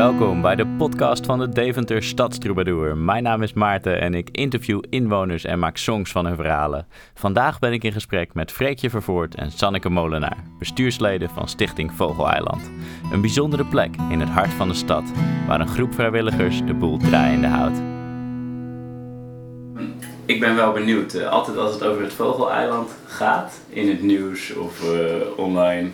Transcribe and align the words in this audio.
Welkom 0.00 0.42
bij 0.42 0.56
de 0.56 0.66
podcast 0.66 1.26
van 1.26 1.38
de 1.38 1.48
Deventer 1.48 2.02
Stadstroubadour. 2.02 2.96
Mijn 2.96 3.22
naam 3.22 3.42
is 3.42 3.52
Maarten 3.52 4.00
en 4.00 4.14
ik 4.14 4.28
interview 4.30 4.82
inwoners 4.88 5.44
en 5.44 5.58
maak 5.58 5.76
songs 5.76 6.10
van 6.10 6.26
hun 6.26 6.36
verhalen. 6.36 6.86
Vandaag 7.14 7.58
ben 7.58 7.72
ik 7.72 7.84
in 7.84 7.92
gesprek 7.92 8.34
met 8.34 8.52
Freekje 8.52 8.90
Vervoort 8.90 9.34
en 9.34 9.50
Sanneke 9.50 9.88
Molenaar, 9.88 10.44
bestuursleden 10.58 11.30
van 11.30 11.48
Stichting 11.48 11.92
Vogeleiland. 11.92 12.70
Een 13.12 13.20
bijzondere 13.20 13.64
plek 13.64 13.94
in 14.10 14.20
het 14.20 14.28
hart 14.28 14.50
van 14.50 14.68
de 14.68 14.74
stad, 14.74 15.12
waar 15.46 15.60
een 15.60 15.68
groep 15.68 15.94
vrijwilligers 15.94 16.64
de 16.64 16.74
boel 16.74 16.98
draaiende 16.98 17.48
houdt. 17.48 17.99
Ik 20.30 20.40
ben 20.40 20.54
wel 20.54 20.72
benieuwd, 20.72 21.14
eh, 21.14 21.30
altijd 21.30 21.56
als 21.56 21.72
het 21.72 21.82
over 21.82 22.02
het 22.02 22.12
Vogeleiland 22.12 22.90
gaat, 23.06 23.52
in 23.68 23.88
het 23.88 24.02
nieuws 24.02 24.52
of 24.54 24.82
uh, 24.84 25.38
online, 25.38 25.88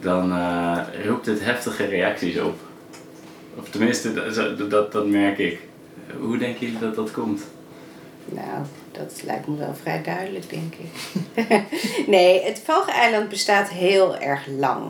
dan 0.00 0.32
uh, 0.32 0.78
roept 1.04 1.26
het 1.26 1.44
heftige 1.44 1.84
reacties 1.84 2.38
op. 2.38 2.54
Of 3.58 3.68
tenminste, 3.68 4.12
dat, 4.14 4.70
dat, 4.70 4.92
dat 4.92 5.06
merk 5.06 5.38
ik. 5.38 5.60
Hoe 6.18 6.38
denken 6.38 6.60
jullie 6.60 6.80
dat 6.80 6.94
dat 6.94 7.10
komt? 7.10 7.42
Nou, 8.24 8.64
dat 8.92 9.22
lijkt 9.24 9.46
me 9.46 9.56
wel 9.56 9.74
vrij 9.82 10.02
duidelijk, 10.02 10.50
denk 10.50 10.74
ik. 10.74 10.90
nee, 12.06 12.42
het 12.42 12.62
Vogeleiland 12.64 13.28
bestaat 13.28 13.68
heel 13.68 14.16
erg 14.16 14.46
lang. 14.58 14.84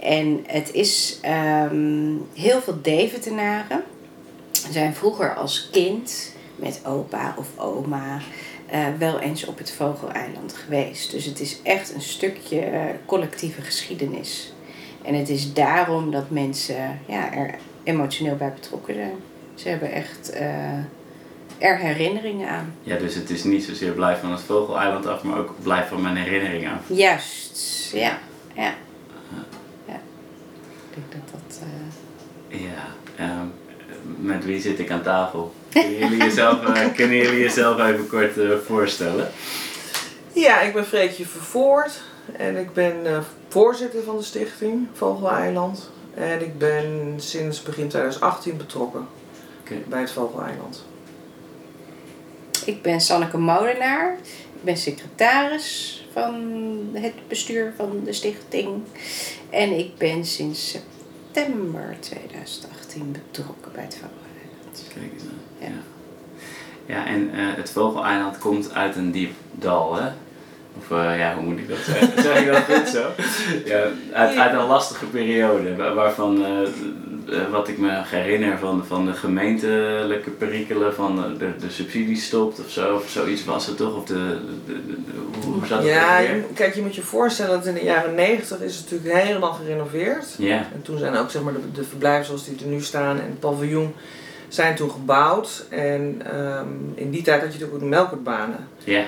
En 0.00 0.44
het 0.46 0.72
is 0.72 1.20
um, 1.70 2.26
heel 2.34 2.60
veel 2.60 2.78
Deventenaren 2.82 3.84
zijn 4.70 4.94
vroeger 4.94 5.34
als 5.34 5.68
kind 5.72 6.36
met 6.58 6.80
opa 6.84 7.34
of 7.38 7.46
oma 7.56 8.20
uh, 8.72 8.86
wel 8.98 9.18
eens 9.18 9.44
op 9.44 9.58
het 9.58 9.70
Vogeleiland 9.72 10.52
geweest. 10.52 11.10
Dus 11.10 11.24
het 11.24 11.40
is 11.40 11.62
echt 11.62 11.94
een 11.94 12.00
stukje 12.00 12.70
uh, 12.72 12.80
collectieve 13.06 13.60
geschiedenis. 13.60 14.52
En 15.02 15.14
het 15.14 15.28
is 15.28 15.52
daarom 15.52 16.10
dat 16.10 16.30
mensen 16.30 17.00
ja, 17.06 17.32
er 17.32 17.54
emotioneel 17.82 18.36
bij 18.36 18.52
betrokken 18.52 18.94
zijn. 18.94 19.14
Ze 19.54 19.68
hebben 19.68 19.92
echt 19.92 20.34
uh, 20.34 20.78
er 21.58 21.78
herinneringen 21.78 22.48
aan. 22.48 22.74
Ja, 22.82 22.96
dus 22.96 23.14
het 23.14 23.30
is 23.30 23.44
niet 23.44 23.64
zozeer 23.64 23.92
blijf 23.92 24.20
van 24.20 24.30
het 24.30 24.40
Vogeleiland 24.40 25.06
af, 25.06 25.22
maar 25.22 25.38
ook 25.38 25.54
blijf 25.62 25.88
van 25.88 26.02
mijn 26.02 26.16
herinneringen 26.16 26.72
af. 26.72 26.80
Juist, 26.86 27.90
ja. 27.92 28.18
ja. 28.54 28.74
ja. 29.86 30.00
Ik 30.90 30.94
denk 30.94 31.06
dat 31.12 31.40
dat... 31.42 31.60
Ja, 32.48 33.24
um, 33.40 33.52
met 34.26 34.44
wie 34.44 34.60
zit 34.60 34.78
ik 34.78 34.90
aan 34.90 35.02
tafel? 35.02 35.54
Kunnen 35.68 35.98
jullie 35.98 36.22
jezelf, 36.22 36.62
uh, 36.62 36.86
kunnen 36.96 37.16
jullie 37.16 37.40
jezelf 37.40 37.80
even 37.80 38.06
kort 38.06 38.32
voorstellen? 38.66 39.30
Ja, 40.32 40.60
ik 40.60 40.72
ben 40.72 40.86
Freekje 40.86 41.26
Vervoort 41.26 42.00
en 42.36 42.56
ik 42.56 42.72
ben 42.72 43.24
voorzitter 43.48 44.02
van 44.02 44.16
de 44.16 44.22
stichting 44.22 44.86
Vogeleiland. 44.92 45.90
En 46.14 46.40
ik 46.40 46.58
ben 46.58 47.14
sinds 47.16 47.62
begin 47.62 47.88
2018 47.88 48.56
betrokken 48.56 49.06
okay. 49.60 49.84
bij 49.88 50.00
het 50.00 50.10
Vogeleiland. 50.10 50.84
Ik 52.64 52.82
ben 52.82 53.00
Sanneke 53.00 53.38
Molenaar. 53.38 54.16
Ik 54.54 54.64
ben 54.64 54.76
secretaris 54.76 56.06
van 56.12 56.34
het 56.92 57.28
bestuur 57.28 57.72
van 57.76 58.00
de 58.04 58.12
stichting. 58.12 58.82
En 59.50 59.78
ik 59.78 59.96
ben 59.96 60.24
sinds 60.24 60.70
september 60.70 61.96
2018 62.00 63.12
betrokken 63.12 63.72
bij 63.72 63.82
het 63.82 63.94
Vogeleiland. 63.94 64.84
Kijk 64.94 65.12
eens 65.12 65.22
Ja. 65.22 65.47
Ja. 65.58 65.66
ja 66.86 67.06
en 67.06 67.30
uh, 67.34 67.54
het 67.56 67.70
Vogeleiland 67.70 68.38
komt 68.38 68.74
uit 68.74 68.96
een 68.96 69.10
diep 69.10 69.32
dal, 69.52 69.96
hè? 69.96 70.08
Of 70.78 70.90
uh, 70.98 71.18
ja, 71.18 71.34
hoe 71.34 71.44
moet 71.44 71.58
ik 71.58 71.68
dat 71.68 71.78
zeggen? 71.78 72.22
zeg 72.22 72.40
ik 72.40 72.52
dat 72.52 72.78
goed 72.78 72.88
zo? 72.88 73.10
Ja, 73.64 73.84
uit, 74.12 74.36
uit 74.36 74.52
een 74.52 74.66
lastige 74.66 75.04
periode, 75.04 75.94
waarvan 75.94 76.42
uh, 76.42 77.50
wat 77.50 77.68
ik 77.68 77.78
me 77.78 78.02
herinner 78.04 78.58
van, 78.58 78.84
van 78.86 79.06
de 79.06 79.12
gemeentelijke 79.12 80.30
perikelen, 80.30 80.94
van 80.94 81.34
de, 81.38 81.56
de 81.58 81.70
subsidies 81.70 82.26
stopt 82.26 82.60
of 82.60 82.70
zo, 82.70 82.94
of 82.94 83.08
zoiets 83.08 83.44
was 83.44 83.66
het 83.66 83.76
toch? 83.76 83.96
Of 83.96 84.04
de, 84.04 84.38
de, 84.66 84.72
de, 84.86 84.94
hoe 85.44 85.66
zat 85.66 85.78
het 85.78 85.88
Ja, 85.88 86.20
kijk, 86.54 86.74
je 86.74 86.82
moet 86.82 86.94
je 86.94 87.02
voorstellen 87.02 87.56
dat 87.56 87.66
in 87.66 87.74
de 87.74 87.84
jaren 87.84 88.14
negentig 88.14 88.60
is 88.60 88.76
het 88.76 88.90
natuurlijk 88.90 89.24
helemaal 89.24 89.52
gerenoveerd. 89.52 90.34
Ja. 90.38 90.56
En 90.56 90.82
toen 90.82 90.98
zijn 90.98 91.16
ook 91.16 91.30
zeg 91.30 91.42
maar 91.42 91.52
de, 91.52 91.72
de 91.72 91.84
verblijven 91.84 92.26
zoals 92.26 92.44
die 92.44 92.58
er 92.60 92.70
nu 92.70 92.80
staan 92.80 93.16
en 93.16 93.26
het 93.26 93.40
paviljoen 93.40 93.94
zijn 94.48 94.74
toen 94.74 94.90
gebouwd. 94.90 95.66
En 95.68 96.22
um, 96.38 96.92
in 96.94 97.10
die 97.10 97.22
tijd 97.22 97.40
had 97.40 97.52
je 97.52 97.58
natuurlijk 97.58 97.72
ook 97.72 97.90
de 97.90 97.96
melkertbanen. 97.96 98.68
Ja. 98.84 99.04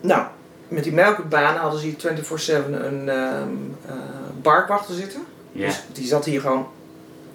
Nou, 0.00 0.26
met 0.68 0.84
die 0.84 0.92
melkbanen 0.92 1.60
hadden 1.60 1.80
ze 1.80 1.86
hier 1.86 2.62
24-7 2.64 2.66
een 2.72 3.08
um, 3.08 3.76
uh, 3.86 3.92
barkwachter 4.42 4.94
zitten. 4.94 5.20
Ja. 5.52 5.66
Dus 5.66 5.82
die 5.92 6.06
zat 6.06 6.24
hier 6.24 6.40
gewoon 6.40 6.68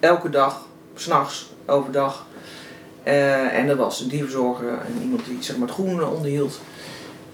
elke 0.00 0.30
dag, 0.30 0.66
s'nachts, 0.94 1.52
overdag. 1.66 2.26
Uh, 3.06 3.58
en 3.58 3.66
dat 3.66 3.76
was 3.76 4.00
een 4.00 4.08
dierverzorger 4.08 4.68
en 4.68 5.02
iemand 5.02 5.24
die 5.24 5.36
zeg 5.40 5.56
maar, 5.56 5.68
het 5.68 5.76
groen 5.76 6.04
onderhield. 6.04 6.60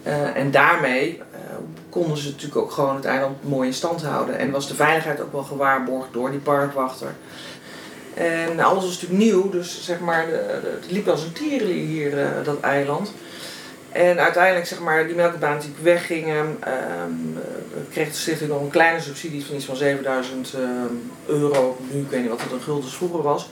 Uh, 0.07 0.37
en 0.37 0.51
daarmee 0.51 1.23
konden 1.91 2.17
ze 2.17 2.31
natuurlijk 2.31 2.61
ook 2.61 2.71
gewoon 2.71 2.95
het 2.95 3.05
eiland 3.05 3.49
mooi 3.49 3.69
in 3.69 3.75
stand 3.75 4.03
houden. 4.03 4.39
En 4.39 4.51
was 4.51 4.69
de 4.69 4.75
veiligheid 4.75 5.21
ook 5.21 5.33
wel 5.33 5.43
gewaarborgd 5.43 6.13
door 6.13 6.31
die 6.31 6.39
parkwachter. 6.39 7.15
En 8.21 8.61
alles 8.61 8.85
was 8.85 9.01
natuurlijk 9.01 9.23
nieuw, 9.23 9.51
dus 9.51 9.85
zeg 9.85 10.01
maar, 10.01 10.27
het 10.81 10.91
liep 10.91 11.09
als 11.09 11.23
een 11.23 11.33
tierenlier 11.33 11.87
hier, 11.87 12.45
dat 12.45 12.61
eiland. 12.61 13.13
En 13.93 14.19
uiteindelijk, 14.19 14.67
zeg 14.67 14.81
maar, 14.81 15.07
die 15.07 15.17
melkbaan 15.17 15.59
die 15.59 15.75
weggingen, 15.83 16.59
um, 17.05 17.39
kreeg 17.91 18.09
de 18.09 18.15
stichting 18.15 18.51
nog 18.51 18.61
een 18.61 18.71
kleine 18.71 19.01
subsidie 19.01 19.45
van 19.45 19.55
iets 19.55 19.65
van 19.65 19.77
7000 19.77 20.55
um, 20.55 21.11
euro. 21.27 21.77
Nu, 21.91 22.01
ik 22.01 22.11
weet 22.11 22.21
niet 22.21 22.31
wat 22.31 22.43
het 22.43 22.53
een 22.53 22.61
guldens 22.61 22.97
vroeger 22.97 23.23
was. 23.23 23.51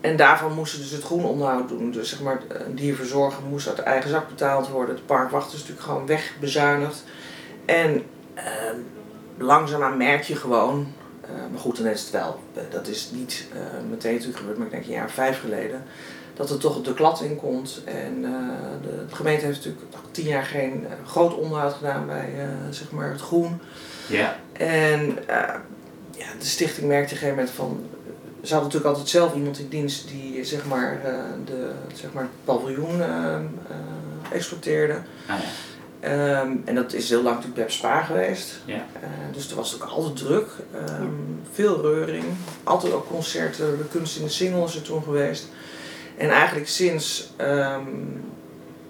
En 0.00 0.16
daarvan 0.16 0.52
moesten 0.52 0.80
dus 0.80 0.90
het 0.90 1.02
groen 1.02 1.24
onderhoud 1.24 1.68
doen. 1.68 1.90
Dus 1.90 2.08
zeg 2.08 2.20
maar, 2.20 2.40
een 2.48 2.74
dierverzorger 2.74 3.42
moest 3.42 3.68
uit 3.68 3.78
eigen 3.78 4.10
zak 4.10 4.28
betaald 4.28 4.68
worden. 4.68 4.94
Het 4.94 5.06
parkwachter 5.06 5.54
is 5.54 5.60
natuurlijk 5.60 5.86
gewoon 5.86 6.06
wegbezuinigd. 6.06 7.04
En 7.64 8.02
uh, 8.36 8.42
langzaamaan 9.38 9.96
merk 9.96 10.22
je 10.22 10.36
gewoon, 10.36 10.92
maar 11.50 11.60
goed, 11.60 11.76
dan 11.76 11.86
is 11.86 12.00
het 12.00 12.10
wel, 12.10 12.40
dat 12.70 12.88
is 12.88 13.10
niet 13.12 13.46
uh, 13.54 13.90
meteen 13.90 14.12
natuurlijk 14.12 14.38
gebeurd, 14.38 14.56
maar 14.58 14.66
ik 14.66 14.72
denk 14.72 14.84
een 14.84 14.92
jaar 14.92 15.10
vijf 15.10 15.40
geleden 15.40 15.84
dat 16.34 16.50
er 16.50 16.58
toch 16.58 16.82
de 16.82 16.94
klad 16.94 17.20
in 17.20 17.36
komt. 17.36 17.82
En 17.84 18.18
uh, 18.18 18.30
de, 18.82 19.06
de, 19.08 19.14
gemeente 19.14 19.44
heeft 19.44 19.56
natuurlijk 19.56 19.84
tien 20.10 20.26
jaar 20.26 20.44
geen 20.44 20.80
uh, 20.80 21.08
groot 21.08 21.34
onderhoud 21.34 21.72
gedaan 21.72 22.06
bij 22.06 22.32
uh, 22.36 22.44
zeg 22.70 22.90
maar 22.90 23.10
het 23.10 23.20
groen. 23.20 23.60
Ja. 24.08 24.36
En 24.52 25.18
ja, 26.16 26.26
de 26.38 26.46
stichting 26.46 26.86
merkte 26.86 27.14
op 27.14 27.20
een 27.20 27.28
gegeven 27.28 27.36
moment 27.36 27.50
van. 27.50 27.84
Ze 28.42 28.52
hadden 28.52 28.72
natuurlijk 28.72 28.94
altijd 28.94 29.08
zelf 29.08 29.34
iemand 29.34 29.58
in 29.58 29.68
dienst 29.68 30.08
die 30.08 30.44
zeg 30.44 30.66
maar, 30.66 31.00
de, 31.44 31.70
zeg 31.94 32.12
maar 32.12 32.22
het 32.22 32.44
paviljoen 32.44 33.02
exploiteerde. 34.32 34.94
Ah, 34.94 35.38
ja. 35.38 35.44
Um, 36.04 36.62
en 36.64 36.74
dat 36.74 36.92
is 36.92 37.08
heel 37.08 37.22
lang 37.22 37.34
natuurlijk 37.34 37.62
Pep 37.62 37.70
Spaar 37.70 38.04
geweest. 38.04 38.60
Ja. 38.64 38.86
dus 39.32 39.50
er 39.50 39.56
was 39.56 39.74
ook 39.74 39.88
altijd 39.88 40.16
druk. 40.16 40.48
Um, 41.00 41.40
veel 41.52 41.80
reuring. 41.80 42.24
Altijd 42.64 42.92
ook 42.92 43.06
concerten. 43.06 43.78
De 43.78 43.88
kunst 43.90 44.16
in 44.16 44.24
de 44.24 44.30
single 44.30 44.64
is 44.64 44.74
er 44.74 44.82
toen 44.82 45.02
geweest. 45.02 45.48
En 46.16 46.30
eigenlijk 46.30 46.68
sinds 46.68 47.30
um, 47.40 48.24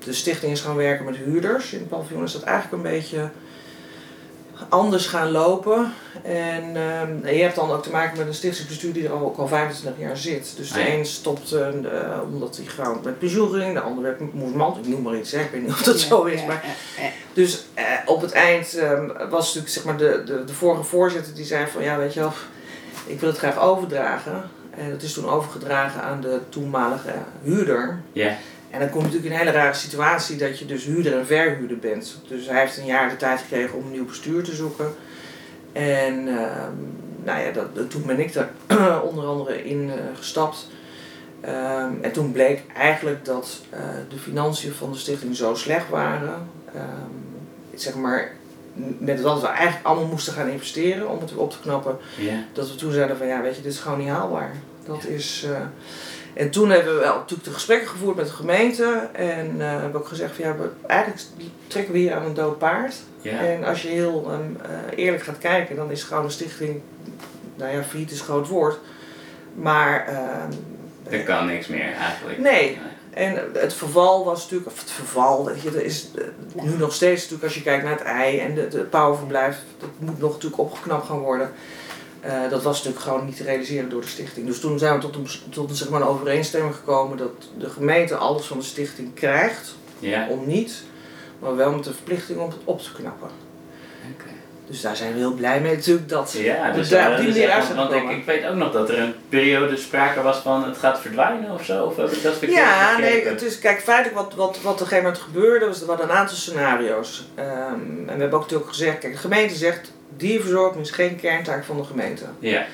de 0.05 0.13
stichting 0.13 0.53
is 0.53 0.61
gaan 0.61 0.77
werken 0.77 1.05
met 1.05 1.17
huurders 1.17 1.73
in 1.73 1.79
het 1.79 1.89
paviljoen, 1.89 2.25
is 2.25 2.33
dat 2.33 2.43
eigenlijk 2.43 2.85
een 2.85 2.91
beetje 2.91 3.31
anders 4.69 5.07
gaan 5.07 5.31
lopen. 5.31 5.93
En 6.23 6.77
um, 6.77 7.27
je 7.27 7.43
hebt 7.43 7.55
dan 7.55 7.71
ook 7.71 7.83
te 7.83 7.91
maken 7.91 8.19
met 8.19 8.27
een 8.27 8.35
stichtingsbestuur 8.35 8.93
die 8.93 9.05
er 9.07 9.13
al, 9.13 9.21
ook 9.21 9.37
al 9.37 9.49
25 9.49 10.03
jaar 10.03 10.17
zit. 10.17 10.53
Dus 10.57 10.73
de 10.73 10.81
Ah, 10.81 10.87
ja. 10.87 10.93
een 10.95 11.07
stopt 11.07 11.53
uh, 11.53 11.69
omdat 12.33 12.57
hij 12.57 12.67
gewoon 12.67 13.01
met 13.05 13.19
pensioen 13.19 13.53
ging, 13.53 13.75
de 13.75 13.81
ander 13.81 14.03
werd 14.03 14.35
moesmand, 14.35 14.77
ik 14.77 14.87
noem 14.87 15.03
maar 15.03 15.17
iets, 15.17 15.33
hè. 15.33 15.41
ik 15.41 15.51
weet 15.51 15.63
niet 15.63 15.71
of 15.71 15.83
dat 15.83 16.01
zo 16.01 16.25
is. 16.25 16.45
Maar, 16.45 16.65
dus 17.33 17.65
uh, 17.79 17.85
op 18.07 18.21
het 18.21 18.33
eind 18.33 18.77
um, 18.77 19.13
was 19.31 19.47
natuurlijk 19.47 19.73
zeg 19.73 19.85
maar 19.85 19.97
de, 19.97 20.23
de, 20.27 20.45
de 20.45 20.55
vorige 20.55 20.83
voorzitter 20.83 21.35
die 21.35 21.45
zei 21.45 21.67
van 21.67 21.83
ja 21.83 21.97
weet 21.99 22.15
je 22.15 22.21
wel, 22.21 22.33
ik 23.07 23.21
wil 23.21 23.29
het 23.29 23.39
graag 23.39 23.61
overdragen. 23.61 24.51
En 24.77 24.91
dat 24.91 25.03
is 25.03 25.13
toen 25.13 25.29
overgedragen 25.29 26.03
aan 26.03 26.21
de 26.21 26.41
toenmalige 26.49 27.13
huurder. 27.43 28.01
Ja. 28.13 28.37
En 28.73 28.79
dan 28.79 28.91
komt 28.91 29.05
natuurlijk 29.05 29.33
een 29.33 29.39
hele 29.39 29.51
rare 29.51 29.75
situatie 29.75 30.37
dat 30.37 30.59
je 30.59 30.65
dus 30.65 30.85
huurder 30.85 31.19
en 31.19 31.27
verhuurder 31.27 31.79
bent. 31.79 32.19
Dus 32.29 32.47
hij 32.47 32.61
heeft 32.61 32.77
een 32.77 32.87
jaar 32.87 33.09
de 33.09 33.17
tijd 33.17 33.41
gekregen 33.41 33.79
om 33.79 33.85
een 33.85 33.91
nieuw 33.91 34.07
bestuur 34.07 34.43
te 34.43 34.55
zoeken. 34.55 34.95
En 35.73 36.27
uh, 36.27 36.67
nou 37.25 37.41
ja, 37.41 37.51
dat, 37.51 37.91
toen 37.91 38.07
ben 38.07 38.21
ik 38.21 38.33
daar 38.33 38.51
onder 39.09 39.25
andere 39.25 39.65
in 39.65 39.83
uh, 39.83 39.95
gestapt. 40.15 40.69
Um, 41.45 42.03
en 42.03 42.13
toen 42.13 42.33
bleek 42.33 42.63
eigenlijk 42.75 43.25
dat 43.25 43.61
uh, 43.75 43.79
de 44.09 44.19
financiën 44.19 44.73
van 44.73 44.93
de 44.93 44.99
stichting 44.99 45.37
zo 45.37 45.55
slecht 45.55 45.89
waren. 45.89 46.49
Um, 46.75 47.39
zeg 47.75 47.95
maar, 47.95 48.33
met 48.99 49.21
wat 49.21 49.41
we 49.41 49.47
eigenlijk 49.47 49.87
allemaal 49.87 50.09
moesten 50.09 50.33
gaan 50.33 50.49
investeren 50.49 51.09
om 51.09 51.21
het 51.21 51.31
weer 51.31 51.41
op 51.41 51.51
te 51.51 51.61
knappen. 51.61 51.97
Dat 52.53 52.71
we 52.71 52.77
toen 52.77 52.93
zeiden 52.93 53.17
van 53.17 53.27
ja, 53.27 53.43
weet 53.43 53.57
je, 53.57 53.63
dit 53.63 53.73
is 53.73 53.79
gewoon 53.79 53.99
niet 53.99 54.09
haalbaar. 54.09 54.53
Dat 54.87 55.03
Ja. 55.03 55.09
is. 55.09 55.47
Uh, 55.51 55.57
En 56.35 56.51
toen 56.51 56.71
hebben 56.71 56.95
we 56.95 57.01
wel 57.01 57.15
natuurlijk 57.17 57.45
de 57.49 57.53
gesprekken 57.55 57.89
gevoerd 57.89 58.17
met 58.17 58.27
de 58.27 58.33
gemeente. 58.33 59.09
En 59.13 59.61
eh 59.61 59.71
hebben 59.71 59.93
we 59.93 59.99
ook 59.99 60.09
gezegd 60.09 60.35
van 60.37 60.45
ja, 60.45 60.57
we, 60.57 60.69
eigenlijk 60.87 61.23
trekken 61.67 61.93
we 61.93 61.99
hier 61.99 62.15
aan 62.15 62.25
een 62.25 62.35
dood 62.35 62.59
paard. 62.59 62.95
Ja. 63.21 63.39
En 63.39 63.65
als 63.65 63.83
je 63.83 63.89
heel 63.89 64.31
ehm, 64.31 64.71
eh, 64.73 65.05
eerlijk 65.05 65.23
gaat 65.23 65.39
kijken, 65.39 65.77
dan 65.77 65.91
is 65.91 66.03
gewoon 66.03 66.25
een 66.25 66.31
stichting, 66.31 66.81
nou 67.57 67.77
ja, 67.77 67.83
failliet 67.83 68.11
is 68.11 68.19
een 68.19 68.25
groot 68.25 68.49
woord. 68.49 68.79
Maar 69.55 70.07
ehm, 70.07 70.53
Er 71.15 71.23
kan 71.23 71.47
niks 71.47 71.67
meer 71.67 71.93
eigenlijk. 71.93 72.39
Nee. 72.39 72.79
En 73.11 73.39
het 73.53 73.75
verval 73.75 74.25
was 74.25 74.43
natuurlijk, 74.43 74.71
of 74.71 74.81
het 74.81 74.91
verval, 74.91 75.49
er 75.51 75.85
is 75.85 76.09
eh, 76.19 76.65
nu 76.65 76.77
nog 76.77 76.93
steeds 76.93 77.21
natuurlijk 77.21 77.45
als 77.45 77.55
je 77.55 77.63
kijkt 77.63 77.83
naar 77.85 77.93
het 77.93 78.03
ei 78.03 78.39
en 78.39 78.55
de, 78.55 78.69
de 78.69 78.79
pauwverblijf, 78.81 79.59
dat 79.79 79.89
moet 79.99 80.19
nog 80.19 80.33
natuurlijk 80.33 80.63
opgeknapt 80.63 81.07
gaan 81.07 81.19
worden. 81.19 81.53
Eh, 82.23 82.51
dat 82.51 82.63
was 82.63 82.77
natuurlijk 82.77 83.05
gewoon 83.05 83.25
niet 83.25 83.37
te 83.37 83.43
realiseren 83.43 83.89
door 83.89 84.01
de 84.01 84.07
stichting. 84.07 84.47
Dus 84.47 84.61
toen 84.61 84.79
zijn 84.79 84.95
we 84.95 85.01
tot 85.01 85.15
een, 85.17 85.27
tot 85.51 85.71
een, 85.71 85.77
zeg 85.77 85.89
maar, 85.89 86.01
een 86.01 86.07
overeenstemming 86.07 86.75
gekomen 86.75 87.17
dat 87.17 87.31
de 87.59 87.71
gemeente 87.71 88.15
alles 88.17 88.47
van 88.47 88.59
de 88.59 88.65
stichting 88.65 89.15
krijgt, 89.15 89.75
Ja. 89.99 90.27
om 90.29 90.47
niet, 90.47 90.83
maar 91.39 91.57
wel 91.57 91.73
met 91.73 91.85
de 91.85 91.95
verplichting 91.95 92.39
om 92.39 92.49
het 92.49 92.59
op 92.65 92.81
te 92.83 92.93
knappen. 92.93 93.29
Dus 94.67 94.81
daar 94.81 94.97
zijn 94.97 95.13
we 95.13 95.19
heel 95.19 95.33
blij 95.33 95.61
mee 95.61 95.77
natuurlijk 95.77 96.09
dat 96.09 96.33
Ja, 96.33 96.71
dus, 96.73 96.89
daar 96.89 97.07
eh, 97.07 97.11
op 97.11 97.17
die 97.17 97.27
dus 97.27 97.35
manier 97.35 97.49
echt- 97.49 97.59
uit 97.59 97.65
zijn 97.67 97.77
want 97.77 98.11
ik, 98.11 98.25
weet 98.25 98.47
ook 98.47 98.55
nog 98.55 98.73
dat 98.73 98.89
er 98.89 98.99
een 98.99 99.15
periode 99.29 99.77
sprake 99.77 100.23
was 100.23 100.39
van 100.39 100.65
het 100.65 100.77
gaat 100.77 101.01
verdwijnen 101.01 101.51
of 101.51 101.65
zo. 101.65 101.85
Of 101.85 101.97
heb 101.97 102.11
ik 102.11 102.23
dat 102.23 102.33
verkeerd 102.37 102.59
Ja, 102.61 102.99
nee, 102.99 103.25
het 103.29 103.43
is, 103.43 103.59
kijk, 103.59 103.81
feitelijk 103.81 104.15
wat, 104.17 104.35
wat, 104.35 104.61
wat 104.63 104.73
op 104.73 104.81
een 104.81 104.87
gegeven 104.87 105.05
moment 105.05 105.23
gebeurde, 105.23 105.67
was 105.67 105.81
er 105.81 105.87
waren 105.87 106.05
een 106.05 106.17
aantal 106.17 106.37
scenario's. 106.37 107.25
Ehm, 107.35 107.49
en 107.83 108.05
we 108.05 108.11
hebben 108.21 108.33
ook 108.33 108.41
natuurlijk 108.43 108.71
gezegd, 108.71 108.99
kijk, 108.99 109.13
de 109.13 109.19
gemeente 109.19 109.55
zegt, 109.55 109.93
dierverzorging 110.17 110.83
is 110.85 110.91
geen 110.91 111.17
kerntaak 111.17 111.65
van 111.65 111.77
de 111.77 111.85
gemeente. 111.85 112.25
Ja, 112.39 112.65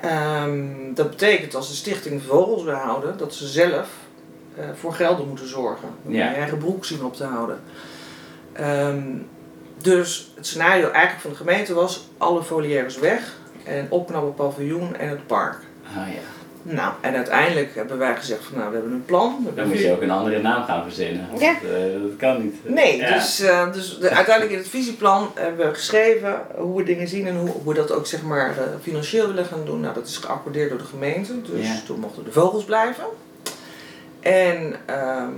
Ehm, 0.00 0.68
dat 0.94 1.10
betekent 1.10 1.54
als 1.54 1.68
de 1.68 1.74
stichting 1.74 2.22
vogels 2.22 2.62
wil 2.64 2.74
houden, 2.74 3.18
dat 3.18 3.34
ze 3.34 3.46
zelf 3.46 3.88
eh, 4.56 4.64
voor 4.74 4.92
gelden 4.94 5.28
moeten 5.28 5.48
zorgen. 5.48 5.88
Om 6.04 6.12
Ja. 6.14 6.26
hun 6.26 6.34
eigen 6.34 6.58
broek 6.58 6.84
zien 6.84 7.04
op 7.04 7.14
te 7.16 7.24
houden. 7.24 7.60
Ehm, 8.52 9.02
dus 9.78 10.32
het 10.34 10.46
scenario 10.46 10.90
eigenlijk 10.90 11.20
van 11.20 11.30
de 11.30 11.36
gemeente 11.36 11.74
was, 11.74 12.08
alle 12.18 12.42
volières 12.42 12.98
weg 12.98 13.36
en 13.64 13.86
opknappen 13.90 14.34
paviljoen 14.34 14.96
en 14.96 15.08
het 15.08 15.26
park. 15.26 15.56
ah 15.88 15.94
ja. 16.12 16.20
Nou, 16.68 16.92
en 17.00 17.14
uiteindelijk 17.14 17.74
hebben 17.74 17.98
wij 17.98 18.16
gezegd 18.16 18.44
van 18.44 18.58
nou, 18.58 18.68
we 18.70 18.74
hebben 18.76 18.92
een 18.92 19.04
plan. 19.04 19.42
We 19.44 19.54
Dan 19.54 19.68
moet 19.68 19.78
je 19.78 19.92
ook 19.92 20.02
een 20.02 20.10
andere 20.10 20.40
naam 20.42 20.64
gaan 20.64 20.82
verzinnen. 20.82 21.26
Ja. 21.38 21.52
Dat, 21.52 21.70
eh, 21.70 21.92
dat 22.02 22.16
kan 22.16 22.42
niet. 22.42 22.54
Nee, 22.68 22.96
Ja. 22.96 23.12
dus, 23.14 23.40
eh, 23.40 23.72
dus 23.72 23.98
de, 23.98 24.10
uiteindelijk 24.10 24.54
in 24.56 24.58
het 24.62 24.68
visieplan 24.68 25.30
hebben 25.34 25.66
we 25.68 25.74
geschreven 25.74 26.40
hoe 26.56 26.76
we 26.76 26.82
dingen 26.82 27.08
zien 27.08 27.26
en 27.26 27.36
hoe, 27.36 27.48
hoe 27.48 27.62
we 27.64 27.74
dat 27.74 27.92
ook 27.92 28.06
zeg 28.06 28.22
maar 28.22 28.50
eh, 28.50 28.62
financieel 28.82 29.26
willen 29.26 29.44
gaan 29.44 29.64
doen. 29.64 29.80
Nou, 29.80 29.94
dat 29.94 30.06
is 30.06 30.16
geaccordeerd 30.16 30.68
door 30.68 30.78
de 30.78 30.84
gemeente, 30.84 31.42
dus 31.42 31.66
Ja. 31.66 31.74
toen 31.86 32.00
mochten 32.00 32.24
de 32.24 32.32
vogels 32.32 32.64
blijven. 32.64 33.04
En 34.20 34.74
ehm, 34.86 35.30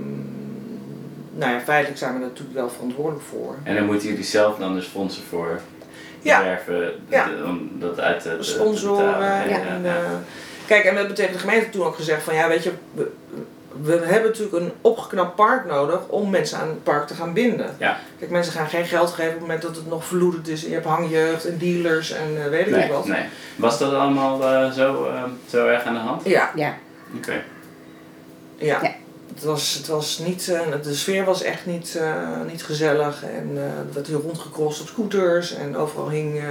nou 1.33 1.51
ja, 1.53 1.59
feitelijk 1.59 1.97
zijn 1.99 2.13
we 2.13 2.19
er 2.19 2.25
natuurlijk 2.27 2.55
wel 2.57 2.69
verantwoordelijk 2.69 3.23
voor. 3.29 3.55
En 3.63 3.75
dan 3.75 3.85
moeten 3.85 4.07
jullie 4.07 4.23
zelf 4.23 4.57
dan 4.57 4.73
dus 4.73 4.85
fondsen 4.85 5.23
voor 5.29 5.59
Ja. 6.21 6.43
werven 6.43 6.91
Ja. 7.09 7.27
om 7.45 7.69
dat 7.79 7.99
uit 7.99 8.21
te, 8.21 8.29
te- 8.29 8.37
te 8.37 8.43
Sponsoren. 8.43 9.41
En, 9.43 9.49
ja. 9.49 9.89
eh, 9.89 9.93
kijk, 10.69 10.83
en 10.83 10.91
we 10.91 10.97
hebben 10.97 11.15
tegen 11.15 11.33
de 11.33 11.39
gemeente 11.39 11.69
toen 11.69 11.85
ook 11.85 11.95
gezegd 11.95 12.23
van 12.23 12.33
ja, 12.35 12.47
weet 12.47 12.63
je, 12.63 12.71
we, 12.93 13.11
we 13.81 13.91
hebben 13.91 14.29
natuurlijk 14.29 14.55
een 14.63 14.71
opgeknapt 14.81 15.35
park 15.35 15.65
nodig 15.65 16.07
om 16.07 16.29
mensen 16.29 16.57
aan 16.59 16.67
het 16.67 16.83
park 16.83 17.07
te 17.07 17.13
gaan 17.13 17.33
binden. 17.33 17.75
Ja. 17.79 17.97
Kijk, 18.19 18.31
mensen 18.31 18.53
gaan 18.53 18.67
geen 18.69 18.85
geld 18.85 19.09
geven 19.09 19.25
op 19.27 19.31
het 19.31 19.41
moment 19.41 19.61
dat 19.61 19.75
het 19.75 19.87
nog 19.87 20.05
verloederd 20.05 20.47
is. 20.47 20.61
Je 20.61 20.73
hebt 20.73 20.85
hangjeugd 20.85 21.45
en 21.45 21.57
dealers 21.57 22.11
en 22.11 22.43
eh, 22.43 22.49
weet 22.49 22.65
ik 22.65 22.71
Nee, 22.71 22.81
niet 22.81 22.91
wat. 22.91 23.05
nee. 23.07 23.23
Was 23.55 23.77
dat 23.79 23.93
allemaal 23.93 24.43
eh, 24.43 24.71
zo, 24.71 25.05
eh, 25.05 25.23
zo 25.49 25.67
erg 25.67 25.83
aan 25.83 25.93
de 25.93 25.99
hand? 25.99 26.25
Ja, 26.25 26.51
Ja, 26.55 26.77
Oké. 27.17 27.41
ja. 28.57 28.79
Ja. 28.81 28.91
Het 29.39 29.47
was, 29.47 29.73
het 29.73 29.87
was 29.87 30.17
niet, 30.19 30.47
eh, 30.49 30.61
de 30.83 30.93
sfeer 30.93 31.25
was 31.25 31.41
echt 31.41 31.65
niet, 31.65 31.95
eh, 31.95 32.27
niet 32.51 32.63
gezellig. 32.63 33.23
En 33.23 33.49
eh, 33.55 33.63
er 33.63 33.93
werd 33.93 34.07
hier 34.07 34.15
rondgecrossed 34.17 34.81
op 34.81 34.87
scooters 34.87 35.53
en 35.53 35.75
overal 35.77 36.09
hing 36.09 36.39
eh, 36.39 36.43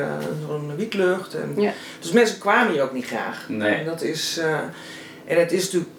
zo'n 0.47 0.77
wietlucht. 0.77 1.35
En, 1.35 1.61
Ja. 1.61 1.73
Dus 2.01 2.13
mensen 2.13 2.39
kwamen 2.39 2.73
hier 2.73 2.83
ook 2.83 2.93
niet 2.93 3.07
graag. 3.07 3.49
Nee. 3.49 3.75
En 3.75 3.85
dat 3.85 4.03
is, 4.03 4.39
eh, 4.39 4.59
en 5.25 5.39
het 5.39 5.53
is 5.53 5.63
natuurlijk, 5.65 5.91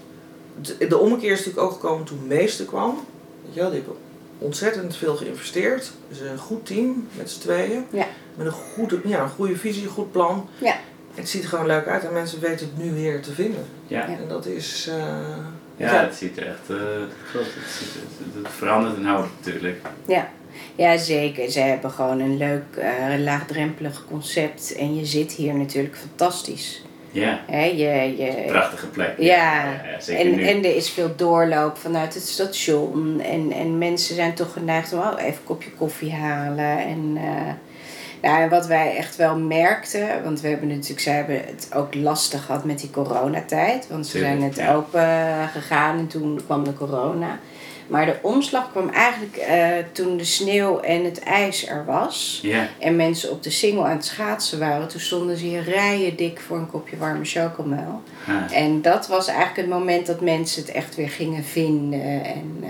de- 0.78 0.88
de 0.88 0.98
ommekeer 0.98 1.32
is 1.32 1.38
natuurlijk 1.38 1.66
ook 1.66 1.72
gekomen 1.74 2.06
toen 2.06 2.28
Meester 2.28 2.66
kwam. 2.66 3.06
Weet 3.46 3.54
je 3.54 3.60
wel, 3.60 3.70
die 3.70 3.80
hebben 3.80 3.98
ontzettend 4.38 4.96
veel 4.96 5.16
geïnvesteerd. 5.16 5.92
Dus 6.10 6.20
een 6.20 6.38
goed 6.38 6.66
team 6.66 7.08
met 7.18 7.30
z'n 7.32 7.40
tweeën. 7.40 7.86
Ja. 7.90 8.06
Met 8.36 8.46
een 8.48 8.54
goede, 8.54 9.00
ja, 9.06 9.22
een 9.24 9.30
goede 9.30 9.56
visie, 9.56 9.84
een 9.84 9.90
goed 9.90 10.12
plan. 10.12 10.50
Ja. 10.58 10.76
Het 11.16 11.30
ziet 11.30 11.44
er 11.44 11.50
gewoon 11.50 11.66
leuk 11.66 11.88
uit 11.88 12.04
en 12.06 12.14
mensen 12.14 12.40
weten 12.40 12.66
het 12.74 12.84
nu 12.84 12.94
weer 12.94 13.22
te 13.22 13.32
vinden. 13.34 13.66
Ja. 13.88 14.00
Ja. 14.00 14.08
En 14.18 14.28
dat 14.28 14.46
is. 14.46 14.90
Ja, 15.80 15.94
ja. 15.94 16.04
het 16.04 16.16
ziet 16.16 16.38
er 16.38 16.48
echt. 16.48 16.66
goed, 17.32 17.40
het, 17.40 17.72
ziet, 17.80 17.94
het, 17.94 18.44
het 18.44 18.54
verandert 18.54 19.06
houdt 19.06 19.30
natuurlijk. 19.38 19.82
ja, 20.76 20.98
zeker. 20.98 21.52
Ze 21.52 21.60
hebben 21.60 21.92
gewoon 21.92 22.20
een 22.20 22.38
leuk, 22.38 22.76
eh, 22.76 23.20
laagdrempelig 23.20 24.06
concept. 24.10 24.76
En 24.76 24.96
je 24.96 25.06
zit 25.06 25.32
hier 25.32 25.56
natuurlijk 25.56 25.98
fantastisch. 25.98 26.84
Ja, 27.12 27.40
Hè, 27.48 27.64
je, 27.64 28.16
je, 28.18 28.44
prachtige 28.48 28.88
plek. 28.88 29.14
Ja, 29.18 29.64
ja 29.64 30.00
zeker 30.00 30.26
en, 30.26 30.36
nu. 30.36 30.48
en 30.48 30.58
er 30.58 30.76
is 30.76 30.90
veel 30.90 31.16
doorloop 31.16 31.78
vanuit 31.78 32.14
het 32.14 32.24
station. 32.24 33.22
En, 33.22 33.52
en 33.52 33.78
mensen 33.78 34.16
zijn 34.16 34.34
toch 34.34 34.54
geneigd 34.54 34.94
om 34.94 35.00
oh, 35.00 35.14
even 35.18 35.28
een 35.28 35.44
kopje 35.44 35.72
koffie 35.72 36.14
halen. 36.14 36.78
En, 36.78 37.18
eh, 37.18 37.54
nou, 38.22 38.42
en 38.42 38.50
wat 38.50 38.68
wij 38.68 38.96
echt 38.96 39.16
wel 39.16 39.38
merkten, 39.38 40.24
want 40.24 40.42
we 40.42 40.48
hebben 40.48 40.68
natuurlijk, 40.68 41.00
zij 41.00 41.16
hebben 41.16 41.42
het 41.46 41.70
ook 41.76 41.96
lastig 41.96 42.46
gehad 42.46 42.64
met 42.64 42.80
die 42.80 42.90
coronatijd. 42.90 43.88
Want 43.88 44.08
ze 44.08 44.18
zijn 44.18 44.40
net 44.40 44.56
ja. 44.56 44.74
open 44.74 45.50
gegaan 45.52 45.98
en 45.98 46.08
toen 46.08 46.42
kwam 46.46 46.64
de 46.64 46.74
corona. 46.74 47.40
Maar 47.88 48.06
de 48.06 48.18
omslag 48.22 48.72
kwam 48.72 48.90
eigenlijk 48.90 49.36
eh, 49.36 49.68
toen 49.92 50.18
de 50.18 50.24
sneeuw 50.24 50.80
en 50.80 51.06
het 51.06 51.20
ijs 51.20 51.68
er 51.68 51.86
was. 51.86 52.40
Ja, 52.42 52.68
En 52.80 52.96
mensen 52.96 53.32
op 53.32 53.44
de 53.44 53.50
singel 53.50 53.86
aan 53.86 53.96
het 53.96 54.06
schaatsen 54.06 54.60
waren. 54.60 54.88
Toen 54.88 55.00
stonden 55.00 55.38
ze 55.38 55.46
hier 55.46 55.64
rijen 55.64 56.16
dik 56.16 56.40
voor 56.40 56.58
een 56.58 56.70
kopje 56.70 56.98
warme 56.98 57.26
chocomel. 57.26 58.02
ah, 58.28 58.58
En 58.58 58.82
dat 58.82 59.08
was 59.08 59.28
eigenlijk 59.28 59.58
het 59.58 59.68
moment 59.80 60.06
dat 60.06 60.22
mensen 60.22 60.62
het 60.62 60.72
echt 60.72 60.96
weer 60.96 61.10
gingen 61.10 61.44
vinden. 61.44 62.24
En 62.24 62.58
eh, 62.64 62.70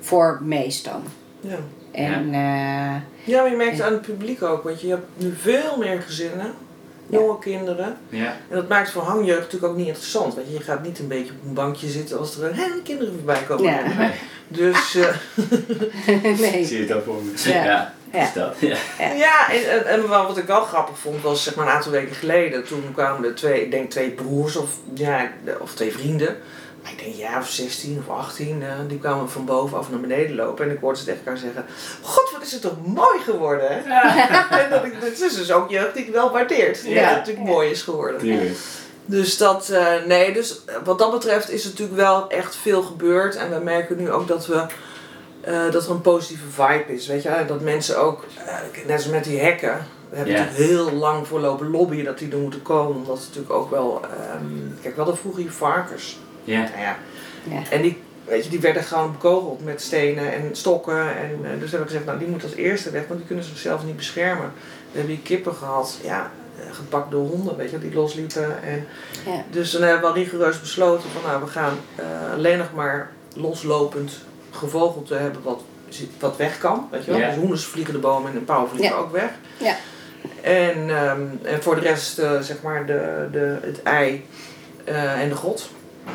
voor 0.00 0.40
Mees 0.42 0.82
dan. 0.82 1.02
ja. 1.40 1.58
En 1.92 2.30
ja. 2.30 3.02
ja, 3.24 3.40
maar 3.40 3.50
je 3.50 3.56
merkt 3.56 3.80
aan 3.80 3.92
het 3.92 4.02
publiek 4.02 4.42
ook, 4.42 4.62
want 4.62 4.80
je 4.80 4.88
hebt 4.88 5.06
nu 5.16 5.34
veel 5.40 5.76
meer 5.78 6.02
gezinnen, 6.02 6.54
jonge 7.06 7.38
kinderen. 7.38 7.96
ja. 8.08 8.36
En 8.48 8.56
dat 8.56 8.68
maakt 8.68 8.90
voor 8.90 9.02
hangjeugd 9.02 9.40
natuurlijk 9.40 9.72
ook 9.72 9.78
niet 9.78 9.86
interessant. 9.86 10.34
Want 10.34 10.46
je 10.50 10.60
gaat 10.60 10.82
niet 10.82 10.98
een 10.98 11.08
beetje 11.08 11.32
op 11.32 11.48
een 11.48 11.54
bankje 11.54 11.88
zitten 11.88 12.18
als 12.18 12.38
er 12.38 12.56
hè, 12.56 12.64
kinderen 12.84 13.14
voorbij 13.14 13.42
komen. 13.42 13.64
Ja. 13.64 13.96
Nee, 13.98 14.10
Dus 14.48 14.94
eh, 14.94 15.14
ik 16.24 16.40
nee. 16.52 16.64
zie 16.64 16.80
het 16.80 16.92
al 16.92 17.02
voor 17.02 17.22
me. 17.22 17.32
Ja. 17.52 17.64
Ja, 17.64 17.92
Ja. 18.12 18.22
is 18.22 18.32
dat. 18.32 18.56
Ja. 18.60 18.76
ja, 19.14 19.50
en, 19.52 19.86
en, 19.86 20.08
wat 20.08 20.36
ik 20.38 20.46
wel 20.46 20.62
grappig 20.62 20.98
vond 20.98 21.22
was 21.22 21.42
zeg 21.44 21.54
maar 21.54 21.66
een 21.66 21.72
aantal 21.72 21.92
weken 21.92 22.14
geleden. 22.14 22.64
Toen 22.64 22.82
kwamen 22.94 23.28
er 23.28 23.34
twee, 23.34 23.64
ik 23.64 23.70
denk 23.70 23.90
twee 23.90 24.10
broers 24.10 24.56
of, 24.56 24.70
ja, 24.94 25.30
of 25.60 25.74
twee 25.74 25.92
vrienden. 25.92 26.36
Ik 26.90 27.04
denk 27.04 27.14
ja 27.14 27.38
of 27.38 27.48
16 27.48 28.04
of 28.06 28.16
18. 28.16 28.62
eh, 28.62 28.68
die 28.88 28.98
kwamen 28.98 29.30
van 29.30 29.44
bovenaf 29.44 29.90
naar 29.90 30.00
beneden 30.00 30.36
lopen. 30.36 30.64
En 30.64 30.70
ik 30.70 30.80
hoorde 30.80 30.98
ze 30.98 31.04
tegen 31.04 31.18
elkaar 31.18 31.38
zeggen. 31.38 31.64
God, 32.02 32.30
wat 32.32 32.42
is 32.42 32.52
het 32.52 32.60
toch 32.62 32.86
mooi 32.86 33.18
geworden 33.18 33.68
hè? 33.70 33.78
en 34.62 34.70
dat 34.70 34.84
ik, 34.84 35.00
dit 35.00 35.20
is 35.20 35.34
dus 35.34 35.52
ook 35.52 35.70
jeugd 35.70 35.94
die 35.94 36.04
ik 36.06 36.12
wel 36.12 36.30
waardeert. 36.30 36.82
Ja. 36.84 36.94
Dat 36.94 37.04
het 37.08 37.18
natuurlijk 37.18 37.46
mooi 37.46 37.70
is 37.70 37.82
geworden. 37.82 38.20
Dus 39.06 39.36
dat, 39.36 39.68
eh, 39.68 40.04
nee, 40.06 40.32
dus 40.32 40.60
wat 40.84 40.98
dat 40.98 41.10
betreft 41.10 41.50
is 41.50 41.64
er 41.64 41.70
natuurlijk 41.70 41.98
wel 41.98 42.28
echt 42.30 42.56
veel 42.56 42.82
gebeurd. 42.82 43.36
En 43.36 43.50
we 43.50 43.64
merken 43.64 43.96
nu 43.96 44.10
ook 44.10 44.28
dat 44.28 44.46
we, 44.46 44.66
eh, 45.40 45.70
dat 45.70 45.84
er 45.84 45.90
een 45.90 46.00
positieve 46.00 46.50
vibe 46.50 46.94
is, 46.94 47.06
weet 47.06 47.22
je. 47.22 47.28
En 47.28 47.46
dat 47.46 47.60
mensen 47.60 47.98
ook, 47.98 48.24
net 48.86 48.96
als 48.96 49.06
met 49.06 49.24
die 49.24 49.38
hekken. 49.40 49.86
We 50.10 50.16
hebben 50.16 50.34
natuurlijk 50.34 50.70
heel 50.70 50.92
lang 50.92 51.26
voor 51.26 51.40
lopen 51.40 51.70
lobbyen 51.70 52.04
dat 52.04 52.18
die 52.18 52.32
er 52.32 52.38
moeten 52.38 52.62
komen. 52.62 52.96
Omdat 52.96 53.18
ze 53.18 53.26
natuurlijk 53.26 53.54
ook 53.54 53.70
wel, 53.70 54.00
ehm, 54.02 54.82
kijk, 54.82 54.96
wel 54.96 55.04
de 55.04 55.16
vroeger 55.16 55.42
hier 55.42 55.52
varkens. 55.52 56.18
Ja. 56.44 56.58
Nou 56.60 56.80
ja. 56.80 56.96
Ja. 57.50 57.62
En 57.70 57.82
die, 57.82 58.02
weet 58.24 58.44
je, 58.44 58.50
die 58.50 58.60
werden 58.60 58.82
gewoon 58.82 59.12
bekogeld 59.12 59.64
met 59.64 59.82
stenen 59.82 60.32
en 60.32 60.48
stokken. 60.52 60.98
En 61.16 61.30
eh, 61.42 61.50
dus 61.60 61.70
hebben 61.70 61.78
we 61.80 61.86
gezegd, 61.86 62.04
nou 62.04 62.18
die 62.18 62.28
moet 62.28 62.42
als 62.42 62.54
eerste 62.54 62.90
weg, 62.90 63.06
want 63.06 63.18
die 63.18 63.26
kunnen 63.26 63.44
zichzelf 63.44 63.84
niet 63.84 63.96
beschermen. 63.96 64.52
We 64.92 64.98
hebben 64.98 65.14
hier 65.14 65.24
kippen 65.24 65.54
gehad, 65.54 65.98
ja, 66.02 66.30
eh, 66.58 66.74
gepakt 66.74 67.10
door 67.10 67.26
honden, 67.28 67.56
weet 67.56 67.70
je, 67.70 67.78
die 67.78 67.94
losliepen. 67.94 68.62
En 68.62 68.86
Ja. 69.26 69.44
dus 69.50 69.70
dan 69.70 69.82
hebben 69.82 70.00
we 70.00 70.06
al 70.06 70.14
rigoureus 70.14 70.60
besloten 70.60 71.10
van 71.10 71.22
nou, 71.30 71.40
we 71.44 71.50
gaan 71.50 71.78
eh, 71.94 72.04
alleen 72.32 72.58
nog 72.58 72.72
maar 72.74 73.10
loslopend 73.36 74.12
gevogelte 74.50 75.14
hebben 75.14 75.42
wat, 75.42 75.60
wat 76.20 76.36
weg 76.36 76.58
kan. 76.58 76.88
Weet 76.90 77.04
je 77.04 77.10
wel? 77.10 77.20
Ja. 77.20 77.26
Dus 77.28 77.36
hoenders 77.36 77.64
vliegen 77.64 77.94
de 77.94 78.00
bomen 78.00 78.32
en 78.32 78.38
de 78.38 78.44
pauwen 78.44 78.70
vliegen 78.70 78.96
Ja. 78.96 79.02
ook 79.02 79.12
weg. 79.12 79.30
Ja. 79.56 79.76
En, 80.40 80.90
ehm, 80.90 81.20
en 81.42 81.62
voor 81.62 81.74
de 81.74 81.80
rest 81.80 82.18
eh, 82.18 82.40
zeg 82.40 82.62
maar 82.62 82.86
de, 82.86 83.28
de, 83.32 83.58
het 83.62 83.82
ei 83.82 84.26
eh, 84.84 85.20
en 85.20 85.28
de 85.28 85.34
grot. 85.34 85.70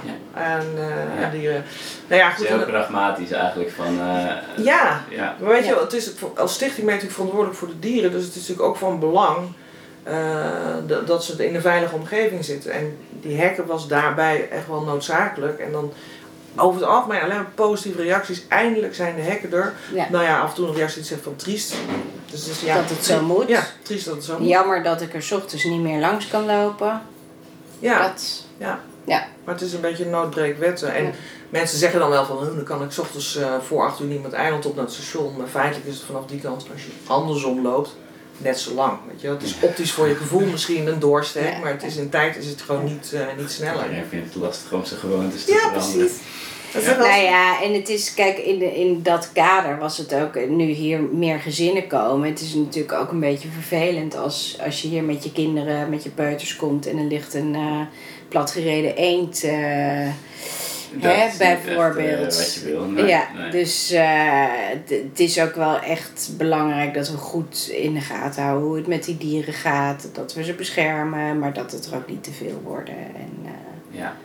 Ja. 0.06 0.42
En, 0.42 0.66
eh, 0.76 1.20
Ja. 1.20 1.24
en 1.26 1.32
die, 1.32 1.50
eh, 1.50 1.60
nou 2.08 2.22
ja, 2.22 2.28
Het 2.28 2.36
goed. 2.36 2.44
is 2.46 2.50
heel 2.52 2.60
en- 2.62 2.66
pragmatisch 2.68 3.32
eigenlijk 3.32 3.72
van... 3.72 3.86
eh, 4.00 4.26
ja, 4.66 5.02
ja. 5.10 5.36
maar 5.40 5.50
weet 5.52 5.66
je 5.66 5.74
wel, 5.74 5.84
het 5.84 5.94
is, 5.94 6.12
als 6.36 6.54
stichting 6.54 6.86
ben 6.86 6.96
je 6.96 7.02
natuurlijk 7.02 7.14
verantwoordelijk 7.14 7.58
voor 7.60 7.68
de 7.68 7.80
dieren. 7.80 8.12
Dus 8.12 8.24
het 8.26 8.36
is 8.36 8.40
natuurlijk 8.42 8.68
ook 8.68 8.76
van 8.78 9.00
belang 9.00 9.38
eh, 10.04 10.16
dat- 10.88 11.08
dat 11.08 11.24
ze 11.24 11.48
in 11.48 11.56
een 11.56 11.62
veilige 11.62 11.96
omgeving 11.96 12.46
zitten. 12.46 12.72
En 12.72 12.98
die 13.22 13.38
hekken 13.38 13.66
was 13.66 13.88
daarbij 13.88 14.50
echt 14.50 14.68
wel 14.68 14.82
noodzakelijk. 14.82 15.60
En 15.60 15.72
dan 15.72 15.94
over 16.56 16.82
het 16.82 16.90
algemeen 16.90 17.22
alleen 17.22 17.36
maar 17.36 17.52
positieve 17.56 18.02
reacties. 18.02 18.44
Eindelijk 18.48 18.96
zijn 18.96 19.16
de 19.16 19.22
hekken 19.22 19.54
er. 19.54 19.74
Ja. 19.94 20.08
Nou 20.12 20.24
ja, 20.24 20.40
af 20.40 20.50
en 20.50 20.56
toe 20.56 20.66
nog 20.68 20.78
juist 20.78 20.98
iets 20.98 21.08
zegt 21.08 21.22
van 21.22 21.36
triest. 21.36 21.76
Dus, 22.32 22.46
dus 22.46 22.62
ja, 22.62 22.76
Dat 22.76 22.90
het 22.90 23.06
zo 23.06 23.22
moet. 23.22 23.48
Ja, 23.48 23.64
triest 23.82 24.06
dat 24.06 24.16
het 24.16 24.24
zo 24.24 24.40
moet. 24.40 24.48
Jammer 24.50 24.84
dat 24.84 25.02
ik 25.02 25.14
er 25.14 25.22
's 25.22 25.32
ochtends 25.32 25.64
niet 25.64 25.82
meer 25.82 26.00
langs 26.00 26.28
kan 26.28 26.46
lopen. 26.46 27.02
Ja, 27.80 28.02
Dat, 28.08 28.44
ja. 28.58 28.80
Ja. 29.08 29.28
Maar 29.44 29.54
het 29.54 29.64
is 29.64 29.74
een 29.74 29.82
beetje 29.82 30.06
noodbreekwetten. 30.06 30.94
En 30.94 31.04
Ja. 31.04 31.10
mensen 31.50 31.78
zeggen 31.78 32.00
dan 32.00 32.10
wel 32.10 32.26
van, 32.26 32.38
"Oh, 32.38 32.44
dan 32.46 32.64
kan 32.64 32.84
ik 32.84 32.92
's 32.92 32.98
ochtends 32.98 33.36
eh, 33.36 33.54
voor 33.68 33.84
acht 33.86 34.00
uur 34.00 34.08
niet 34.08 34.22
met 34.24 34.34
eiland 34.34 34.66
op 34.66 34.76
naar 34.76 34.84
het 34.86 34.94
station. 34.94 35.38
Maar 35.38 35.48
feitelijk 35.48 35.86
is 35.88 35.96
het 35.96 36.04
vanaf 36.06 36.26
die 36.26 36.40
kant, 36.40 36.66
als 36.74 36.82
je 36.84 36.90
andersom 37.08 37.62
loopt, 37.62 37.96
net 38.38 38.60
zo 38.60 38.74
lang. 38.74 38.98
Weet 39.12 39.22
je? 39.22 39.28
wel. 39.28 39.36
Het 39.36 39.46
is 39.46 39.56
optisch 39.62 39.92
voor 39.92 40.08
je 40.08 40.16
gevoel 40.16 40.46
misschien 40.46 40.88
een 40.88 41.00
doorstek, 41.00 41.52
Ja. 41.54 41.60
maar 41.60 41.72
het 41.72 41.84
is 41.84 41.96
in 41.96 42.10
tijd 42.10 42.36
is 42.38 42.46
het 42.46 42.62
gewoon 42.62 42.84
niet, 42.84 43.12
eh, 43.14 43.22
niet 43.38 43.52
sneller. 43.52 43.84
Iedereen 43.84 44.06
vindt 44.10 44.34
het 44.34 44.44
lastig 44.44 44.74
om 44.74 44.86
zijn 44.86 45.00
gewoontes 45.00 45.46
te 45.46 45.52
Ja, 45.52 45.58
veranderen. 45.58 45.98
precies. 45.98 46.18
Dat 46.74 46.82
is 46.82 46.88
wel- 46.88 46.98
Nou 47.08 47.22
ja, 47.22 47.62
en 47.64 47.74
het 47.74 47.90
is, 47.90 48.14
kijk, 48.14 48.38
in, 48.38 48.60
de, 48.60 48.76
in 48.80 49.04
dat 49.04 49.30
kader 49.34 49.78
was 49.80 49.98
het 49.98 50.14
ook, 50.14 50.36
eh, 50.36 50.50
nu 50.50 50.64
hier 50.66 51.00
meer 51.02 51.40
gezinnen 51.40 51.88
komen. 51.88 52.30
Het 52.30 52.42
is 52.42 52.54
natuurlijk 52.54 52.94
ook 52.94 53.12
een 53.12 53.20
beetje 53.20 53.48
vervelend 53.50 54.16
als, 54.18 54.58
als 54.66 54.82
je 54.82 54.88
hier 54.88 55.04
met 55.04 55.24
je 55.24 55.32
kinderen, 55.32 55.90
met 55.90 56.04
je 56.04 56.10
peuters 56.10 56.56
komt 56.56 56.88
en 56.88 56.98
er 56.98 57.04
ligt 57.06 57.34
een 57.34 57.56
eh 57.56 57.82
platgereden 58.28 58.96
eend. 58.96 59.42
Hè, 59.42 61.10
echt, 61.12 61.38
bijvoorbeeld. 61.38 62.64
Nee, 62.96 63.06
ja, 63.06 63.28
nee. 63.36 63.52
dus 63.52 63.94
het 64.88 65.20
is 65.20 65.40
ook 65.42 65.56
wel 65.56 65.80
echt 65.80 66.30
belangrijk 66.38 66.94
dat 66.94 67.10
we 67.10 67.18
goed 67.18 67.70
in 67.76 67.94
de 67.94 68.02
gaten 68.02 68.44
houden 68.44 68.68
hoe 68.68 68.78
het 68.78 68.88
met 68.88 69.04
die 69.04 69.18
dieren 69.18 69.54
gaat. 69.54 70.10
Dat 70.14 70.34
we 70.34 70.44
ze 70.44 70.54
beschermen, 70.54 71.40
maar 71.40 71.54
dat 71.54 71.72
het 71.72 71.86
er 71.86 71.96
ook 71.96 72.08
niet 72.10 72.24
te 72.24 72.32
veel 72.32 72.62
worden. 72.64 72.96
En, 72.98 73.32
eh, 73.44 74.00
Ja. 74.00 74.16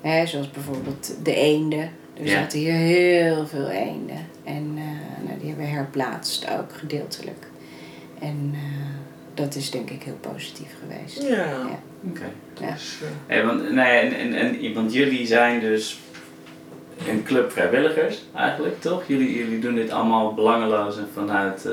Hè, 0.00 0.26
zoals 0.26 0.50
bijvoorbeeld 0.50 1.14
de 1.22 1.34
eenden. 1.34 1.90
Er 2.16 2.24
Ja. 2.26 2.30
zaten 2.30 2.58
hier 2.58 2.72
heel 2.72 3.46
veel 3.46 3.68
eenden. 3.68 4.26
En 4.44 4.72
eh, 4.76 5.26
nou, 5.26 5.38
die 5.38 5.48
hebben 5.48 5.66
we 5.66 5.72
herplaatst 5.72 6.46
ook 6.58 6.72
gedeeltelijk. 6.72 7.46
En 8.20 8.50
eh, 8.54 8.60
dat 9.34 9.54
is 9.54 9.70
denk 9.70 9.90
ik 9.90 10.02
heel 10.02 10.18
positief 10.20 10.74
geweest. 10.80 11.22
Ja. 11.22 11.36
Ja. 11.36 11.80
Oké. 12.08 12.30
Ja. 12.60 12.72
Dus, 12.72 12.98
eh, 13.02 13.08
Hey, 13.26 13.46
want, 13.46 13.72
nee, 13.72 13.98
en, 13.98 14.14
en, 14.14 14.34
en, 14.34 14.74
want 14.74 14.92
jullie 14.92 15.26
zijn 15.26 15.60
dus 15.60 16.00
een 17.08 17.22
club 17.22 17.52
vrijwilligers 17.52 18.22
eigenlijk, 18.34 18.80
toch? 18.80 19.02
Jullie, 19.06 19.38
jullie 19.38 19.58
doen 19.58 19.74
dit 19.74 19.90
allemaal 19.90 20.34
belangeloos 20.34 20.98
en 20.98 21.08
vanuit 21.14 21.64
eh, 21.66 21.72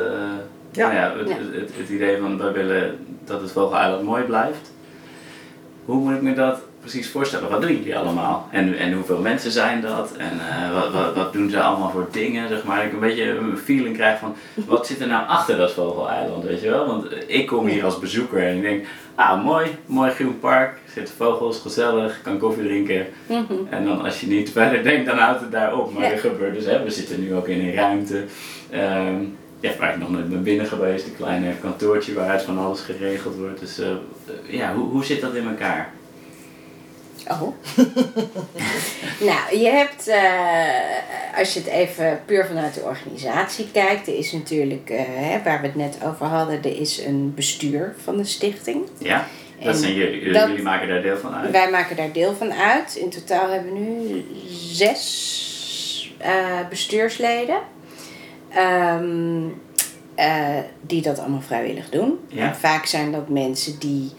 Ja. 0.72 0.92
Nou 0.92 0.94
ja, 0.94 1.18
het, 1.18 1.30
Ja. 1.30 1.36
Het, 1.36 1.56
het, 1.56 1.72
het 1.78 1.90
idee 1.90 2.18
van 2.18 2.38
wij 2.38 2.52
willen 2.52 3.06
dat 3.26 3.42
het 3.42 3.52
Vogeleiland 3.52 4.04
mooi 4.04 4.24
blijft. 4.24 4.72
Hoe 5.86 5.96
moet 5.96 6.16
ik 6.16 6.22
me 6.22 6.34
dat 6.34 6.62
precies 6.80 7.10
voorstellen? 7.10 7.50
Wat 7.50 7.62
doen 7.62 7.72
jullie 7.76 7.98
allemaal? 7.98 8.48
En, 8.52 8.78
en 8.78 8.94
hoeveel 8.94 9.18
mensen 9.20 9.52
zijn 9.52 9.82
dat? 9.82 10.12
En 10.18 10.32
eh, 10.50 10.74
wat, 10.74 10.92
wat, 10.94 11.16
wat 11.16 11.34
doen 11.34 11.50
ze 11.50 11.62
allemaal 11.62 11.90
voor 11.90 12.08
dingen? 12.12 12.48
Zeg 12.50 12.64
maar, 12.64 12.86
ik 12.86 12.94
een 12.94 13.00
beetje 13.00 13.30
een 13.38 13.58
feeling 13.58 13.96
krijg 13.96 14.20
van 14.20 14.36
wat 14.54 14.88
zit 14.88 15.00
er 15.02 15.08
nou 15.08 15.28
achter 15.28 15.58
dat 15.58 15.72
Vogeleiland, 15.72 16.44
weet 16.44 16.62
je 16.62 16.70
wel? 16.70 16.86
Want 16.88 17.06
ik 17.28 17.48
kom 17.48 17.68
hier 17.68 17.84
als 17.86 18.00
bezoeker 18.00 18.48
en 18.48 18.56
ik 18.56 18.62
denk, 18.62 18.86
ah 19.16 19.44
mooi, 19.44 19.68
mooi 19.86 20.12
groen 20.12 20.40
park, 20.40 20.78
zitten 20.94 21.16
vogels, 21.16 21.60
gezellig, 21.60 22.22
kan 22.22 22.38
koffie 22.38 22.64
drinken. 22.64 23.06
Mhm. 23.26 23.54
En 23.70 23.86
dan 23.86 24.02
als 24.04 24.20
je 24.22 24.28
niet 24.28 24.52
verder 24.52 24.84
denkt, 24.84 25.06
dan 25.06 25.18
houdt 25.18 25.42
het 25.42 25.52
daar 25.52 25.78
op. 25.78 25.94
Maar 25.94 26.04
Ja. 26.04 26.12
er 26.12 26.18
gebeurt 26.18 26.54
dus, 26.56 26.66
hè, 26.66 26.84
we 26.84 26.90
zitten 26.90 27.22
nu 27.22 27.36
ook 27.36 27.48
in 27.48 27.60
een 27.60 27.74
ruimte. 27.74 28.24
ehm, 28.70 29.16
ja, 29.60 29.72
waar 29.80 29.94
ik 29.94 30.00
nog 30.00 30.10
ben 30.10 30.44
binnen 30.44 30.66
geweest, 30.66 31.06
een 31.06 31.16
klein 31.16 31.44
eh, 31.46 31.50
kantoortje 31.62 32.14
waaruit 32.14 32.42
van 32.42 32.58
alles 32.58 32.82
geregeld 32.82 33.36
wordt. 33.36 33.60
Dus 33.60 33.80
eh, 33.80 33.88
eh, 33.90 33.96
ja, 34.48 34.74
hoe, 34.74 34.90
hoe 34.90 35.06
zit 35.06 35.22
dat 35.22 35.36
in 35.36 35.48
elkaar? 35.48 35.90
Oh. 37.32 37.42
nou, 39.30 39.58
je 39.58 39.70
hebt, 39.70 40.08
eh, 40.08 41.40
als 41.40 41.54
je 41.54 41.60
het 41.60 41.70
even 41.70 42.22
puur 42.26 42.46
vanuit 42.46 42.74
de 42.74 42.82
organisatie 42.82 43.68
kijkt, 43.72 44.08
er 44.08 44.18
is 44.18 44.32
natuurlijk, 44.32 44.90
eh, 44.90 45.00
hè, 45.06 45.44
waar 45.44 45.62
we 45.62 45.68
het 45.68 45.76
net 45.76 45.98
over 46.06 46.26
hadden, 46.26 46.64
er 46.64 46.80
is 46.82 47.06
een 47.06 47.34
bestuur 47.36 47.96
van 48.04 48.18
de 48.18 48.24
stichting. 48.24 48.84
Ja, 48.98 49.28
dat 49.64 49.78
zijn 49.78 49.94
jullie. 49.94 50.20
Jullie- 50.20 50.34
dat- 50.34 50.48
jullie 50.48 50.64
maken 50.64 50.88
daar 50.88 51.02
deel 51.02 51.18
van 51.18 51.34
uit. 51.36 51.52
Wij 51.52 51.70
maken 51.72 51.96
daar 51.96 52.12
deel 52.12 52.34
van 52.36 52.54
uit. 52.54 52.96
In 52.96 53.10
totaal 53.10 53.50
hebben 53.50 53.74
we 53.74 53.80
nu 53.80 54.26
zes 54.58 56.14
eh, 56.18 56.68
bestuursleden. 56.70 57.60
Ehm, 58.50 59.42
eh, 60.16 60.58
die 60.82 61.02
dat 61.02 61.20
allemaal 61.20 61.42
vrijwillig 61.42 61.90
doen. 61.90 62.20
Ja. 62.28 62.56
Vaak 62.56 62.86
zijn 62.86 63.12
dat 63.12 63.30
mensen 63.30 63.80
die 63.80 64.12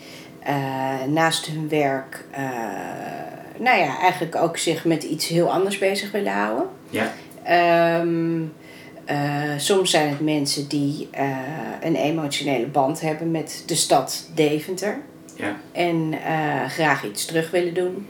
naast 1.08 1.46
hun 1.46 1.68
werk, 1.68 2.24
eh, 2.30 2.42
nou 3.58 3.78
ja, 3.78 3.98
eigenlijk 3.98 4.36
ook 4.36 4.56
zich 4.56 4.84
met 4.84 5.02
iets 5.02 5.26
heel 5.28 5.52
anders 5.52 5.78
bezig 5.78 6.10
willen 6.10 6.32
houden. 6.32 6.66
Ja, 6.90 7.12
Ehm, 7.42 8.42
eh, 9.04 9.56
soms 9.56 9.90
zijn 9.90 10.08
het 10.08 10.20
mensen 10.20 10.68
die 10.68 11.08
eh, 11.10 11.28
een 11.82 11.96
emotionele 11.96 12.66
band 12.66 13.00
hebben 13.00 13.30
met 13.30 13.62
de 13.66 13.74
stad 13.74 14.30
Deventer 14.34 14.98
ja, 15.34 15.56
en 15.72 16.12
eh, 16.24 16.68
graag 16.68 17.04
iets 17.04 17.24
terug 17.24 17.50
willen 17.50 17.74
doen. 17.74 18.06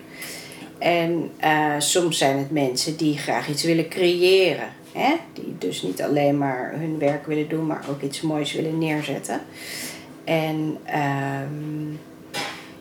En 0.78 1.30
eh, 1.36 1.74
soms 1.78 2.18
zijn 2.18 2.38
het 2.38 2.50
mensen 2.50 2.96
die 2.96 3.18
graag 3.18 3.48
iets 3.48 3.62
willen 3.62 3.88
creëren. 3.88 4.68
Hè? 4.92 5.14
Die 5.32 5.54
dus 5.58 5.82
niet 5.82 6.02
alleen 6.02 6.38
maar 6.38 6.72
hun 6.76 6.98
werk 6.98 7.26
willen 7.26 7.48
doen, 7.48 7.66
maar 7.66 7.84
ook 7.90 8.02
iets 8.02 8.20
moois 8.20 8.52
willen 8.52 8.78
neerzetten. 8.78 9.40
En 10.24 10.78
ehm, 10.84 11.94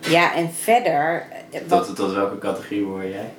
ja, 0.00 0.34
en 0.34 0.50
verder. 0.62 1.26
eh, 1.50 1.60
Wat, 1.66 1.86
tot, 1.86 1.96
tot 1.96 2.14
welke 2.14 2.38
categorie 2.38 2.84
hoor 2.84 3.04
jij? 3.04 3.30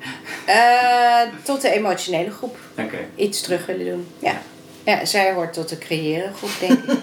eh, 0.46 1.34
tot 1.44 1.62
de 1.62 1.70
emotionele 1.70 2.32
groep. 2.32 2.58
Oké. 2.78 2.98
Iets 3.16 3.42
terug 3.42 3.66
willen 3.66 3.86
doen. 3.86 4.08
Ja. 4.20 4.42
Ja, 4.84 5.06
zij 5.06 5.34
hoort 5.34 5.54
tot 5.54 5.70
de 5.70 5.78
creëren 5.78 6.34
groep, 6.38 6.50
denk 6.60 6.72
ik. 6.84 6.98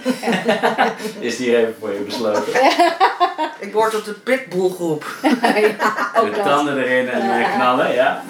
Is 1.29 1.37
die 1.37 1.57
even 1.57 1.75
voor 1.81 1.93
je 1.93 1.99
besloten? 2.00 2.43
Ik 3.67 3.73
word 3.73 3.95
op 3.95 4.05
de 4.05 4.12
pitbullgroep. 4.12 5.05
ja, 5.43 6.11
ook 6.17 6.35
De 6.35 6.41
tanden 6.45 6.79
erin 6.85 7.09
en 7.09 7.41
eh, 7.41 7.55
knallen, 7.55 7.95
ja? 7.95 8.23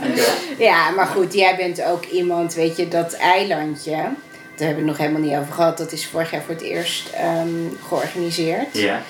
Ja, 0.58 0.90
maar 0.90 1.06
goed, 1.06 1.34
jij 1.34 1.56
bent 1.56 1.82
ook 1.84 2.04
iemand, 2.04 2.54
weet 2.54 2.76
je, 2.76 2.88
dat 2.88 3.12
eilandje. 3.12 3.92
Daar 3.92 4.66
hebben 4.66 4.66
we 4.66 4.74
het 4.74 4.84
nog 4.84 4.96
helemaal 4.98 5.20
niet 5.30 5.36
over 5.38 5.52
gehad. 5.54 5.78
Dat 5.78 5.92
is 5.92 6.06
vorig 6.06 6.30
jaar 6.30 6.42
voor 6.42 6.54
het 6.54 6.62
eerst 6.62 7.08
ehm, 7.10 7.48
georganiseerd. 7.88 8.66
Ja, 8.78 9.02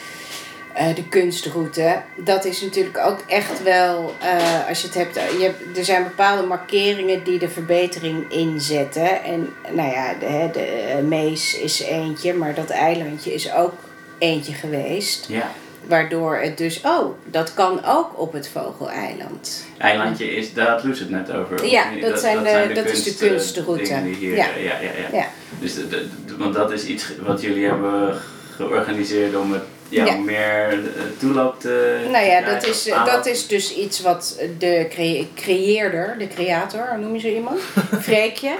Eh, 0.78 0.94
de 0.94 1.08
kunstroute. 1.08 2.02
Dat 2.16 2.44
is 2.44 2.60
natuurlijk 2.60 2.98
ook 2.98 3.18
echt 3.26 3.62
wel, 3.62 4.14
eh, 4.20 4.68
als 4.68 4.80
je 4.80 4.86
het 4.86 4.96
hebt, 4.96 5.14
je 5.14 5.42
hebt, 5.44 5.78
er 5.78 5.84
zijn 5.84 6.04
bepaalde 6.04 6.42
markeringen 6.46 7.24
die 7.24 7.38
de 7.38 7.48
verbetering 7.48 8.32
inzetten. 8.32 9.22
En 9.24 9.48
nou 9.72 9.90
ja, 9.90 10.14
de, 10.20 10.48
de 10.52 10.60
eh, 10.64 10.98
Mees 11.04 11.58
is 11.58 11.80
eentje, 11.82 12.34
maar 12.34 12.54
dat 12.54 12.70
eilandje 12.70 13.34
is 13.34 13.52
ook 13.54 13.72
eentje 14.18 14.52
geweest. 14.52 15.26
ja. 15.28 15.50
Waardoor 15.86 16.36
het 16.36 16.58
dus, 16.58 16.80
oh, 16.84 17.14
dat 17.24 17.54
kan 17.54 17.84
ook 17.84 18.10
op 18.20 18.32
het 18.32 18.48
Vogeleiland. 18.48 19.64
Eilandje 19.78 20.36
is, 20.36 20.52
daar 20.54 20.68
had 20.68 20.84
Loes 20.84 20.98
het 20.98 21.10
net 21.10 21.32
over. 21.32 21.66
Ja, 21.66 21.84
dat 22.00 22.20
zijn 22.20 22.36
de- 22.68 22.72
dat 22.74 22.84
is 22.84 23.02
de 23.02 23.14
kunst, 23.14 23.56
eh, 23.56 23.64
kunstroute. 23.64 23.94
hier, 24.18 24.36
Ja. 24.36 24.44
eh, 24.54 24.64
ja, 24.64 24.72
ja, 24.80 24.90
ja. 25.12 25.18
Ja. 25.18 25.26
Dus 25.60 25.74
de, 25.74 25.88
de- 25.88 26.08
de- 26.26 26.36
want 26.36 26.54
dat 26.54 26.72
is 26.72 26.84
iets 26.84 27.06
wat 27.26 27.40
jullie 27.40 27.64
hebben 27.66 28.16
georganiseerd 28.56 29.36
om 29.36 29.52
het 29.52 29.62
ja, 29.88 30.04
Ja. 30.04 30.14
om 30.14 30.24
meer 30.24 30.68
eh, 30.70 31.02
toeloop 31.18 31.60
te 31.60 32.06
Nou 32.12 32.24
ja, 32.26 32.40
dat 32.40 32.66
is, 32.66 32.84
dat 33.04 33.26
is 33.26 33.46
dus 33.46 33.74
iets 33.74 34.00
wat 34.00 34.38
de 34.58 34.86
creëerder, 35.34 36.14
de 36.18 36.28
creator, 36.28 36.88
hoe 36.88 36.98
noem 36.98 37.14
je 37.14 37.20
zo 37.20 37.28
iemand? 37.28 37.60
Freekje. 38.00 38.54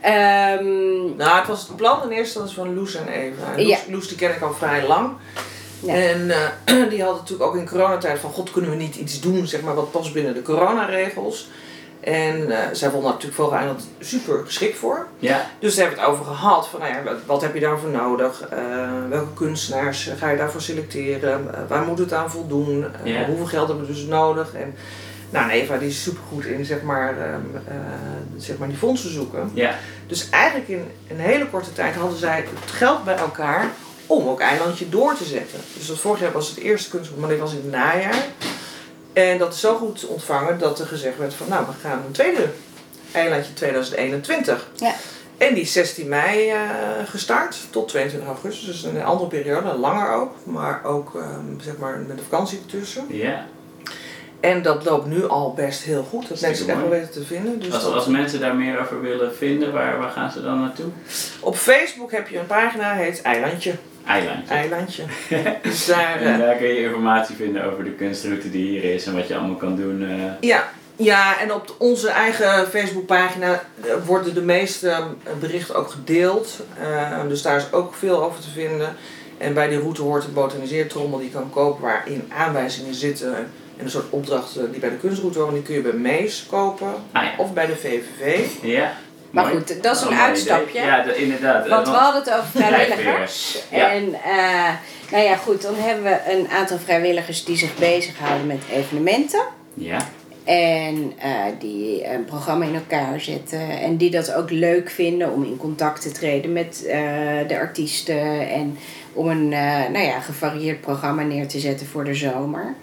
Ehm, 0.00 1.16
Nou, 1.16 1.38
het 1.38 1.46
was 1.46 1.66
het 1.66 1.76
plan 1.76 2.02
in 2.02 2.08
eerste 2.10 2.38
instantie 2.40 2.54
van 2.56 2.74
Loes 2.74 2.94
en 2.94 3.08
Eva. 3.08 3.52
En 3.56 3.56
Loes, 3.62 3.66
Ja. 3.68 3.78
Loes 3.90 4.08
die 4.08 4.16
ken 4.16 4.30
ik 4.34 4.40
al 4.42 4.52
vrij 4.54 4.86
lang. 4.86 5.12
Ja. 5.80 5.94
En 5.94 6.30
eh, 6.30 6.38
die 6.90 7.02
hadden 7.02 7.20
natuurlijk 7.20 7.42
ook 7.50 7.56
in 7.56 7.68
coronatijd 7.68 8.18
van... 8.18 8.30
God, 8.30 8.50
kunnen 8.50 8.70
we 8.70 8.76
niet 8.76 8.96
iets 8.96 9.20
doen, 9.20 9.46
zeg 9.46 9.60
maar, 9.60 9.74
wat 9.74 9.90
past 9.90 10.12
binnen 10.12 10.34
de 10.34 10.42
coronaregels? 10.42 11.48
En 12.06 12.50
eh, 12.50 12.58
zij 12.72 12.90
vonden 12.90 13.10
natuurlijk 13.10 13.36
Vogeleiland 13.36 13.88
super 14.00 14.42
geschikt 14.44 14.78
voor. 14.78 15.06
Ja, 15.18 15.46
Dus 15.58 15.74
daar 15.74 15.84
hebben 15.86 16.04
we 16.04 16.10
het 16.10 16.20
over 16.20 16.34
gehad. 16.34 16.68
Van, 16.68 16.80
nou 16.80 16.92
ja, 16.92 17.02
wat, 17.02 17.16
wat 17.26 17.42
heb 17.42 17.54
je 17.54 17.60
daarvoor 17.60 17.90
nodig? 17.90 18.40
Eh, 18.50 18.58
welke 19.08 19.32
kunstenaars 19.34 20.10
ga 20.18 20.30
je 20.30 20.36
daarvoor 20.36 20.60
selecteren? 20.60 21.54
Eh, 21.54 21.60
waar 21.68 21.82
moet 21.82 21.98
het 21.98 22.12
aan 22.12 22.30
voldoen? 22.30 22.84
Ja. 23.02 23.24
Hoeveel 23.24 23.46
geld 23.46 23.68
hebben 23.68 23.86
we 23.86 23.92
dus 23.92 24.02
nodig? 24.02 24.54
En 24.54 24.74
nou, 25.30 25.50
Eva 25.50 25.76
die 25.76 25.88
is 25.88 26.02
super 26.02 26.22
goed 26.28 26.44
in 26.44 26.64
zeg 26.64 26.82
maar, 26.82 27.08
ehm, 27.18 27.68
eh, 27.68 27.74
zeg 28.36 28.58
maar 28.58 28.68
die 28.68 28.76
fondsen 28.76 29.12
zoeken. 29.12 29.50
ja, 29.54 29.74
Dus 30.06 30.30
eigenlijk 30.30 30.68
in 30.68 30.90
een 31.08 31.18
hele 31.20 31.46
korte 31.46 31.72
tijd 31.72 31.94
hadden 31.94 32.18
zij 32.18 32.36
het 32.36 32.70
geld 32.70 33.04
bij 33.04 33.16
elkaar 33.16 33.66
om 34.06 34.28
ook 34.28 34.40
Eilandje 34.40 34.88
door 34.88 35.14
te 35.16 35.24
zetten. 35.24 35.58
Dus 35.76 35.86
dat 35.86 35.98
vorig 35.98 36.20
jaar 36.20 36.32
was 36.32 36.48
het 36.48 36.58
eerste 36.58 36.90
kunstgroep, 36.90 37.20
maar 37.20 37.28
dit 37.28 37.38
was 37.38 37.52
in 37.52 37.60
het 37.62 37.70
najaar. 37.70 38.24
En 39.16 39.38
dat 39.38 39.52
is 39.54 39.60
zo 39.60 39.76
goed 39.76 40.06
ontvangen 40.06 40.58
dat 40.58 40.78
er 40.78 40.86
gezegd 40.86 41.18
werd 41.18 41.34
van 41.34 41.48
nou, 41.48 41.66
we 41.66 41.72
gaan 41.88 42.02
een 42.06 42.12
tweede 42.12 42.48
Eilandje 43.12 43.52
2021. 43.52 44.68
Ja. 44.74 44.94
En 45.38 45.54
die 45.54 45.62
is 45.62 45.72
16 45.72 46.08
mei 46.08 46.50
eh, 46.50 46.58
gestart 47.04 47.56
tot 47.70 47.88
22 47.88 48.28
augustus. 48.28 48.66
Dus 48.66 48.82
een 48.82 49.04
andere 49.04 49.28
periode, 49.28 49.72
langer 49.78 50.12
ook. 50.12 50.32
Maar 50.44 50.84
ook 50.84 51.14
ehm, 51.14 51.60
zeg 51.60 51.76
maar 51.76 51.98
met 52.06 52.16
de 52.16 52.22
vakantie 52.22 52.58
ertussen. 52.58 53.04
Ja. 53.08 53.46
En 54.40 54.62
dat 54.62 54.84
loopt 54.84 55.06
nu 55.06 55.28
al 55.28 55.52
best 55.54 55.82
heel 55.82 56.02
goed. 56.10 56.28
Dat 56.28 56.40
mensen 56.40 56.64
het 56.66 56.74
echt 56.74 56.80
wel 56.80 56.90
weten 56.98 57.10
te 57.12 57.24
vinden. 57.24 57.58
Dus 57.60 57.72
Als, 57.74 57.82
dat- 57.82 57.94
als 57.94 58.06
mensen 58.06 58.40
daar 58.40 58.54
meer 58.54 58.80
over 58.80 59.00
willen 59.00 59.34
vinden, 59.36 59.72
waar, 59.72 59.98
waar 59.98 60.10
gaan 60.10 60.30
ze 60.30 60.42
dan 60.42 60.60
naartoe? 60.60 60.86
Op 61.40 61.56
Facebook 61.56 62.10
heb 62.12 62.28
je 62.28 62.38
een 62.38 62.46
pagina, 62.46 62.92
heet 62.94 63.22
Eilandje. 63.22 63.74
Eilandje. 64.06 64.54
Eilandje. 64.54 65.02
dus 65.62 65.86
daar... 65.86 66.20
eh, 66.20 66.32
En 66.32 66.38
daar 66.38 66.56
kun 66.56 66.66
je 66.66 66.80
informatie 66.82 67.36
vinden 67.36 67.64
over 67.72 67.84
de 67.84 67.90
kunstroute 67.92 68.50
die 68.50 68.66
hier 68.68 68.94
is 68.94 69.06
en 69.06 69.14
wat 69.14 69.28
je 69.28 69.36
allemaal 69.36 69.56
kan 69.56 69.76
doen. 69.76 70.02
eh. 70.02 70.48
Ja, 70.48 70.68
ja, 70.96 71.40
en 71.40 71.52
op 71.52 71.74
onze 71.78 72.08
eigen 72.08 72.66
Facebookpagina 72.68 73.52
eh, 73.84 73.90
worden 74.06 74.34
de 74.34 74.42
meeste 74.42 74.88
eh, 74.88 75.04
berichten 75.40 75.74
ook 75.74 75.90
gedeeld. 75.90 76.60
Eh, 76.80 77.20
dus 77.28 77.42
daar 77.42 77.56
is 77.56 77.72
ook 77.72 77.94
veel 77.94 78.22
over 78.22 78.40
te 78.40 78.50
vinden. 78.50 78.96
En 79.38 79.54
bij 79.54 79.68
die 79.68 79.78
route 79.78 80.02
hoort 80.02 80.24
een 80.24 80.32
botaniseertrommel 80.32 81.18
die 81.18 81.28
je 81.28 81.34
kan 81.34 81.50
kopen 81.50 81.82
waarin 81.82 82.30
aanwijzingen 82.36 82.94
zitten. 82.94 83.36
En 83.36 83.84
een 83.84 83.90
soort 83.90 84.10
opdrachten 84.10 84.70
die 84.70 84.80
bij 84.80 84.90
de 84.90 84.96
kunstroute 84.96 85.38
horen. 85.38 85.54
Die 85.54 85.62
kun 85.62 85.74
je 85.74 85.80
bij 85.80 85.92
Mees 85.92 86.46
kopen 86.50 86.94
Ah 87.12 87.22
ja. 87.22 87.32
of 87.38 87.52
bij 87.52 87.66
de 87.66 87.76
VVV. 87.76 88.46
Ja. 88.62 88.92
Maar 89.30 89.44
Mooi. 89.44 89.56
goed, 89.56 89.82
dat 89.82 89.96
is 89.96 90.02
een 90.02 90.14
uitstapje. 90.14 90.70
idee. 90.78 90.82
Ja, 90.90 91.02
dat- 91.02 91.16
inderdaad. 91.16 91.68
Want 91.68 91.86
we 91.86 91.92
Want- 91.92 92.02
hadden 92.04 92.22
het 92.22 92.32
over 92.32 92.50
vrijwilligers. 92.62 93.58
Ja. 93.70 93.90
En 93.92 94.14
eh, 94.24 94.70
nou 95.10 95.24
ja, 95.24 95.36
goed, 95.36 95.62
dan 95.62 95.74
hebben 95.76 96.04
we 96.04 96.32
een 96.32 96.48
aantal 96.48 96.78
vrijwilligers 96.78 97.44
die 97.44 97.56
zich 97.56 97.74
bezighouden 97.76 98.46
met 98.46 98.62
evenementen. 98.72 99.42
Ja. 99.74 99.98
En 100.44 101.12
eh, 101.18 101.30
die 101.58 102.06
een 102.08 102.24
programma 102.24 102.64
in 102.64 102.74
elkaar 102.74 103.20
zetten. 103.20 103.68
En 103.80 103.96
die 103.96 104.10
dat 104.10 104.32
ook 104.34 104.50
leuk 104.50 104.90
vinden 104.90 105.32
om 105.32 105.44
in 105.44 105.56
contact 105.56 106.02
te 106.02 106.12
treden 106.12 106.52
met 106.52 106.84
eh, 106.86 106.98
de 107.48 107.58
artiesten. 107.58 108.48
En 108.50 108.78
om 109.12 109.28
een 109.28 109.52
eh, 109.52 109.88
nou 109.92 110.04
ja, 110.04 110.20
gevarieerd 110.20 110.80
programma 110.80 111.22
neer 111.22 111.48
te 111.48 111.60
zetten 111.60 111.86
voor 111.86 112.04
de 112.04 112.14
zomer. 112.14 112.74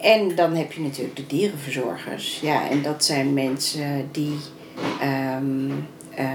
En 0.00 0.34
dan 0.34 0.54
heb 0.54 0.72
je 0.72 0.80
natuurlijk 0.80 1.16
de 1.16 1.26
dierenverzorgers. 1.26 2.38
Ja, 2.42 2.70
en 2.70 2.82
dat 2.82 3.04
zijn 3.04 3.34
mensen 3.34 4.08
die 4.12 4.36
eh, 6.14 6.26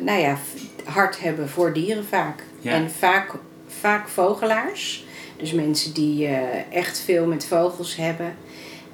nou 0.00 0.20
ja, 0.20 0.38
hart 0.84 1.20
hebben 1.20 1.48
voor 1.48 1.72
dieren 1.72 2.04
vaak. 2.04 2.42
Ja. 2.60 2.72
En 2.72 2.90
vaak, 2.90 3.32
vaak 3.66 4.08
vogelaars. 4.08 5.04
Dus 5.36 5.52
mensen 5.52 5.94
die 5.94 6.26
eh, 6.26 6.76
echt 6.76 6.98
veel 6.98 7.26
met 7.26 7.46
vogels 7.46 7.96
hebben. 7.96 8.36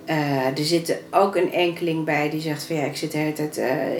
Eh, 0.04 0.46
er 0.46 0.64
zit 0.64 0.96
ook 1.10 1.36
een 1.36 1.52
enkeling 1.52 2.04
bij 2.04 2.30
die 2.30 2.40
zegt 2.40 2.64
van 2.64 2.76
ja, 2.76 2.82
ik 2.84 2.96
zit 2.96 3.12
de 3.12 3.18
hele 3.18 3.32
tijd 3.32 3.56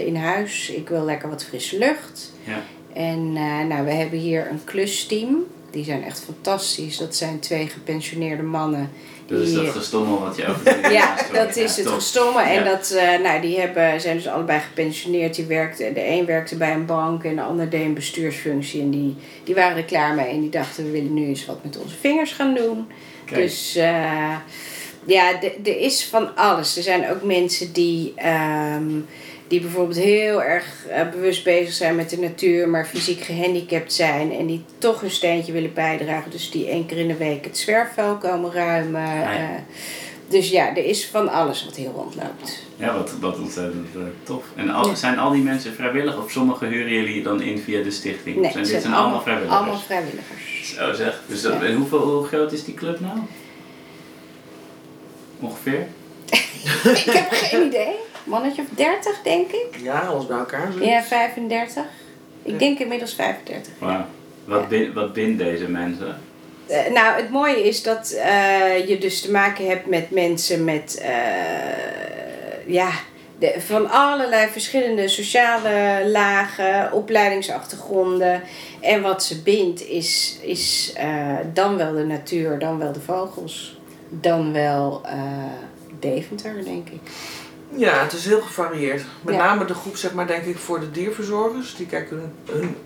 in 0.07 0.17
huis. 0.17 0.71
Ik 0.71 0.89
wil 0.89 1.05
lekker 1.05 1.29
wat 1.29 1.45
frisse 1.45 1.79
lucht. 1.79 2.33
Ja. 2.45 2.63
En 2.93 3.33
nou, 3.69 3.85
we 3.85 3.93
hebben 3.93 4.19
hier 4.19 4.51
een 4.51 4.65
klusteam. 4.65 5.45
Die 5.71 5.85
zijn 5.85 6.05
echt 6.05 6.21
fantastisch. 6.21 6.97
Dat 6.97 7.17
zijn 7.17 7.39
twee 7.39 7.67
gepensioneerde 7.67 8.43
mannen. 8.43 8.91
Dat 9.29 9.41
is 9.41 9.55
dat 9.55 9.69
gestommel 9.69 10.21
wat 10.21 10.37
je 10.37 10.47
over 10.47 10.93
ja, 10.93 11.17
dat 11.33 11.57
is 11.57 11.77
het 11.77 11.89
gestomme. 11.99 12.43
En 12.43 12.65
dat, 12.65 12.91
eh, 12.91 13.21
nou, 13.23 13.41
die 13.41 13.61
hebben, 13.61 14.01
zijn 14.01 14.17
dus 14.17 14.27
allebei 14.27 14.61
gepensioneerd. 14.61 15.35
Die 15.35 15.45
werkte, 15.45 15.93
de 15.95 16.07
een 16.07 16.27
werkte 16.27 16.57
bij 16.57 16.73
een 16.73 16.87
bank 16.87 17.25
en 17.25 17.37
de 17.37 17.43
ander 17.43 17.71
deed 17.71 17.85
een 17.85 17.95
bestuursfunctie. 17.95 18.81
En 18.81 18.91
die, 18.91 19.17
die 19.45 19.55
waren 19.55 19.77
er 19.77 19.85
klaar 19.85 20.15
mee. 20.15 20.29
En 20.29 20.41
die 20.41 20.51
dachten, 20.51 20.85
we 20.85 20.91
willen 20.91 21.15
nu 21.15 21.27
eens 21.27 21.47
wat 21.47 21.65
met 21.65 21.79
onze 21.79 21.97
vingers 22.01 22.33
gaan 22.33 22.55
doen. 22.55 22.87
Kijk. 23.25 23.41
Dus 23.41 23.77
eh, 23.77 24.37
ja, 25.05 25.43
er 25.65 25.79
is 25.79 26.05
van 26.05 26.37
alles. 26.37 26.77
Er 26.77 26.83
zijn 26.83 27.11
ook 27.11 27.23
mensen 27.23 27.73
die, 27.73 28.13
ehm, 28.17 28.91
die 29.49 29.61
bijvoorbeeld 29.61 29.99
heel 29.99 30.43
erg 30.43 30.65
eh, 30.89 31.09
bewust 31.11 31.45
bezig 31.45 31.73
zijn 31.75 31.97
met 31.97 32.11
de 32.11 32.19
natuur, 32.19 32.69
maar 32.69 32.87
fysiek 32.87 33.21
gehandicapt 33.21 33.93
zijn 33.93 34.33
en 34.33 34.47
die 34.47 34.65
toch 34.79 35.01
hun 35.01 35.11
steentje 35.11 35.53
willen 35.53 35.75
bijdragen. 35.75 36.31
Dus 36.31 36.51
die 36.51 36.69
één 36.69 36.87
keer 36.87 36.99
in 36.99 37.09
de 37.09 37.17
week 37.17 37.45
het 37.45 37.59
zwerfvuil 37.59 38.17
komen 38.17 38.53
ruimen. 38.53 39.01
ja. 39.01 39.33
eh. 39.33 39.49
dus 40.29 40.51
ja, 40.51 40.69
er 40.77 40.85
is 40.85 41.07
van 41.07 41.29
alles 41.29 41.65
wat 41.65 41.77
hier 41.77 41.91
rondloopt. 41.95 42.63
Ja, 42.77 42.95
wat, 42.95 43.13
wat 43.21 43.39
ontzettend 43.39 43.87
eh, 43.95 44.01
tof. 44.23 44.45
En 44.55 44.71
al, 44.71 44.89
Ja. 44.89 44.95
zijn 44.95 45.19
al 45.19 45.31
die 45.31 45.43
mensen 45.43 45.75
vrijwillig 45.75 46.19
of 46.19 46.31
sommigen 46.31 46.69
huren 46.69 46.93
jullie 46.93 47.23
dan 47.23 47.41
in 47.43 47.59
via 47.59 47.83
de 47.83 47.91
stichting? 47.91 48.37
Nee, 48.37 48.53
zijn, 48.53 48.65
dit 48.65 48.83
zijn 48.83 48.95
allemaal 48.95 49.21
vrijwilligers? 49.23 49.59
Allemaal 49.61 49.81
vrijwilligers. 49.81 50.75
Zo 50.77 50.93
zeg. 50.93 51.21
Dus 51.27 51.43
dat, 51.43 51.53
Ja. 51.53 51.63
en 51.67 51.75
hoeveel, 51.75 51.99
hoe 52.01 52.25
groot 52.27 52.53
is 52.53 52.65
die 52.65 52.75
club 52.75 53.01
nou? 53.01 53.19
Ongeveer? 55.41 55.87
ik 57.05 57.13
heb 57.13 57.29
geen 57.31 57.67
idee. 57.67 57.95
Mannetje 58.29 58.63
of 58.63 58.69
30, 58.77 59.23
denk 59.23 59.51
ik. 59.51 59.77
Ja, 59.83 59.99
alles 60.01 60.27
bij 60.27 60.39
elkaar. 60.39 60.73
zo. 60.73 60.85
Ja, 60.85 61.03
35. 61.03 61.83
Ik 62.43 62.59
denk 62.59 62.79
inmiddels 62.79 63.15
35. 63.15 63.73
Wauw. 63.79 64.05
Wat, 64.45 64.69
bin- 64.69 64.93
wat 64.93 65.13
bindt 65.13 65.39
deze 65.39 65.69
mensen? 65.69 66.21
Eh, 66.67 66.93
nou, 66.93 67.17
het 67.21 67.31
mooie 67.31 67.63
is 67.67 67.83
dat 67.83 68.11
eh, 68.11 68.89
je 68.89 68.99
dus 68.99 69.21
te 69.21 69.31
maken 69.31 69.67
hebt 69.67 69.87
met 69.87 70.11
mensen 70.11 70.65
met, 70.65 70.99
eh, 71.03 71.13
ja, 72.67 72.91
de, 73.39 73.55
van 73.59 73.91
allerlei 73.91 74.49
verschillende 74.49 75.09
sociale 75.09 76.03
lagen, 76.09 76.93
opleidingsachtergronden. 76.93 78.43
En 78.81 79.03
wat 79.03 79.25
ze 79.25 79.43
bindt 79.43 79.89
is, 79.89 80.39
is 80.43 80.93
eh, 80.97 81.37
dan 81.53 81.77
wel 81.77 81.93
de 81.93 82.05
natuur, 82.05 82.59
dan 82.59 82.79
wel 82.79 82.93
de 82.93 83.01
vogels, 83.01 83.79
dan 84.09 84.53
wel 84.53 85.01
eh, 85.05 85.13
Deventer, 86.01 86.65
denk 86.65 86.89
ik. 86.89 87.01
Ja, 87.77 88.03
het 88.03 88.13
is 88.13 88.25
heel 88.25 88.41
gevarieerd. 88.41 89.03
Met 89.23 89.35
Ja. 89.35 89.45
name 89.45 89.65
de 89.65 89.75
groep, 89.75 89.97
zeg 89.97 90.13
maar, 90.13 90.27
denk 90.27 90.45
ik, 90.45 90.59
voor 90.59 90.81
de 90.81 90.91
dierverzorgers. 90.91 91.77
Die 91.77 91.87
kijken 91.87 92.17
hun, 92.17 92.57
hun 92.61 92.77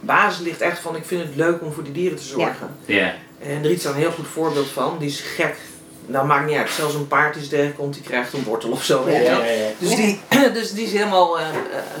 basis 0.00 0.40
ligt 0.44 0.60
echt 0.60 0.78
van, 0.78 0.96
ik 0.96 1.04
vind 1.04 1.22
het 1.22 1.36
leuk 1.36 1.62
om 1.62 1.72
voor 1.72 1.82
die 1.84 1.92
dieren 1.92 2.18
te 2.18 2.24
zorgen. 2.24 2.74
Ja. 2.84 3.14
En 3.42 3.64
er 3.64 3.70
is 3.70 3.82
daar 3.82 3.92
een 3.94 3.98
heel 3.98 4.10
goed 4.12 4.26
voorbeeld 4.26 4.68
van. 4.68 4.96
Die 4.98 5.08
is 5.08 5.20
gek. 5.20 5.56
Nou, 6.06 6.26
maakt 6.26 6.46
niet 6.46 6.56
uit. 6.56 6.70
Zelfs 6.70 6.94
een 6.94 7.08
paard 7.08 7.34
die 7.34 7.48
tegenkomt, 7.48 7.94
die 7.94 8.02
krijgt 8.02 8.32
een 8.32 8.44
wortel 8.44 8.70
of 8.70 8.84
zo. 8.84 9.10
Ja. 9.10 9.18
ja. 9.18 9.40
Dus, 9.78 9.94
die, 9.96 10.20
dus 10.52 10.72
die 10.72 10.84
is 10.84 10.92
helemaal 10.92 11.38
eh, 11.38 11.48
eh, 11.48 11.54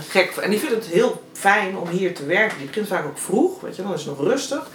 gek. 0.08 0.30
En 0.36 0.50
die 0.50 0.58
vindt 0.58 0.74
het 0.74 0.86
heel 0.86 1.22
fijn 1.32 1.76
om 1.78 1.88
hier 1.88 2.14
te 2.14 2.26
werken. 2.26 2.58
Die 2.58 2.66
begint 2.66 2.88
vaak 2.88 3.04
ook 3.04 3.18
vroeg, 3.18 3.60
weet 3.60 3.76
je, 3.76 3.82
dan 3.82 3.92
is 3.94 4.04
het 4.04 4.18
nog 4.18 4.28
rustig. 4.28 4.66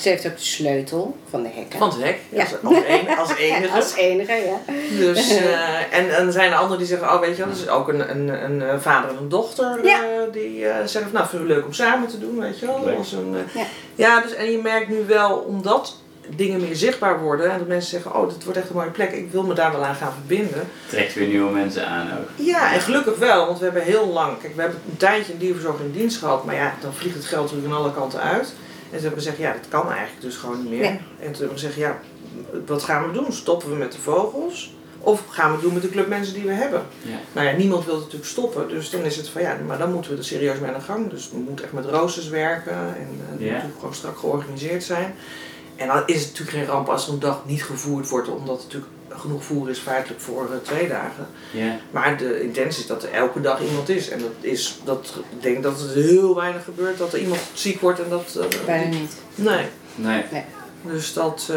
Ze 0.00 0.08
heeft 0.08 0.26
ook 0.26 0.36
de 0.36 0.44
sleutel 0.44 1.16
van 1.30 1.42
de 1.42 1.48
hekken. 1.54 1.78
Van 1.78 1.88
het 1.90 2.02
hek, 2.02 2.18
Ja. 2.28 2.40
als, 2.42 2.52
als, 2.62 2.84
enige, 2.86 3.16
als 3.20 3.36
enige. 3.36 3.74
Als 3.74 3.94
enige, 3.94 4.32
ja. 4.32 4.72
Dus, 4.98 5.30
eh, 5.36 5.78
en, 5.98 6.16
en 6.16 6.26
er 6.26 6.32
zijn 6.32 6.50
er 6.50 6.56
anderen 6.56 6.78
die 6.78 6.86
zeggen, 6.86 7.12
oh 7.14 7.20
weet 7.20 7.36
je 7.36 7.44
wel, 7.44 7.52
dat 7.52 7.62
is 7.62 7.68
ook 7.68 7.88
een, 7.88 8.10
een, 8.10 8.28
een 8.60 8.80
vader 8.80 9.10
en 9.10 9.16
een 9.16 9.28
dochter 9.28 9.84
Ja. 9.84 10.02
eh, 10.02 10.32
die 10.32 10.68
eh, 10.68 10.86
zeggen, 10.86 11.12
nou 11.12 11.26
vind 11.28 11.42
ik 11.42 11.48
het 11.48 11.56
leuk 11.56 11.66
om 11.66 11.72
samen 11.72 12.08
te 12.08 12.18
doen, 12.18 12.40
weet 12.40 12.58
je 12.58 12.66
wel. 12.66 12.82
Leuk. 12.84 12.96
Als 12.98 13.12
een, 13.12 13.34
eh, 13.34 13.60
Ja. 13.60 13.66
ja, 13.94 14.20
dus 14.20 14.34
en 14.34 14.50
je 14.50 14.58
merkt 14.58 14.88
nu 14.88 15.04
wel, 15.06 15.36
omdat 15.36 15.96
dingen 16.36 16.60
meer 16.60 16.76
zichtbaar 16.76 17.20
worden 17.20 17.50
en 17.50 17.58
dat 17.58 17.66
mensen 17.68 17.90
zeggen, 17.90 18.14
oh 18.20 18.28
dit 18.28 18.44
wordt 18.44 18.58
echt 18.58 18.68
een 18.68 18.76
mooie 18.76 18.90
plek, 18.90 19.12
ik 19.12 19.30
wil 19.30 19.42
me 19.42 19.54
daar 19.54 19.72
wel 19.72 19.84
aan 19.84 19.94
gaan 19.94 20.12
verbinden. 20.12 20.68
Trekt 20.88 21.14
weer 21.14 21.28
nieuwe 21.28 21.50
mensen 21.52 21.86
aan 21.86 22.06
ook. 22.18 22.28
Ja, 22.46 22.72
en 22.74 22.80
gelukkig 22.80 23.18
wel, 23.18 23.46
want 23.46 23.58
we 23.58 23.64
hebben 23.64 23.82
heel 23.82 24.08
lang, 24.08 24.40
kijk 24.40 24.54
we 24.54 24.60
hebben 24.60 24.80
een 24.90 24.96
tijdje 24.96 25.32
een 25.32 25.38
dierverzorger 25.38 25.84
in 25.84 25.92
dienst 25.92 26.18
gehad, 26.18 26.44
maar 26.44 26.54
ja, 26.54 26.74
dan 26.80 26.94
vliegt 26.94 27.14
het 27.16 27.24
geld 27.24 27.42
natuurlijk 27.44 27.72
aan 27.74 27.78
alle 27.80 27.92
kanten 27.92 28.20
uit. 28.20 28.52
En 28.90 29.00
ze 29.00 29.06
hebben 29.06 29.22
gezegd, 29.22 29.36
ja 29.38 29.52
dat 29.52 29.68
kan 29.68 29.90
eigenlijk 29.92 30.20
dus 30.20 30.36
gewoon 30.36 30.62
niet 30.62 30.70
meer. 30.70 30.80
Nee. 30.80 30.90
En 30.90 30.98
toen 31.18 31.24
hebben 31.32 31.48
we 31.48 31.54
gezegd, 31.54 31.74
ja, 31.74 31.98
wat 32.66 32.82
gaan 32.82 33.06
we 33.06 33.12
doen? 33.12 33.32
Stoppen 33.32 33.68
we 33.70 33.76
met 33.76 33.92
de 33.92 33.98
vogels? 33.98 34.74
Of 35.00 35.22
gaan 35.28 35.46
we 35.48 35.52
het 35.52 35.62
doen 35.62 35.72
met 35.72 35.82
de 35.82 35.88
clubmensen 35.90 36.34
die 36.34 36.42
we 36.44 36.52
hebben? 36.52 36.82
Ja. 37.02 37.16
Nou 37.32 37.46
ja, 37.46 37.52
niemand 37.56 37.84
wil 37.84 37.94
het 37.94 38.02
natuurlijk 38.02 38.30
stoppen. 38.30 38.68
Dus 38.68 38.90
dan 38.90 39.00
is 39.04 39.16
het 39.16 39.28
van 39.28 39.42
ja, 39.42 39.56
maar 39.66 39.78
dan 39.78 39.92
moeten 39.92 40.10
we 40.10 40.16
er 40.16 40.24
serieus 40.24 40.58
mee 40.58 40.70
aan 40.70 40.78
de 40.78 40.84
gang. 40.84 41.10
Dus 41.10 41.30
we 41.30 41.36
moeten 41.38 41.64
echt 41.64 41.74
met 41.74 41.84
roosters 41.84 42.28
werken. 42.28 42.72
En 42.72 43.08
uh, 43.12 43.18
dat 43.30 43.38
moet 43.38 43.40
Ja. 43.40 43.52
natuurlijk 43.52 43.78
gewoon 43.78 43.94
strak 43.94 44.18
georganiseerd 44.18 44.84
zijn. 44.84 45.14
En 45.76 45.86
dan 45.86 46.02
is 46.06 46.20
het 46.20 46.28
natuurlijk 46.30 46.56
geen 46.56 46.66
ramp 46.66 46.88
als 46.88 47.06
er 47.06 47.12
een 47.12 47.18
dag 47.20 47.40
niet 47.46 47.64
gevoerd 47.64 48.08
wordt. 48.08 48.28
Omdat 48.28 48.56
er 48.58 48.62
natuurlijk 48.64 48.92
genoeg 49.08 49.44
voer 49.44 49.70
is 49.70 49.78
feitelijk 49.78 50.20
voor 50.20 50.44
eh, 50.52 50.56
twee 50.62 50.88
dagen. 50.88 51.26
Ja. 51.50 51.76
Maar 51.90 52.16
de 52.18 52.42
intentie 52.42 52.80
is 52.80 52.86
dat 52.86 53.02
er 53.02 53.12
elke 53.12 53.40
dag 53.40 53.60
iemand 53.62 53.88
is. 53.88 54.08
En 54.08 54.18
dat 54.18 54.30
is, 54.40 54.78
dat, 54.84 55.12
ik 55.36 55.42
denk 55.42 55.62
dat 55.62 55.80
het 55.80 55.90
heel 55.92 56.34
weinig 56.34 56.64
gebeurt 56.64 56.98
dat 56.98 57.12
er 57.12 57.18
iemand 57.18 57.40
ziek 57.52 57.80
wordt 57.80 58.00
en 58.02 58.08
dat... 58.08 58.36
eh, 58.40 58.64
Bijna 58.66 58.96
niet. 58.96 59.12
Nee. 59.34 59.66
Nee. 59.94 60.24
Dus 60.82 61.12
dat, 61.12 61.48
eh, 61.50 61.56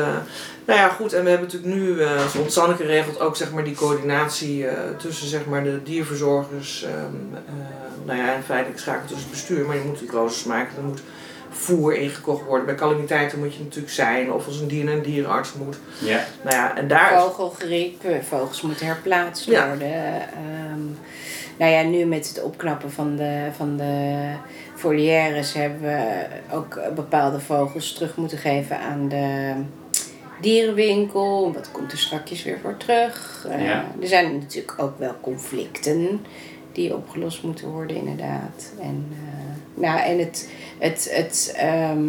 nou 0.65 0.79
ja, 0.79 0.87
goed. 0.89 1.13
En 1.13 1.23
we 1.23 1.29
hebben 1.29 1.47
natuurlijk 1.47 1.73
nu, 1.75 2.01
eh 2.01 2.27
zoals 2.27 2.53
Sanneke 2.53 2.83
regelt, 2.83 3.19
ook 3.19 3.35
zeg 3.35 3.51
maar 3.51 3.63
die 3.63 3.75
coördinatie 3.75 4.67
eh, 4.67 4.95
tussen 4.97 5.27
zeg 5.27 5.45
maar 5.45 5.63
de 5.63 5.83
dierverzorgers. 5.83 6.83
ehm, 6.83 6.93
eh, 7.33 7.41
nou 8.05 8.19
ja, 8.19 8.33
en 8.33 8.43
feitelijk 8.43 8.79
schakel 8.79 9.01
tussen 9.01 9.19
het 9.19 9.29
bestuur. 9.31 9.65
Maar 9.65 9.75
je 9.75 9.81
moet 9.81 9.91
natuurlijk 9.91 10.17
roosters 10.19 10.43
maken. 10.43 10.77
Er 10.77 10.83
moet 10.83 11.01
voer 11.49 11.95
ingekocht 11.97 12.45
worden. 12.45 12.65
Bij 12.65 12.75
calamiteiten 12.75 13.39
moet 13.39 13.53
je 13.55 13.63
natuurlijk 13.63 13.93
zijn. 13.93 14.31
Of 14.31 14.45
als 14.47 14.59
een 14.59 14.67
dier 14.67 14.83
naar 14.83 14.93
een 14.93 15.01
dierenarts 15.01 15.53
moet. 15.53 15.77
Ja. 15.99 16.23
Nou 16.43 16.55
ja, 16.55 16.77
en 16.77 16.87
daar... 16.87 17.21
Vogelgriep, 17.21 18.03
eh, 18.03 18.21
vogels 18.21 18.61
moeten 18.61 18.85
herplaatst 18.85 19.45
Ja. 19.45 19.67
worden. 19.67 19.93
Ehm, 20.21 20.81
nou 21.57 21.71
ja, 21.71 21.81
nu 21.81 22.05
met 22.05 22.27
het 22.27 22.43
opknappen 22.43 22.91
van 22.91 23.15
de, 23.15 23.47
van 23.55 23.77
de 23.77 24.15
volières 24.75 25.53
hebben 25.53 25.81
we 25.81 26.25
ook 26.51 26.79
bepaalde 26.95 27.39
vogels 27.39 27.93
terug 27.93 28.15
moeten 28.15 28.37
geven 28.37 28.79
aan 28.79 29.07
de 29.09 29.53
dierenwinkel. 30.41 31.53
Wat 31.53 31.71
komt 31.71 31.91
er 31.91 31.97
strakjes 31.97 32.43
weer 32.43 32.57
voor 32.61 32.77
terug? 32.77 33.45
Eh, 33.49 33.65
Ja. 33.65 33.85
Er 34.01 34.07
zijn 34.07 34.37
natuurlijk 34.37 34.81
ook 34.81 34.99
wel 34.99 35.15
conflicten 35.21 36.25
die 36.77 36.95
opgelost 36.95 37.43
moeten 37.43 37.67
worden 37.67 37.95
inderdaad. 37.95 38.73
En, 38.81 39.07
eh, 39.11 39.81
nou, 39.81 39.99
en 39.99 40.19
het, 40.19 40.49
het, 40.77 41.07
het, 41.11 41.53
ehm, 41.57 42.03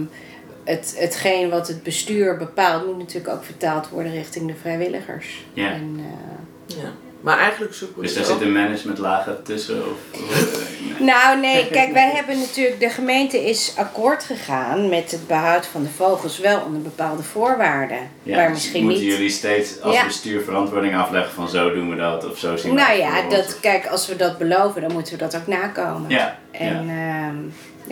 het, 0.65 0.95
hetgeen 0.99 1.51
wat 1.51 1.69
het 1.69 1.83
bestuur 1.83 2.37
bepaalt, 2.37 2.87
moet 2.87 2.99
natuurlijk 2.99 3.35
ook 3.35 3.45
vertaald 3.45 3.89
worden 3.89 4.13
richting 4.13 4.47
de 4.47 4.55
vrijwilligers. 4.55 5.45
Ja. 5.53 5.73
En, 5.73 5.97
eh, 5.99 6.77
Ja. 6.77 6.93
Maar 7.21 7.39
eigenlijk 7.39 7.75
zoeken 7.75 7.97
we 8.01 8.03
Dus 8.07 8.15
daar 8.15 8.25
zit 8.25 8.41
een 8.41 8.53
managementlaag 8.53 9.29
tussen? 9.45 9.77
Of, 9.77 10.21
of, 10.21 10.59
nee. 10.99 11.09
Nou, 11.09 11.41
nee, 11.41 11.69
kijk, 11.69 11.93
wij 11.93 12.11
hebben 12.15 12.39
natuurlijk, 12.39 12.81
de 12.81 12.89
gemeente 12.89 13.45
is 13.49 13.73
akkoord 13.77 14.25
gegaan 14.25 14.89
met 14.89 15.11
het 15.11 15.27
behoud 15.27 15.67
van 15.67 15.83
de 15.83 15.89
vogels 15.89 16.39
wel 16.39 16.61
onder 16.61 16.83
bepaalde 16.83 17.23
voorwaarden. 17.23 17.99
Ja, 18.23 18.37
maar 18.37 18.45
dus 18.47 18.55
misschien 18.55 18.85
moeten 18.85 19.03
niet. 19.03 19.13
jullie 19.13 19.31
steeds 19.31 19.81
als 19.81 19.95
Ja. 19.95 20.05
bestuur 20.05 20.43
verantwoording 20.43 20.97
afleggen 20.97 21.33
van 21.35 21.49
zo 21.49 21.75
doen 21.75 21.91
we 21.91 21.97
dat 21.97 22.31
of 22.31 22.39
zo 22.39 22.57
zien 22.57 22.71
we 22.75 22.81
Nou 22.81 22.91
het 22.91 22.99
ja, 23.01 23.29
dat, 23.29 23.61
kijk, 23.61 23.87
als 23.87 24.07
we 24.07 24.17
dat 24.17 24.39
beloven, 24.39 24.81
dan 24.83 24.93
moeten 24.93 25.13
we 25.13 25.19
dat 25.19 25.37
ook 25.37 25.47
nakomen. 25.47 26.11
Ja, 26.11 26.39
En 26.51 26.87
ja. 26.87 26.93
ja, 26.95 27.33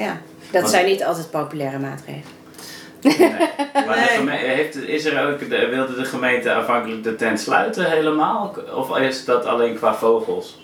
ja 0.04 0.20
dat 0.50 0.60
Want- 0.60 0.72
zijn 0.74 0.86
niet 0.86 1.04
altijd 1.04 1.30
populaire 1.30 1.78
maatregelen. 1.78 2.36
Nee. 3.00 3.18
Maar 3.87 4.24
Nee. 4.24 4.37
heeft, 4.46 4.76
is 4.76 5.04
er 5.04 5.28
ook, 5.32 5.50
de- 5.50 5.68
wilde 5.68 5.94
de 5.94 6.04
gemeente 6.04 6.50
aanvankelijk 6.52 7.02
de 7.04 7.16
tent 7.16 7.40
sluiten 7.40 7.90
helemaal? 7.90 8.54
Of 8.74 8.98
is 8.98 9.24
dat 9.24 9.44
alleen 9.44 9.76
qua 9.76 9.94
vogels? 9.94 10.59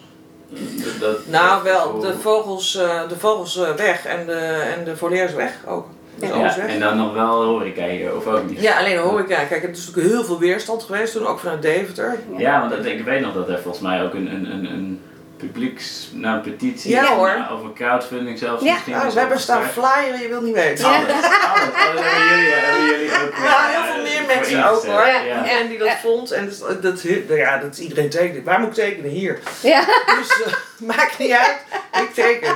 Dat- 0.49 1.01
dat- 1.01 1.27
Nou, 1.27 1.62
wel, 1.62 1.99
de 2.01 2.14
vogels, 2.21 2.77
eh, 2.77 3.09
de 3.09 3.18
vogels 3.18 3.57
eh, 3.59 3.71
weg 3.71 4.07
en 4.07 4.27
de, 4.27 4.73
en 4.77 4.85
de 4.85 4.97
voliers 4.97 5.35
weg 5.35 5.53
ook. 5.66 5.87
Dus 6.14 6.29
Ja. 6.29 6.35
alles 6.35 6.55
Ja, 6.55 6.61
weg. 6.62 6.71
en 6.75 6.81
dan 6.81 6.97
nog 6.97 7.12
wel 7.14 7.45
horeca 7.45 7.87
hier, 7.87 8.16
of 8.16 8.27
ook 8.27 8.49
niet? 8.51 8.61
Ja, 8.61 8.79
alleen 8.79 8.95
de 8.97 9.01
horeca. 9.03 9.45
Kijk, 9.45 9.62
het 9.62 9.77
is 9.77 9.87
natuurlijk 9.87 10.14
heel 10.14 10.25
veel 10.25 10.38
weerstand 10.38 10.83
geweest 10.83 11.12
toen, 11.12 11.27
ook 11.27 11.38
vanuit 11.38 11.62
Deventer. 11.62 12.18
Ja, 12.37 12.59
want 12.61 12.71
dat, 12.71 12.85
ik 12.85 13.05
weet 13.05 13.21
nog 13.21 13.35
dat 13.35 13.49
er 13.49 13.59
volgens 13.61 13.83
mij 13.83 14.03
ook 14.03 14.14
een, 14.14 14.27
een, 14.35 14.51
een, 14.53 14.64
een 14.64 15.01
publieks, 15.37 16.11
nou, 16.14 16.40
petitie 16.40 16.90
Ja, 16.90 17.16
hoor. 17.16 17.47
of 17.53 17.62
een 17.62 17.73
crowdfunding 17.75 18.38
zelfs 18.38 18.62
Ja. 18.64 18.73
misschien. 18.73 18.92
Nou, 18.92 19.12
we 19.12 19.18
hebben 19.18 19.40
staan 19.40 19.62
flyeren, 19.62 20.21
je 20.23 20.29
wilt 20.29 20.42
niet 20.42 20.55
weten. 20.55 20.85
Alles, 20.85 20.99
alles. 21.09 21.52
Dat 21.94 22.05
hebben 22.05 22.37
jullie, 22.38 22.55
hebben 22.55 22.87
jullie 22.90 23.11
ook. 23.22 23.35
Ja, 23.37 23.68
eh, 23.68 23.74
heel 23.74 23.92
veel 23.94 24.02
meer 24.02 24.16
voor 24.24 24.35
mensen 24.35 24.68
ook 24.70 24.85
ingezet. 24.85 24.90
hoor. 24.90 25.48
En 25.61 25.68
die 25.68 25.78
dat 25.78 25.96
vond. 26.02 26.31
En 26.31 26.52
dat, 26.59 26.83
dat, 26.83 27.02
ja, 27.28 27.59
dat 27.59 27.72
is 27.72 27.78
iedereen 27.78 28.11
tekenen. 28.11 28.44
Waar 28.44 28.61
moet 28.61 28.68
ik 28.68 28.74
tekenen? 28.85 29.11
Hier. 29.11 29.38
Ja, 29.61 29.85
Dus 30.18 30.42
eh, 30.42 30.52
maakt 30.96 31.18
niet 31.18 31.31
uit. 31.33 31.57
Ik 32.02 32.14
teken. 32.14 32.55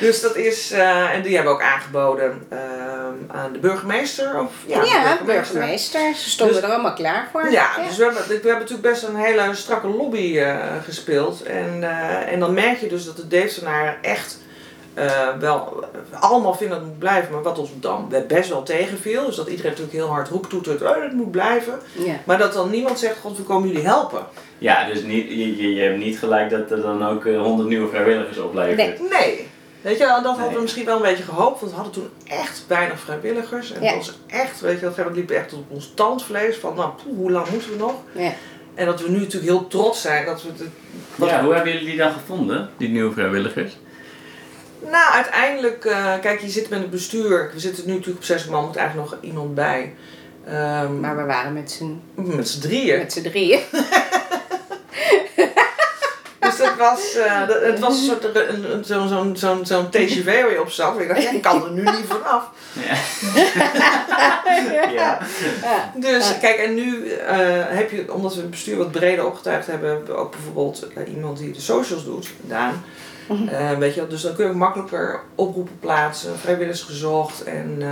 Dus 0.00 0.20
dat 0.20 0.36
is. 0.36 0.70
eh, 0.70 1.10
en 1.14 1.22
die 1.22 1.34
hebben 1.34 1.52
ook 1.52 1.62
aangeboden 1.62 2.46
ehm, 2.50 3.36
aan 3.38 3.52
de 3.52 3.58
burgemeester. 3.58 4.40
Of, 4.40 4.50
ja, 4.66 4.82
ja, 4.84 5.16
de 5.16 5.24
burgemeester. 5.24 6.14
Ze 6.14 6.30
stonden 6.30 6.54
Dus- 6.56 6.64
er 6.64 6.70
allemaal 6.72 6.92
klaar 6.94 7.28
voor. 7.32 7.50
Ja, 7.50 7.68
dus 7.88 7.96
we 7.96 8.04
hebben, 8.04 8.22
we 8.26 8.32
hebben 8.34 8.52
natuurlijk 8.54 8.82
best 8.88 9.02
een 9.02 9.16
hele 9.16 9.54
strakke 9.54 9.86
lobby 9.86 10.38
eh, 10.38 10.56
gespeeld. 10.84 11.42
En, 11.42 11.78
eh, 11.82 12.32
en 12.32 12.40
dan 12.40 12.54
merk 12.54 12.78
je 12.80 12.86
dus 12.88 13.04
dat 13.04 13.16
de 13.16 13.28
Deeftenaren 13.28 13.96
echt 14.02 14.38
eh, 14.94 15.28
wel 15.40 15.84
eh, 16.12 16.22
allemaal 16.22 16.54
vinden 16.54 16.76
dat 16.76 16.78
het 16.86 16.88
moet 16.88 16.98
blijven. 16.98 17.32
Maar 17.32 17.42
wat 17.42 17.58
ons 17.58 17.70
dan 17.80 18.12
best 18.28 18.48
wel 18.48 18.62
tegenviel, 18.62 19.28
is 19.28 19.36
dat 19.36 19.46
iedereen 19.48 19.70
natuurlijk 19.70 19.96
heel 19.96 20.08
hard 20.08 20.28
roept 20.28 20.50
toetert, 20.50 20.82
oh, 20.82 21.02
het 21.02 21.12
moet 21.12 21.30
blijven. 21.30 21.78
Ja. 21.92 22.14
Maar 22.24 22.38
dat 22.38 22.52
dan 22.52 22.70
niemand 22.70 22.98
zegt, 22.98 23.18
god, 23.20 23.36
we 23.36 23.42
komen 23.42 23.68
jullie 23.68 23.84
helpen. 23.86 24.20
Ja, 24.58 24.86
dus 24.86 25.02
niet, 25.02 25.28
je, 25.28 25.56
je, 25.62 25.74
je 25.74 25.82
hebt 25.82 25.98
niet 25.98 26.18
gelijk 26.18 26.50
dat 26.50 26.70
er 26.70 26.82
dan 26.82 27.06
ook 27.06 27.24
eh, 27.26 27.40
100 27.40 27.68
nieuwe 27.68 27.88
vrijwilligers 27.88 28.38
oplevert. 28.38 28.76
Nee. 28.76 29.08
Nee. 29.10 29.48
Weet 29.80 29.98
je, 29.98 30.04
dat 30.04 30.24
hadden 30.24 30.46
Nee. 30.46 30.54
we 30.54 30.60
misschien 30.60 30.84
wel 30.84 30.96
een 30.96 31.02
beetje 31.02 31.22
gehoopt, 31.24 31.60
want 31.60 31.72
we 31.72 31.76
hadden 31.78 31.94
toen 31.94 32.08
echt 32.28 32.64
weinig 32.68 32.98
vrijwilligers. 33.00 33.72
En 33.72 33.82
Ja. 33.82 33.88
het 33.88 33.96
was 33.96 34.18
echt, 34.26 34.60
weet 34.60 34.80
je, 34.80 34.90
dat 34.96 35.14
liep 35.14 35.30
echt 35.30 35.52
op 35.52 35.64
ons 35.70 35.92
tandvlees 35.94 36.56
van, 36.56 36.74
nou, 36.74 36.90
poeh, 37.04 37.16
hoe 37.16 37.30
lang 37.30 37.50
moeten 37.50 37.70
we 37.70 37.76
nog? 37.76 37.94
Ja. 38.12 38.32
En 38.74 38.86
dat 38.86 39.00
we 39.00 39.08
nu 39.10 39.18
natuurlijk 39.18 39.44
heel 39.52 39.66
trots 39.66 40.00
zijn 40.00 40.24
dat 40.26 40.42
we 40.42 40.48
het. 40.48 40.62
Ja, 41.30 41.44
hoe 41.44 41.54
hebben 41.54 41.72
jullie 41.72 41.86
die 41.88 41.96
dan 41.96 42.12
gevonden, 42.12 42.68
die 42.76 42.88
nieuwe 42.88 43.12
vrijwilligers? 43.12 43.76
Nou, 44.90 45.12
uiteindelijk, 45.14 45.84
eh, 45.84 46.12
kijk, 46.20 46.40
je 46.40 46.48
zit 46.48 46.68
met 46.68 46.78
het 46.80 46.90
bestuur. 46.90 47.50
We 47.54 47.60
zitten 47.60 47.86
nu 47.86 47.90
natuurlijk 47.92 48.18
op 48.18 48.24
zes 48.24 48.44
man, 48.46 48.60
er 48.60 48.66
moet 48.66 48.76
eigenlijk 48.76 49.10
nog 49.10 49.20
iemand 49.22 49.54
bij. 49.54 49.94
Ehm, 50.46 51.00
Maar 51.00 51.16
we 51.16 51.22
waren 51.24 51.52
met 51.52 51.70
z'n, 51.70 52.00
met 52.14 52.48
z'n 52.48 52.60
drieën. 52.60 52.98
met 52.98 53.12
z'n 53.12 53.22
drieën. 53.22 53.60
Dus 56.40 56.56
dat 56.56 56.76
was, 56.76 57.14
eh, 57.14 57.48
dat- 57.48 57.62
het 57.62 57.78
was 57.78 57.98
een 57.98 58.04
soort 58.04 58.24
een- 58.24 58.72
een- 58.72 58.84
zo'n 58.84 59.08
zo'n 59.08 59.36
zo'n 59.36 59.66
zo'n 59.66 59.90
TGV 59.90 60.24
waar 60.42 60.50
je 60.52 60.60
op 60.60 60.70
zat. 60.70 61.00
Ik 61.00 61.08
dacht, 61.08 61.22
ja, 61.22 61.30
ik 61.30 61.42
kan 61.42 61.64
er 61.64 61.70
nu 61.70 61.82
niet 61.82 62.04
vanaf. 62.08 62.50
Ja. 62.72 62.94
ja. 64.92 65.18
Ja. 65.62 65.92
Dus 65.96 66.38
kijk, 66.40 66.56
en 66.56 66.74
nu 66.74 67.08
eh, 67.10 67.36
heb 67.68 67.90
je, 67.90 68.12
omdat 68.12 68.34
we 68.34 68.40
het 68.40 68.50
bestuur 68.50 68.76
wat 68.76 68.90
breder 68.92 69.26
opgetuigd 69.26 69.66
hebben, 69.66 69.88
hebben 69.88 70.06
we 70.06 70.14
ook 70.20 70.30
bijvoorbeeld 70.30 70.86
iemand 71.14 71.38
die 71.38 71.50
de 71.52 71.60
socials 71.60 72.04
doet, 72.04 72.28
Daan. 72.40 72.84
Eh, 73.50 73.78
weet 73.78 73.94
je, 73.94 74.00
wel, 74.00 74.08
dus 74.08 74.22
dan 74.22 74.34
kun 74.34 74.44
je 74.44 74.50
ook 74.50 74.56
makkelijker 74.56 75.20
oproepen 75.34 75.78
plaatsen, 75.80 76.38
vrijwilligers 76.38 76.82
gezocht. 76.82 77.42
En, 77.44 77.76
eh, 77.80 77.88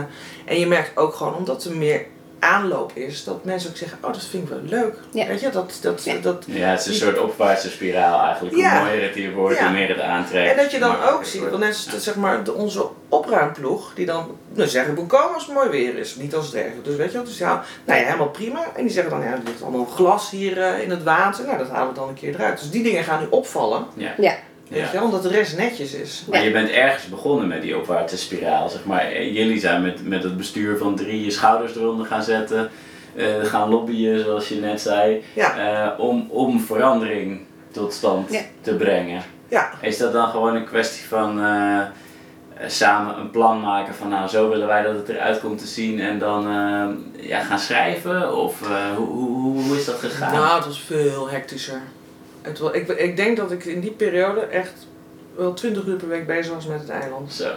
en 0.52 0.58
je 0.60 0.66
merkt 0.66 0.96
ook 0.96 1.14
gewoon, 1.14 1.34
omdat 1.34 1.64
er 1.64 1.76
meer 1.76 2.06
aanloop 2.38 2.90
is, 2.94 3.24
dat 3.24 3.44
mensen 3.44 3.70
ook 3.70 3.76
zeggen, 3.76 3.98
oh 4.00 4.12
dat 4.12 4.24
vind 4.24 4.42
ik 4.42 4.48
wel 4.48 4.60
leuk. 4.80 4.94
Ja. 5.12 5.26
Weet 5.26 5.40
je, 5.40 5.50
dat, 5.50 5.78
dat, 5.82 6.04
Ja. 6.04 6.14
dat, 6.22 6.44
ja, 6.46 6.68
het 6.68 6.80
is 6.80 6.86
een 6.86 6.94
soort 6.94 7.18
opwaartse 7.18 7.70
spiraal 7.70 8.22
eigenlijk. 8.24 8.54
Hoe 8.54 8.64
Ja. 8.64 8.82
mooier 8.84 9.02
het 9.02 9.14
hier 9.14 9.32
wordt, 9.32 9.58
Ja. 9.58 9.64
hoe 9.64 9.72
meer 9.72 9.88
het 9.88 10.00
aantrekt. 10.00 10.50
en 10.50 10.56
dat 10.56 10.70
je 10.70 10.78
dan 10.78 11.02
ook 11.02 11.24
ziet, 11.24 11.40
want 11.40 11.58
net 11.58 11.88
als 11.92 12.02
zeg 12.04 12.14
maar, 12.16 12.44
de, 12.44 12.52
onze 12.52 12.86
opruimploeg, 13.08 13.94
die 13.94 14.06
dan 14.06 14.36
nou, 14.54 14.68
zeggen, 14.68 14.94
moet 14.94 15.06
komen 15.06 15.34
als 15.34 15.46
het 15.46 15.54
mooi 15.54 15.68
weer 15.68 15.98
is, 15.98 16.16
niet 16.16 16.34
als 16.34 16.44
het 16.44 16.54
regent. 16.54 16.84
Dus 16.84 16.96
weet 16.96 17.10
je 17.10 17.16
wel, 17.16 17.24
dus 17.24 17.38
ja, 17.38 17.64
nou 17.84 17.98
ja, 18.00 18.04
helemaal 18.06 18.30
prima. 18.30 18.66
En 18.76 18.82
die 18.82 18.92
zeggen 18.92 19.10
dan, 19.12 19.20
ja, 19.22 19.32
er 19.32 19.40
ligt 19.44 19.62
allemaal 19.62 19.84
glas 19.84 20.30
hier 20.30 20.62
eh, 20.62 20.82
in 20.82 20.90
het 20.90 21.02
water, 21.02 21.44
nou 21.46 21.58
dat 21.58 21.68
halen 21.68 21.88
we 21.92 21.98
dan 21.98 22.08
een 22.08 22.14
keer 22.14 22.34
eruit. 22.34 22.58
Dus 22.58 22.70
die 22.70 22.82
dingen 22.82 23.04
gaan 23.04 23.20
nu 23.20 23.26
opvallen, 23.30 23.86
Ja. 23.94 24.34
Ja. 24.72 24.80
weet 24.82 24.90
je 24.92 25.02
omdat 25.02 25.22
de 25.22 25.28
rest 25.28 25.56
netjes 25.56 25.94
is. 25.94 26.24
Maar 26.30 26.44
je 26.44 26.50
bent 26.50 26.70
ergens 26.70 27.08
begonnen 27.08 27.48
met 27.48 27.62
die 27.62 27.76
opwaartse 27.76 28.16
spiraal, 28.18 28.68
zeg 28.68 28.84
maar. 28.84 29.22
Jullie 29.22 29.60
zijn 29.60 29.82
met, 29.82 30.08
met 30.08 30.22
het 30.22 30.36
bestuur 30.36 30.78
van 30.78 30.96
drie 30.96 31.24
je 31.24 31.30
schouders 31.30 31.76
eronder 31.76 32.06
gaan 32.06 32.22
zetten, 32.22 32.70
eh, 33.16 33.26
gaan 33.42 33.68
lobbyen, 33.68 34.20
zoals 34.24 34.48
je 34.48 34.54
net 34.60 34.80
zei, 34.80 35.22
Ja. 35.34 35.56
eh, 35.92 36.00
om, 36.00 36.26
om 36.30 36.60
verandering 36.60 37.40
tot 37.70 37.92
stand 37.92 38.32
Ja. 38.32 38.40
te 38.60 38.74
brengen. 38.74 39.22
Ja. 39.48 39.70
Is 39.80 39.98
dat 39.98 40.12
dan 40.12 40.28
gewoon 40.28 40.54
een 40.54 40.64
kwestie 40.66 41.08
van 41.08 41.44
eh, 41.44 41.80
samen 42.66 43.18
een 43.18 43.30
plan 43.30 43.60
maken 43.60 43.94
van 43.94 44.08
nou 44.08 44.28
zo 44.28 44.48
willen 44.48 44.66
wij 44.66 44.82
dat 44.82 44.94
het 44.94 45.08
eruit 45.08 45.40
komt 45.40 45.58
te 45.58 45.66
zien 45.66 46.00
en 46.00 46.18
dan 46.18 46.46
ja, 47.16 47.40
gaan 47.40 47.58
schrijven? 47.58 48.36
Of 48.36 48.62
eh, 48.62 48.96
hoe, 48.96 49.06
hoe, 49.06 49.62
hoe 49.62 49.76
is 49.76 49.84
dat 49.84 49.94
gegaan? 49.94 50.32
Nou, 50.32 50.56
het 50.56 50.64
was 50.64 50.80
veel 50.80 51.28
hectischer. 51.30 51.80
Het 52.42 52.60
ik, 52.72 52.88
ik 52.88 53.16
denk 53.16 53.36
dat 53.36 53.52
ik 53.52 53.64
in 53.64 53.80
die 53.80 53.90
periode 53.90 54.40
echt 54.40 54.72
wel 55.36 55.54
20 55.54 55.84
uur 55.86 55.96
per 55.96 56.08
week 56.08 56.26
bezig 56.26 56.54
was 56.54 56.66
met 56.66 56.80
het 56.80 56.88
eiland. 56.88 57.32
Zo. 57.32 57.50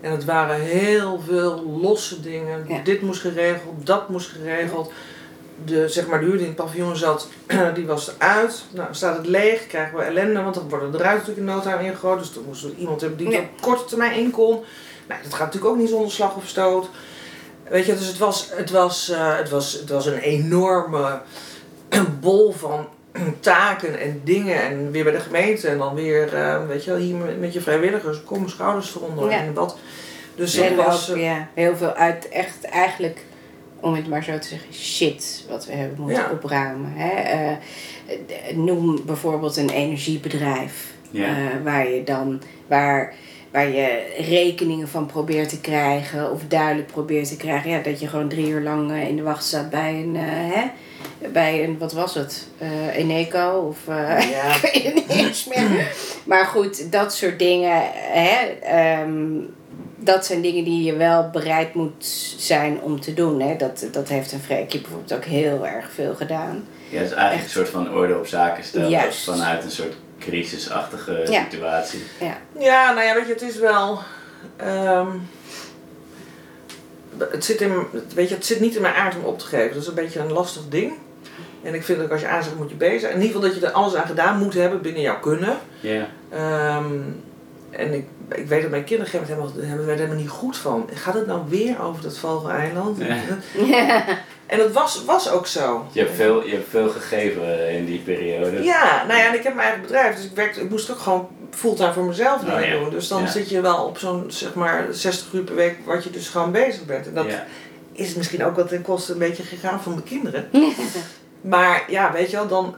En 0.00 0.10
het 0.10 0.24
waren 0.24 0.60
heel 0.60 1.20
veel 1.26 1.78
losse 1.80 2.20
dingen. 2.20 2.64
Ja. 2.68 2.80
Dit 2.84 3.02
moest 3.02 3.20
geregeld, 3.20 3.86
dat 3.86 4.08
moest 4.08 4.28
geregeld. 4.30 4.92
De, 5.64 5.88
zeg 5.88 6.06
maar, 6.06 6.18
de 6.20 6.24
huur 6.24 6.34
die 6.36 6.42
in 6.42 6.52
het 6.52 6.56
paviljoen 6.64 6.96
zat, 6.96 7.28
die 7.74 7.86
was 7.86 8.12
eruit. 8.18 8.64
Nou, 8.70 8.88
staat 8.90 9.16
het 9.16 9.26
leeg, 9.26 9.66
krijgen 9.66 9.98
we 9.98 10.04
ellende, 10.04 10.42
want 10.42 10.54
dan 10.54 10.68
worden 10.68 10.90
de 10.92 10.98
ruiten 10.98 11.28
natuurlijk 11.28 11.64
in 11.64 11.70
no 11.70 11.76
time 11.76 11.88
ingegooid. 11.88 12.18
Dus 12.18 12.32
dan 12.32 12.44
moesten 12.46 12.70
we 12.70 12.76
iemand 12.76 13.00
hebben 13.00 13.18
die 13.18 13.30
Ja. 13.30 13.38
op 13.40 13.60
korte 13.60 13.84
termijn 13.84 14.18
in 14.18 14.30
kon. 14.30 14.60
Nou, 15.08 15.22
dat 15.22 15.34
gaat 15.34 15.46
natuurlijk 15.46 15.72
ook 15.72 15.78
niet 15.78 15.88
zonder 15.88 16.10
slag 16.10 16.36
of 16.36 16.46
stoot. 16.46 16.88
Weet 17.68 17.86
je, 17.86 17.94
dus 17.94 18.06
het 18.06 18.18
was, 18.18 18.48
het 18.50 18.70
was, 18.70 19.08
eh, 19.08 19.36
het 19.36 19.50
was, 19.50 19.72
het 19.72 19.88
was 19.88 20.06
een 20.06 20.18
enorme 20.18 21.20
bol 22.20 22.52
van 22.52 22.88
taken 23.40 24.00
en 24.00 24.20
dingen. 24.24 24.62
En 24.62 24.90
weer 24.90 25.04
bij 25.04 25.12
de 25.12 25.20
gemeente 25.20 25.68
en 25.68 25.78
dan 25.78 25.94
weer, 25.94 26.34
eh, 26.34 26.66
weet 26.66 26.84
je 26.84 26.90
wel, 26.90 27.00
hier 27.00 27.14
met, 27.16 27.40
met 27.40 27.52
je 27.52 27.60
vrijwilligers, 27.60 28.24
kom 28.24 28.48
schouders 28.48 28.94
eronder 28.94 29.30
Ja. 29.30 29.36
en 29.38 29.54
wat. 29.54 29.78
Dus 30.34 30.54
het 30.54 30.64
En 30.70 30.76
was... 30.76 31.10
ook, 31.10 31.16
ja, 31.16 31.48
heel 31.54 31.76
veel 31.76 31.92
uit, 31.92 32.28
echt 32.28 32.64
eigenlijk, 32.64 33.24
om 33.80 33.94
het 33.94 34.08
maar 34.08 34.24
zo 34.24 34.38
te 34.38 34.48
zeggen, 34.48 34.74
shit 34.74 35.44
wat 35.48 35.66
we 35.66 35.72
hebben 35.72 36.00
moeten 36.00 36.22
Ja. 36.22 36.30
opruimen. 36.30 36.92
Hè? 36.94 37.10
Eh, 37.10 37.56
noem 38.56 39.00
bijvoorbeeld 39.06 39.56
een 39.56 39.70
energiebedrijf. 39.70 40.90
Ja. 41.10 41.26
eh, 41.26 41.34
waar 41.64 41.88
je 41.88 42.02
dan, 42.04 42.42
waar, 42.66 43.14
waar 43.52 43.68
je 43.68 44.14
rekeningen 44.28 44.88
van 44.88 45.06
probeert 45.06 45.48
te 45.48 45.60
krijgen 45.60 46.30
of 46.32 46.40
duidelijk 46.48 46.86
probeert 46.86 47.28
te 47.28 47.36
krijgen. 47.36 47.70
Ja, 47.70 47.78
dat 47.82 48.00
je 48.00 48.08
gewoon 48.08 48.28
drie 48.28 48.48
uur 48.48 48.60
lang 48.62 48.90
eh, 48.92 49.08
in 49.08 49.16
de 49.16 49.22
wacht 49.22 49.44
staat 49.44 49.70
bij 49.70 49.92
een, 49.94 50.16
eh, 50.16 50.22
hè? 50.26 50.62
bij 51.32 51.64
een, 51.64 51.78
wat 51.78 51.92
was 51.92 52.14
het? 52.14 52.46
Eh 52.58 52.96
Eneco 52.96 53.50
of... 53.68 53.76
eh, 53.88 54.30
Ja. 54.30 54.54
ik 54.72 54.82
weet 54.82 54.84
het 54.84 54.94
niet 54.94 55.10
eens 55.26 55.44
meer. 55.44 55.92
Maar 56.24 56.44
goed, 56.46 56.92
dat 56.92 57.14
soort 57.14 57.38
dingen. 57.38 57.82
Hè, 57.94 58.36
ehm, 58.62 59.22
dat 59.96 60.26
zijn 60.26 60.40
dingen 60.42 60.64
die 60.64 60.82
je 60.84 60.96
wel 60.96 61.30
bereid 61.30 61.74
moet 61.74 62.04
zijn 62.36 62.80
om 62.80 63.00
te 63.00 63.14
doen. 63.14 63.40
Hè. 63.40 63.56
Dat, 63.56 63.86
dat 63.92 64.08
heeft 64.08 64.32
een 64.32 64.40
Freekje 64.40 64.80
bijvoorbeeld 64.80 65.14
ook 65.14 65.24
heel 65.24 65.66
erg 65.66 65.90
veel 65.94 66.14
gedaan. 66.14 66.64
Ja, 66.88 66.98
het 66.98 67.06
is 67.10 67.14
eigenlijk 67.14 67.44
een 67.44 67.50
soort 67.50 67.68
van 67.68 67.94
orde 67.94 68.18
op 68.18 68.26
zaken 68.26 68.64
stellen 68.64 68.88
Juist. 68.88 69.24
vanuit 69.24 69.64
een 69.64 69.70
soort 69.70 69.94
crisisachtige 70.26 71.26
Ja. 71.28 71.42
situatie. 71.50 72.02
Ja, 72.20 72.36
Ja, 72.58 72.92
nou 72.92 73.06
ja, 73.06 73.14
weet 73.14 73.26
je, 73.26 73.32
het 73.32 73.42
is 73.42 73.56
wel. 73.58 73.98
ehm, 74.56 75.08
het, 77.18 77.44
zit 77.44 77.60
in, 77.60 77.72
weet 78.14 78.28
je, 78.28 78.34
het 78.34 78.46
zit 78.46 78.60
niet 78.60 78.74
in 78.76 78.82
mijn 78.82 78.94
aard 78.94 79.16
om 79.16 79.24
op 79.24 79.38
te 79.38 79.44
geven. 79.46 79.72
Dat 79.72 79.82
is 79.82 79.88
een 79.88 79.94
beetje 79.94 80.20
een 80.20 80.32
lastig 80.32 80.62
ding. 80.68 80.92
En 81.62 81.74
ik 81.74 81.82
vind 81.84 81.98
dat 81.98 82.10
als 82.10 82.20
je 82.20 82.28
aanzegt 82.28 82.56
moet 82.56 82.70
je 82.70 82.74
bezig 82.76 83.00
zijn. 83.00 83.12
In 83.12 83.20
ieder 83.20 83.34
geval 83.34 83.48
dat 83.50 83.60
je 83.60 83.66
er 83.66 83.72
alles 83.72 83.94
aan 83.94 84.06
gedaan 84.06 84.38
moet 84.38 84.54
hebben 84.54 84.80
binnen 84.82 85.02
jouw 85.02 85.20
kunnen. 85.20 85.58
Ja. 85.80 86.08
Ehm, 86.30 86.92
en 87.70 87.94
ik, 87.94 88.06
ik 88.36 88.46
weet 88.46 88.62
dat 88.62 88.70
mijn 88.70 88.84
kinderen 88.84 89.14
op 89.14 89.20
een 89.20 89.26
gegeven 89.26 89.44
moment 89.48 89.62
helemaal, 89.64 89.84
werden 89.86 90.04
helemaal 90.04 90.22
niet 90.22 90.32
goed 90.32 90.56
van. 90.56 90.88
Gaat 90.94 91.14
het 91.14 91.26
nou 91.26 91.40
weer 91.48 91.82
over 91.82 92.02
dat 92.02 92.18
Vogeleiland? 92.18 92.98
Ja. 92.98 94.04
En 94.46 94.58
dat 94.58 94.72
was, 94.72 95.04
was 95.04 95.30
ook 95.30 95.46
zo. 95.46 95.86
Je 95.92 96.00
hebt, 96.00 96.14
veel, 96.14 96.44
je 96.46 96.52
hebt 96.52 96.68
veel 96.70 96.88
gegeven 96.88 97.70
in 97.70 97.84
die 97.84 97.98
periode. 97.98 98.62
Ja, 98.62 99.04
nou 99.08 99.18
ja, 99.20 99.26
en 99.28 99.34
ik 99.34 99.42
heb 99.42 99.54
mijn 99.54 99.66
eigen 99.66 99.82
bedrijf, 99.82 100.16
dus 100.16 100.24
ik, 100.24 100.30
werkte, 100.34 100.60
ik 100.60 100.70
moest 100.70 100.90
ook 100.90 100.98
gewoon 100.98 101.28
fulltime 101.50 101.92
voor 101.92 102.04
mezelf 102.04 102.40
Oh, 102.42 102.46
dingen 102.54 102.68
ja. 102.68 102.80
doen. 102.80 102.90
Dus 102.90 103.08
dan 103.08 103.20
Ja. 103.22 103.26
zit 103.30 103.48
je 103.48 103.60
wel 103.60 103.84
op 103.84 103.98
zo'n, 103.98 104.24
zeg 104.28 104.54
maar, 104.54 104.86
60 104.90 105.32
uur 105.32 105.42
per 105.42 105.54
week, 105.54 105.76
wat 105.84 106.04
je 106.04 106.10
dus 106.10 106.28
gewoon 106.28 106.52
bezig 106.52 106.84
bent. 106.84 107.06
En 107.06 107.14
dat 107.14 107.26
Ja. 107.26 107.44
is 107.92 108.14
misschien 108.14 108.44
ook 108.44 108.56
wel 108.56 108.66
ten 108.66 108.82
koste 108.82 109.12
een 109.12 109.18
beetje 109.18 109.42
gegaan 109.42 109.82
van 109.82 109.92
mijn 109.92 110.04
kinderen. 110.04 110.48
maar 111.40 111.84
ja, 111.88 112.12
weet 112.12 112.30
je 112.30 112.36
wel, 112.36 112.48
dan, 112.48 112.74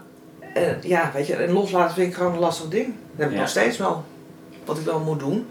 eh, 0.54 0.82
ja, 0.82 1.10
weet 1.14 1.26
je, 1.26 1.34
en 1.36 1.52
loslaten 1.52 1.94
vind 1.94 2.08
ik 2.08 2.14
gewoon 2.14 2.32
een 2.32 2.38
lastig 2.38 2.68
ding. 2.68 2.86
Dat 2.86 2.94
heb 3.16 3.28
ik 3.28 3.34
Ja. 3.34 3.40
nog 3.40 3.48
steeds 3.48 3.78
wel, 3.78 4.04
wat 4.64 4.78
ik 4.78 4.84
wel 4.84 4.98
moet 4.98 5.18
doen. 5.18 5.46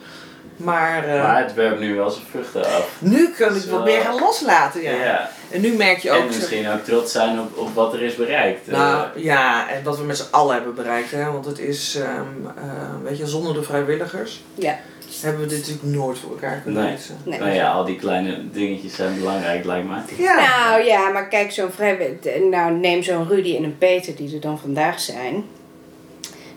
Maar, 0.58 1.08
eh, 1.08 1.23
Maar 1.23 1.41
het 1.43 1.54
werpt 1.54 1.80
nu 1.80 1.95
wel 1.95 2.10
zijn 2.10 2.26
vruchten 2.30 2.65
af. 2.65 2.95
nu 2.99 3.30
kan 3.38 3.56
ik 3.56 3.62
Zo. 3.62 3.71
wat 3.71 3.84
meer 3.84 4.02
gaan 4.02 4.19
loslaten, 4.19 4.82
ja. 4.82 4.91
Ja. 4.91 5.30
En 5.52 5.62
nu 5.62 5.73
merk 5.73 5.97
je 5.97 6.12
ook... 6.12 6.19
En 6.19 6.26
misschien 6.26 6.69
ook 6.69 6.84
trots 6.84 7.12
zijn 7.12 7.39
op, 7.39 7.58
op 7.58 7.73
wat 7.76 7.93
er 7.93 8.02
is 8.02 8.15
bereikt. 8.15 8.67
Nou 8.67 9.06
Eh, 9.15 9.23
ja, 9.23 9.69
en 9.69 9.84
wat 9.84 9.97
we 9.97 10.04
met 10.04 10.17
z'n 10.17 10.32
allen 10.32 10.54
hebben 10.56 10.76
bereikt. 10.76 11.12
Hè? 11.12 11.32
Want 11.32 11.45
het 11.45 11.60
is, 11.60 11.95
ehm, 11.95 12.58
eh, 12.58 12.63
weet 13.04 13.17
je, 13.17 13.28
zonder 13.28 13.54
de 13.54 13.63
vrijwilligers 13.63 14.43
Ja. 14.56 14.78
hebben 15.21 15.41
we 15.41 15.47
dit 15.47 15.58
natuurlijk 15.60 15.86
nooit 15.95 16.17
voor 16.19 16.30
elkaar 16.32 16.60
kunnen 16.63 16.84
Nee. 16.84 16.97
Nee. 17.23 17.39
nou 17.39 17.52
ja, 17.52 17.71
al 17.71 17.86
die 17.86 17.95
kleine 17.99 18.49
dingetjes 18.52 18.95
zijn 18.95 19.19
belangrijk, 19.19 19.65
lijkt 19.65 19.88
mij. 19.88 20.02
Ja. 20.17 20.67
Nou 20.69 20.84
ja, 20.86 21.10
maar 21.10 21.28
kijk, 21.28 21.52
zo'n 21.52 21.71
vrijwilliger. 21.71 22.41
Nou, 22.49 22.71
neem 22.73 23.04
zo'n 23.04 23.28
Rudy 23.28 23.56
en 23.56 23.63
een 23.63 23.78
Peter 23.78 24.15
die 24.15 24.34
er 24.36 24.41
dan 24.41 24.60
vandaag 24.60 24.99
zijn. 24.99 25.43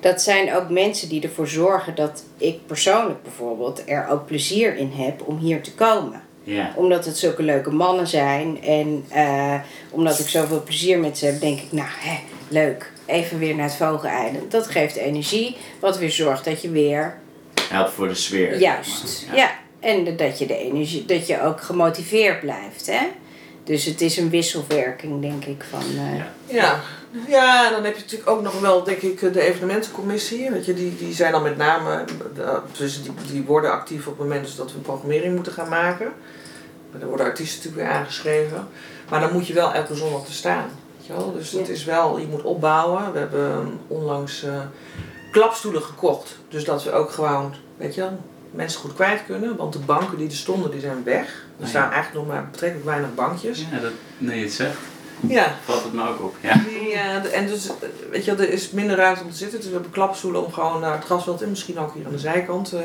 Dat 0.07 0.23
zijn 0.23 0.55
ook 0.55 0.71
mensen 0.71 1.09
die 1.09 1.23
ervoor 1.23 1.49
zorgen 1.49 1.95
dat 1.95 2.25
ik 2.38 2.66
persoonlijk 2.66 3.23
bijvoorbeeld 3.23 3.83
er 3.87 4.09
ook 4.09 4.27
plezier 4.27 4.77
in 4.77 4.92
heb 4.95 5.23
om 5.29 5.38
hier 5.38 5.62
te 5.62 5.75
komen. 5.75 6.23
Ja. 6.42 6.73
Omdat 6.77 7.05
het 7.05 7.19
zulke 7.19 7.42
leuke 7.42 7.71
mannen 7.71 8.07
zijn 8.07 8.62
en 8.62 9.05
eh, 9.09 9.61
omdat 9.90 10.19
ik 10.19 10.29
zoveel 10.29 10.62
plezier 10.62 10.99
met 10.99 11.19
ze 11.19 11.27
heb, 11.27 11.40
denk 11.40 11.59
ik, 11.61 11.73
nou 11.73 11.88
hè, 11.90 12.19
leuk. 12.49 12.92
Even 13.07 13.38
weer 13.38 13.55
naar 13.55 13.66
het 13.66 13.77
Vogeleiland. 13.77 14.51
Dat 14.51 14.66
geeft 14.66 14.97
energie, 14.97 15.57
wat 15.81 15.99
weer 15.99 16.11
zorgt 16.11 16.45
dat 16.45 16.62
je 16.62 16.71
weer 16.71 17.19
Helpt 17.69 17.92
voor 17.92 18.09
de 18.09 18.14
sfeer. 18.14 18.59
Juist, 18.59 19.27
maar. 19.27 19.37
ja. 19.37 19.51
En 19.81 20.16
dat 20.16 20.38
je 20.38 20.47
de 20.47 20.59
energie, 20.59 21.05
dat 21.05 21.27
je 21.27 21.42
ook 21.42 21.61
gemotiveerd 21.61 22.40
blijft, 22.40 22.87
hè? 22.87 23.07
Dus 23.66 23.85
het 23.85 24.00
is 24.00 24.16
een 24.16 24.31
wisselwerking, 24.31 25.20
denk 25.20 25.44
ik, 25.44 25.64
van. 25.70 25.81
eh, 25.81 26.16
Ja. 26.55 26.81
Ja. 27.29 27.66
en 27.66 27.72
dan 27.72 27.85
heb 27.85 27.94
je 27.96 28.00
natuurlijk 28.02 28.31
ook 28.31 28.42
nog 28.42 28.61
wel, 28.61 28.83
denk 28.85 28.98
ik, 29.00 29.20
de 29.33 29.40
evenementencommissie. 29.40 30.50
Weet 30.50 30.64
je, 30.64 30.74
die, 30.74 30.96
die 30.96 31.14
zijn 31.14 31.33
dan 31.33 31.42
met 31.42 31.57
name, 31.57 32.05
eh, 32.38 32.57
dus 32.79 33.02
die, 33.02 33.12
die 33.33 33.42
worden 33.42 33.72
actief 33.72 34.07
op 34.07 34.18
het 34.18 34.26
moment 34.29 34.44
dus 34.44 34.57
dat 34.57 34.72
we 34.72 34.79
programmering 34.79 35.35
moeten 35.35 35.52
gaan 35.52 35.68
maken. 35.68 36.12
Maar 36.90 37.00
Dan 37.00 37.09
worden 37.09 37.26
artiesten 37.26 37.57
natuurlijk 37.59 37.88
weer 37.88 38.00
aangeschreven. 38.00 38.68
Maar 39.09 39.20
dan 39.20 39.33
moet 39.33 39.46
je 39.46 39.52
wel 39.55 39.72
elke 39.72 39.94
zondag 39.94 40.24
te 40.24 40.33
staan. 40.33 40.64
Weet 40.96 41.07
je 41.07 41.12
wel? 41.12 41.33
Dus 41.33 41.50
het 41.52 41.66
Ja. 41.66 41.72
is 41.72 41.85
wel, 41.85 42.18
je 42.18 42.26
moet 42.26 42.42
opbouwen. 42.42 43.12
We 43.12 43.18
hebben 43.18 43.79
onlangs 43.87 44.42
eh, 44.42 44.61
klapstoelen 45.33 45.83
gekocht. 45.83 46.37
Dus 46.48 46.64
dat 46.64 46.85
we 46.85 46.92
ook 46.92 47.11
gewoon, 47.11 47.55
weet 47.76 47.94
je 47.94 48.00
wel, 48.00 48.18
mensen 48.50 48.81
goed 48.81 48.94
kwijt 48.94 49.24
kunnen. 49.26 49.57
Want 49.57 49.72
de 49.72 49.79
banken 49.79 50.18
die 50.18 50.29
er 50.29 50.35
stonden, 50.35 50.70
die 50.70 50.81
zijn 50.81 51.02
weg. 51.05 51.45
Er 51.59 51.62
ja. 51.64 51.69
staan 51.69 51.90
eigenlijk 51.92 52.27
nog 52.27 52.35
maar 52.35 52.49
betrekkelijk 52.51 52.88
weinig 52.88 53.14
bankjes. 53.14 53.66
Ja, 53.71 53.79
dat, 53.79 53.92
nee, 54.19 54.38
je 54.38 54.45
het 54.45 54.53
zegt, 54.53 54.77
Ja, 55.21 55.55
valt 55.64 55.85
het 55.85 55.92
me 55.92 56.09
ook 56.09 56.23
op. 56.23 56.37
Ja. 56.40 56.55
Eh, 56.98 57.22
de- 57.22 57.28
en 57.28 57.46
dus, 57.46 57.66
eh, 57.68 57.72
weet 58.11 58.24
je, 58.24 58.30
er 58.32 58.50
is 58.52 58.70
minder 58.70 58.96
ruimte 58.96 59.22
om 59.22 59.30
te 59.30 59.37
zitten. 59.37 59.59
Dus 59.59 59.66
we 59.68 59.74
hebben 59.74 59.90
klapstoelen 59.90 60.44
om 60.44 60.52
gewoon 60.52 60.80
naar 60.80 60.92
het 60.92 61.04
grasveld 61.04 61.42
en 61.42 61.48
misschien 61.50 61.78
ook 61.78 61.94
hier 61.94 62.06
aan 62.06 62.12
de 62.12 62.18
zijkant. 62.18 62.72
eh. 62.72 62.80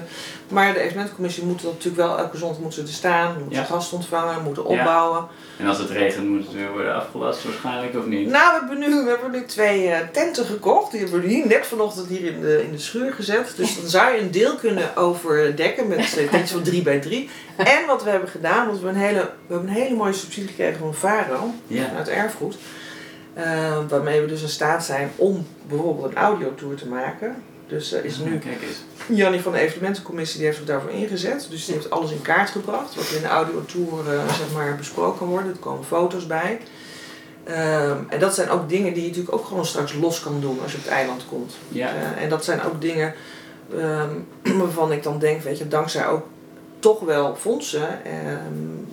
maar 0.48 0.74
de 0.74 0.80
evenementcommissie 0.80 1.44
moet 1.44 1.62
dat 1.62 1.72
natuurlijk 1.74 2.08
wel 2.08 2.18
elke 2.18 2.38
zondag 2.38 2.60
moeten 2.60 2.80
ze 2.82 2.88
er 2.88 2.94
staan. 2.94 3.34
Moeten 3.40 3.58
Ja. 3.60 3.66
ze 3.66 3.72
gasten 3.74 3.98
ontvangen, 3.98 4.44
moeten 4.44 4.64
Ja. 4.64 4.70
opbouwen. 4.70 5.28
En 5.60 5.68
als 5.68 5.78
het 5.78 5.90
regent 5.90 6.28
moet 6.28 6.44
het 6.46 6.54
weer 6.54 6.72
worden 6.72 6.96
afgelast 6.96 7.44
waarschijnlijk, 7.44 7.96
of 7.98 8.06
niet? 8.06 8.28
Nou, 8.30 8.54
we 8.54 8.60
hebben 8.68 8.80
nu, 8.90 9.04
we 9.04 9.10
hebben 9.10 9.32
nu 9.32 9.46
twee 9.46 9.88
eh, 9.88 10.00
tenten 10.12 10.46
gekocht. 10.46 10.92
Die 10.92 11.00
hebben 11.02 11.22
we 11.22 11.28
hier 11.28 11.48
net 11.48 11.66
vanochtend 11.68 12.08
hier 12.08 12.26
in 12.34 12.42
de, 12.42 12.64
in 12.64 12.72
de 12.72 12.78
schuur 12.80 13.14
gezet. 13.14 13.54
Dus 13.56 13.80
dan 13.82 13.90
zou 13.90 14.14
je 14.16 14.22
een 14.22 14.32
deel 14.32 14.56
kunnen 14.56 14.96
overdekken 14.98 15.88
met 15.88 16.00
uh, 16.00 16.30
tentjes 16.30 16.52
van 16.52 16.62
3 16.64 16.82
bij 16.82 17.00
3. 17.00 17.30
En 17.58 17.86
wat 17.88 18.04
we 18.04 18.10
hebben 18.10 18.30
gedaan, 18.30 18.66
want 18.68 18.80
we 18.80 18.86
hebben 18.86 19.04
een 19.04 19.08
hele, 19.10 19.22
we 19.48 19.54
hebben 19.54 19.70
een 19.70 19.76
hele 19.82 19.96
mooie 19.96 20.14
subsidie 20.14 20.50
gekregen 20.50 20.78
van 20.80 20.94
Varo. 20.94 21.54
Ja. 21.68 21.90
uit 21.98 22.08
erfgoed. 22.10 22.56
Eh, 23.34 23.78
waarmee 23.88 24.22
we 24.22 24.28
dus 24.28 24.42
in 24.42 24.50
staat 24.50 24.86
zijn 24.86 25.12
om 25.16 25.48
bijvoorbeeld 25.68 26.12
een 26.12 26.18
audiotour 26.18 26.76
te 26.76 26.88
maken. 26.88 27.36
Dus 27.68 27.92
er 27.92 28.06
is 28.06 28.18
nu 28.18 28.40
Kijk 28.40 28.62
eens. 28.62 28.84
Jannie 29.18 29.42
van 29.42 29.52
de 29.52 29.60
evenementencommissie 29.60 30.38
die 30.38 30.46
heeft 30.46 30.58
zich 30.58 30.68
daarvoor 30.68 30.90
ingezet. 30.90 31.48
Dus 31.50 31.66
die 31.66 31.76
heeft 31.76 31.90
alles 31.90 32.12
in 32.12 32.22
kaart 32.22 32.50
gebracht. 32.50 32.96
Wat 32.96 33.10
in 33.16 33.22
de 33.22 33.28
audiotour 33.28 34.14
eh, 34.14 34.34
zeg 34.34 34.54
maar 34.54 34.76
besproken 34.76 35.26
wordt. 35.26 35.48
Er 35.48 35.56
komen 35.60 35.86
foto's 35.86 36.28
bij. 36.28 36.60
Ehm, 37.44 37.98
en 38.10 38.20
dat 38.20 38.36
zijn 38.36 38.50
ook 38.50 38.70
dingen 38.70 38.94
die 38.94 39.02
je 39.02 39.08
natuurlijk 39.08 39.36
ook 39.36 39.46
gewoon 39.46 39.66
straks 39.66 39.94
los 39.94 40.20
kan 40.20 40.42
doen 40.42 40.60
als 40.62 40.72
je 40.72 40.78
op 40.78 40.84
het 40.84 40.94
eiland 40.94 41.26
komt. 41.30 41.54
Ja. 41.68 41.88
Eh, 41.88 42.24
en 42.24 42.30
dat 42.30 42.44
zijn 42.44 42.64
ook 42.64 42.82
dingen 42.82 43.14
ehm, 43.78 44.10
waarvan 44.62 44.92
ik 44.92 45.04
dan 45.04 45.20
denk, 45.20 45.42
weet 45.42 45.58
je, 45.58 45.68
dankzij 45.68 46.08
ook 46.08 46.26
toch 46.80 47.00
wel 47.00 47.36
fondsen 47.36 48.06
ehm, 48.06 48.84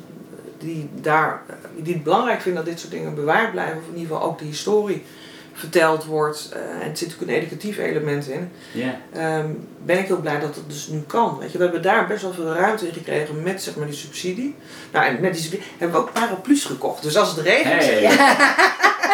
die, 0.59 0.88
daar, 0.94 1.42
die 1.77 1.94
het 1.94 2.03
belangrijk 2.05 2.40
vinden 2.40 2.64
dat 2.64 2.71
dit 2.73 2.81
soort 2.81 2.92
dingen 2.92 3.14
bewaard 3.14 3.51
blijven. 3.51 3.77
Of 3.77 3.83
in 3.92 3.99
ieder 3.99 4.12
geval 4.14 4.23
ook 4.31 4.38
de 4.38 4.44
historie 4.44 5.05
verteld 5.53 6.05
wordt. 6.05 6.49
eh, 6.53 6.61
en 6.61 6.90
er 6.90 6.97
zit 6.97 7.09
natuurlijk 7.09 7.31
een 7.31 7.37
educatief 7.47 7.79
element 7.79 8.29
in. 8.29 8.51
Ja. 8.73 9.01
Ehm, 9.12 9.47
ben 9.85 9.99
ik 9.99 10.07
heel 10.07 10.21
blij 10.21 10.40
dat 10.40 10.55
het 10.55 10.64
dus 10.68 10.87
nu 10.87 11.01
kan. 11.07 11.37
Weet 11.40 11.53
je, 11.53 11.59
we 11.59 11.64
hebben 11.64 11.83
daar 11.83 12.07
best 12.07 12.23
wel 12.23 12.33
veel 12.33 12.53
ruimte 12.53 12.87
in 12.87 12.92
gekregen 12.92 13.42
met 13.42 13.62
zeg 13.62 13.77
maar, 13.77 13.87
die 13.87 13.94
subsidie. 13.97 14.55
Nou, 14.92 15.07
en 15.07 15.21
met 15.21 15.33
die 15.33 15.42
subsidie 15.42 15.66
hebben 15.79 16.01
we 16.01 16.07
ook 16.07 16.12
paraplu's 16.12 16.64
gekocht. 16.64 17.03
Dus 17.03 17.16
als 17.16 17.29
het 17.37 17.38
regent, 17.38 17.85
Hey. 17.85 18.11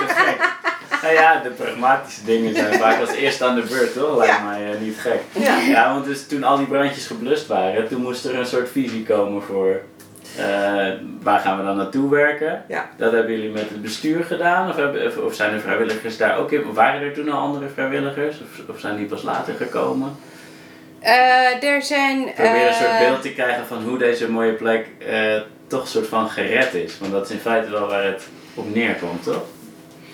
Gek. 0.07 0.53
Nou 1.03 1.15
ja, 1.17 1.41
de 1.43 1.51
pragmatische 1.51 2.25
dingen 2.25 2.55
zijn 2.55 2.79
vaak 2.85 3.01
als 3.01 3.11
eerste 3.11 3.45
aan 3.45 3.55
de 3.55 3.63
beurt, 3.69 3.93
toch? 3.95 4.17
Lijkt 4.17 4.35
Ja. 4.37 4.45
mij 4.45 4.73
eh, 4.73 4.81
niet 4.81 4.97
gek. 4.99 5.21
Ja. 5.33 5.59
Ja, 5.59 5.93
want 5.93 6.05
dus 6.05 6.27
toen 6.27 6.45
al 6.45 6.57
die 6.57 6.67
brandjes 6.67 7.07
geblust 7.07 7.47
waren, 7.47 7.89
toen 7.89 8.03
moest 8.03 8.25
er 8.25 8.39
een 8.39 8.47
soort 8.47 8.69
visie 8.71 9.03
komen 9.05 9.43
voor 9.43 9.81
eh, 10.39 10.93
waar 11.23 11.41
gaan 11.41 11.59
we 11.59 11.65
dan 11.65 11.77
naartoe 11.77 12.11
werken. 12.11 12.65
Ja. 12.69 12.91
Dat 12.97 13.13
hebben 13.13 13.33
jullie 13.33 13.51
met 13.51 13.69
het 13.69 13.83
bestuur 13.83 14.25
gedaan? 14.25 14.69
Of, 14.69 14.77
hebben, 14.77 15.25
of- 15.25 15.35
zijn 15.35 15.55
de 15.55 15.61
vrijwilligers 15.61 16.17
daar 16.17 16.39
ook 16.39 16.53
in? 16.53 16.73
Waren 16.73 17.01
er 17.01 17.13
toen 17.13 17.29
al 17.29 17.39
andere 17.41 17.69
vrijwilligers? 17.69 18.37
Of, 18.41 18.75
of 18.75 18.81
zijn 18.81 18.97
die 18.97 19.07
pas 19.07 19.23
later 19.23 19.55
gekomen? 19.55 20.17
Eh, 21.01 21.63
er 21.65 21.83
zijn. 21.83 22.25
Probeer 22.35 22.67
een 22.67 22.75
soort 22.75 22.89
eh, 22.91 22.99
beeld 22.99 23.23
te 23.23 23.33
krijgen 23.33 23.67
van 23.67 23.83
hoe 23.83 23.99
deze 23.99 24.31
mooie 24.31 24.53
plek 24.53 24.87
eh, 24.99 25.41
toch 25.67 25.81
een 25.81 25.87
soort 25.89 26.07
van 26.07 26.29
gered 26.31 26.75
is. 26.75 26.99
Want 26.99 27.13
dat 27.13 27.25
is 27.25 27.31
in 27.31 27.39
feite 27.41 27.71
wel 27.71 27.87
waar 27.89 28.05
het 28.05 28.23
op 28.55 28.75
neerkomt, 28.75 29.23
toch? 29.23 29.43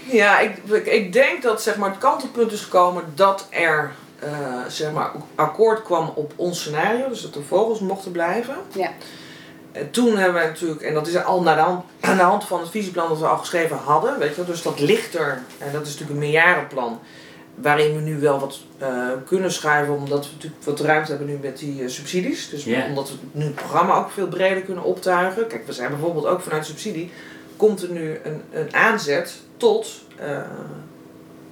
Ja, 0.05 0.39
ik, 0.39 0.57
ik, 0.73 0.87
ik 0.87 1.13
denk 1.13 1.43
dat 1.43 1.63
zeg 1.63 1.77
maar, 1.77 1.91
het 1.91 1.99
kantelpunt 1.99 2.53
is 2.53 2.63
gekomen 2.63 3.05
dat 3.15 3.47
er 3.51 3.91
eh, 4.19 4.31
zeg 4.69 4.93
maar, 4.93 5.11
akkoord 5.35 5.83
kwam 5.83 6.13
op 6.15 6.33
ons 6.37 6.61
scenario. 6.61 7.09
Dus 7.09 7.23
dat 7.23 7.35
de 7.35 7.43
vogels 7.43 7.81
mochten 7.81 8.13
blijven. 8.13 8.55
Ja. 8.75 8.91
En 9.73 9.91
toen 9.91 10.17
hebben 10.17 10.35
wij 10.35 10.47
natuurlijk, 10.47 10.83
en 10.83 10.95
dat 10.95 11.07
is 11.07 11.25
al 11.25 11.43
naar 11.43 11.57
de 11.57 11.63
hand, 11.63 11.85
aan 12.01 12.17
de 12.17 12.23
hand 12.23 12.45
van 12.45 12.61
het 12.61 12.71
visieplan 12.71 13.09
dat 13.09 13.19
we 13.19 13.27
al 13.27 13.37
geschreven 13.37 13.77
hadden, 13.77 14.19
weet 14.19 14.31
je 14.31 14.37
wel, 14.37 14.45
dus 14.45 14.63
dat 14.63 14.81
ligt 14.81 15.15
er, 15.15 15.43
en 15.59 15.73
dat 15.73 15.83
is 15.83 15.89
natuurlijk 15.89 16.11
een 16.11 16.19
meerjarenplan, 16.19 17.01
waarin 17.55 17.95
we 17.95 18.01
nu 18.01 18.19
wel 18.21 18.39
wat 18.39 18.61
eh, 18.79 19.09
kunnen 19.27 19.53
schrijven, 19.53 19.95
omdat 19.95 20.27
we 20.27 20.33
natuurlijk 20.35 20.65
wat 20.65 20.81
ruimte 20.81 21.11
hebben 21.11 21.29
nu 21.29 21.39
met 21.43 21.59
die 21.59 21.83
eh, 21.83 21.89
subsidies. 21.89 22.49
Dus 22.49 22.67
omdat 22.89 23.11
we 23.11 23.17
nu 23.33 23.45
het 23.45 23.55
programma 23.55 23.95
ook 23.95 24.11
veel 24.11 24.29
breder 24.29 24.63
kunnen 24.63 24.85
optuigen. 24.85 25.47
Kijk, 25.47 25.67
we 25.67 25.73
zijn 25.73 25.91
bijvoorbeeld 25.91 26.27
ook 26.27 26.41
vanuit 26.41 26.67
subsidie, 26.67 27.11
komt 27.57 27.83
er 27.83 27.91
nu 27.91 28.19
een, 28.25 28.43
een 28.53 28.75
aanzet 28.75 29.41
tot 29.57 30.01
eh, 30.17 30.41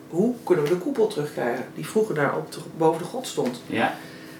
hoe 0.09 0.35
kunnen 0.44 0.64
we 0.64 0.70
de 0.70 0.76
koepel 0.76 1.07
terugkrijgen, 1.07 1.64
die 1.74 1.87
vroeger 1.87 2.14
daar 2.14 2.37
op 2.37 2.52
de, 2.52 2.59
boven 2.76 3.02
de 3.02 3.09
grot 3.09 3.26
stond. 3.26 3.61
Ja. 3.66 3.94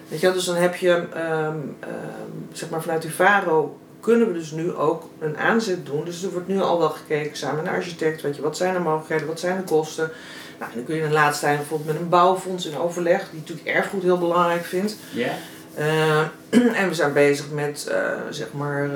Weet 0.09 0.19
je 0.19 0.25
wel, 0.25 0.35
dus 0.35 0.45
dan 0.45 0.55
heb 0.55 0.75
je, 0.75 1.05
ehm, 1.13 1.57
ehm, 1.79 2.27
zeg 2.51 2.69
maar 2.69 2.81
vanuit 2.81 3.05
Uvaro 3.05 3.77
kunnen 3.99 4.27
we 4.27 4.33
dus 4.33 4.51
nu 4.51 4.73
ook 4.73 5.09
een 5.19 5.37
aanzet 5.37 5.85
doen. 5.85 6.05
Dus 6.05 6.23
er 6.23 6.31
wordt 6.31 6.47
nu 6.47 6.61
al 6.61 6.79
wel 6.79 6.89
gekeken 6.89 7.37
samen 7.37 7.55
met 7.55 7.65
een 7.65 7.77
architect, 7.77 8.21
weet 8.21 8.35
je, 8.35 8.41
wat 8.41 8.57
zijn 8.57 8.73
de 8.73 8.79
mogelijkheden, 8.79 9.27
wat 9.27 9.39
zijn 9.39 9.57
de 9.57 9.63
kosten. 9.63 10.11
Nou, 10.59 10.71
dan 10.73 10.83
kun 10.83 10.95
je 10.95 11.01
in 11.01 11.07
de 11.07 11.13
laatste 11.13 11.45
tijd 11.45 11.57
bijvoorbeeld 11.57 11.89
met 11.91 11.99
een 11.99 12.09
bouwfonds 12.09 12.65
in 12.65 12.77
overleg, 12.77 13.29
die 13.29 13.39
natuurlijk 13.39 13.67
erfgoed 13.67 14.03
heel 14.03 14.17
belangrijk 14.17 14.65
vindt. 14.65 14.95
Ja. 15.13 15.31
Eh, 15.73 16.19
en 16.81 16.87
we 16.87 16.93
zijn 16.93 17.13
bezig 17.13 17.51
met, 17.51 17.87
eh, 17.87 18.11
zeg 18.29 18.53
maar, 18.53 18.89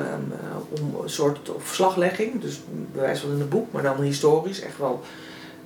om 0.69 1.02
een 1.04 1.10
soort 1.10 1.52
verslaglegging. 1.58 2.41
Dus 2.41 2.62
bewijs 2.91 3.19
van 3.19 3.32
in 3.32 3.41
een 3.41 3.49
boek, 3.49 3.71
maar 3.71 3.84
dan 3.84 4.02
historisch. 4.02 4.62
Echt 4.62 4.78
wel 4.78 5.04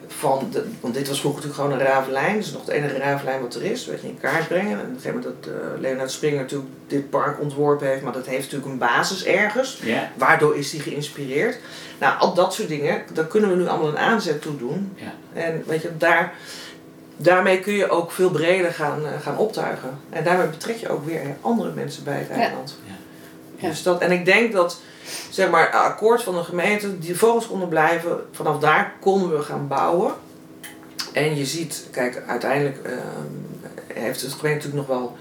van 0.08 0.48
de, 0.52 0.66
want 0.80 0.94
dit 0.94 1.08
was 1.08 1.20
vroeger 1.20 1.42
natuurlijk 1.42 1.70
gewoon 1.70 1.88
een 1.88 1.94
ravelijn. 1.94 2.36
Dat 2.36 2.46
is 2.46 2.52
nog 2.52 2.66
de 2.66 2.74
enige 2.74 2.98
ravelijn 2.98 3.42
wat 3.42 3.56
er 3.56 3.64
is. 3.64 3.86
Dat 3.86 4.02
je 4.02 4.08
in 4.08 4.20
kaart 4.22 4.48
brengen. 4.48 4.72
En 4.72 4.86
op 4.86 4.86
een 4.86 5.00
gegeven 5.00 5.20
moment 5.20 5.44
dat 5.44 5.54
uh, 5.54 5.82
Leonard 5.82 6.12
Springer 6.12 6.40
natuurlijk 6.40 6.70
dit 6.88 7.10
park 7.10 7.42
ontworpen 7.42 7.88
heeft. 7.88 8.02
Maar 8.02 8.14
dat 8.14 8.26
heeft 8.26 8.42
natuurlijk 8.42 8.72
een 8.72 8.78
basis 8.78 9.26
ergens. 9.26 9.82
Waardoor 10.16 10.58
is 10.58 10.72
hij 10.72 10.82
geïnspireerd. 10.82 11.60
Nou, 12.00 12.20
al 12.20 12.34
dat 12.34 12.54
soort 12.54 12.68
dingen, 12.68 13.02
daar 13.14 13.28
kunnen 13.28 13.50
we 13.50 13.56
nu 13.56 13.68
allemaal 13.68 13.88
een 13.88 13.98
aanzet 13.98 14.42
toe 14.42 14.58
doen. 14.58 14.94
Ja. 14.96 15.14
En 15.34 15.64
weet 15.66 15.82
je, 15.82 15.98
daar, 15.98 16.34
daarmee 17.18 17.60
kun 17.60 17.74
je 17.74 17.90
ook 17.90 18.12
veel 18.12 18.30
breder 18.30 18.74
gaan, 18.74 19.02
uh, 19.02 19.08
gaan 19.22 19.38
optuigen. 19.38 20.00
En 20.10 20.24
daarmee 20.24 20.48
betrek 20.48 20.78
je 20.78 20.90
ook 20.90 21.06
weer 21.06 21.22
andere 21.42 21.72
mensen 21.72 22.04
bij 22.04 22.18
het 22.18 22.30
eiland. 22.30 22.78
Ja. 23.58 23.68
Dus 23.70 23.84
dat, 23.84 24.02
en 24.02 24.12
ik 24.12 24.26
denk 24.26 24.54
dat, 24.54 24.82
zeg 25.30 25.50
maar, 25.50 25.72
akkoord 25.72 26.24
van 26.24 26.36
de 26.36 26.44
gemeente, 26.44 27.00
die 27.00 27.18
vogels 27.18 27.48
konden 27.48 27.68
blijven. 27.68 28.26
Vanaf 28.32 28.60
daar 28.60 28.94
konden 29.00 29.38
we 29.38 29.44
gaan 29.44 29.68
bouwen. 29.68 30.14
En 31.14 31.36
je 31.36 31.46
ziet, 31.46 31.88
kijk, 31.92 32.24
uiteindelijk 32.28 32.78
uh, 32.86 32.92
heeft 33.94 34.22
het 34.22 34.34
gemeente 34.34 34.68
natuurlijk 34.68 34.88
nog 34.88 35.00
wel 35.00 35.18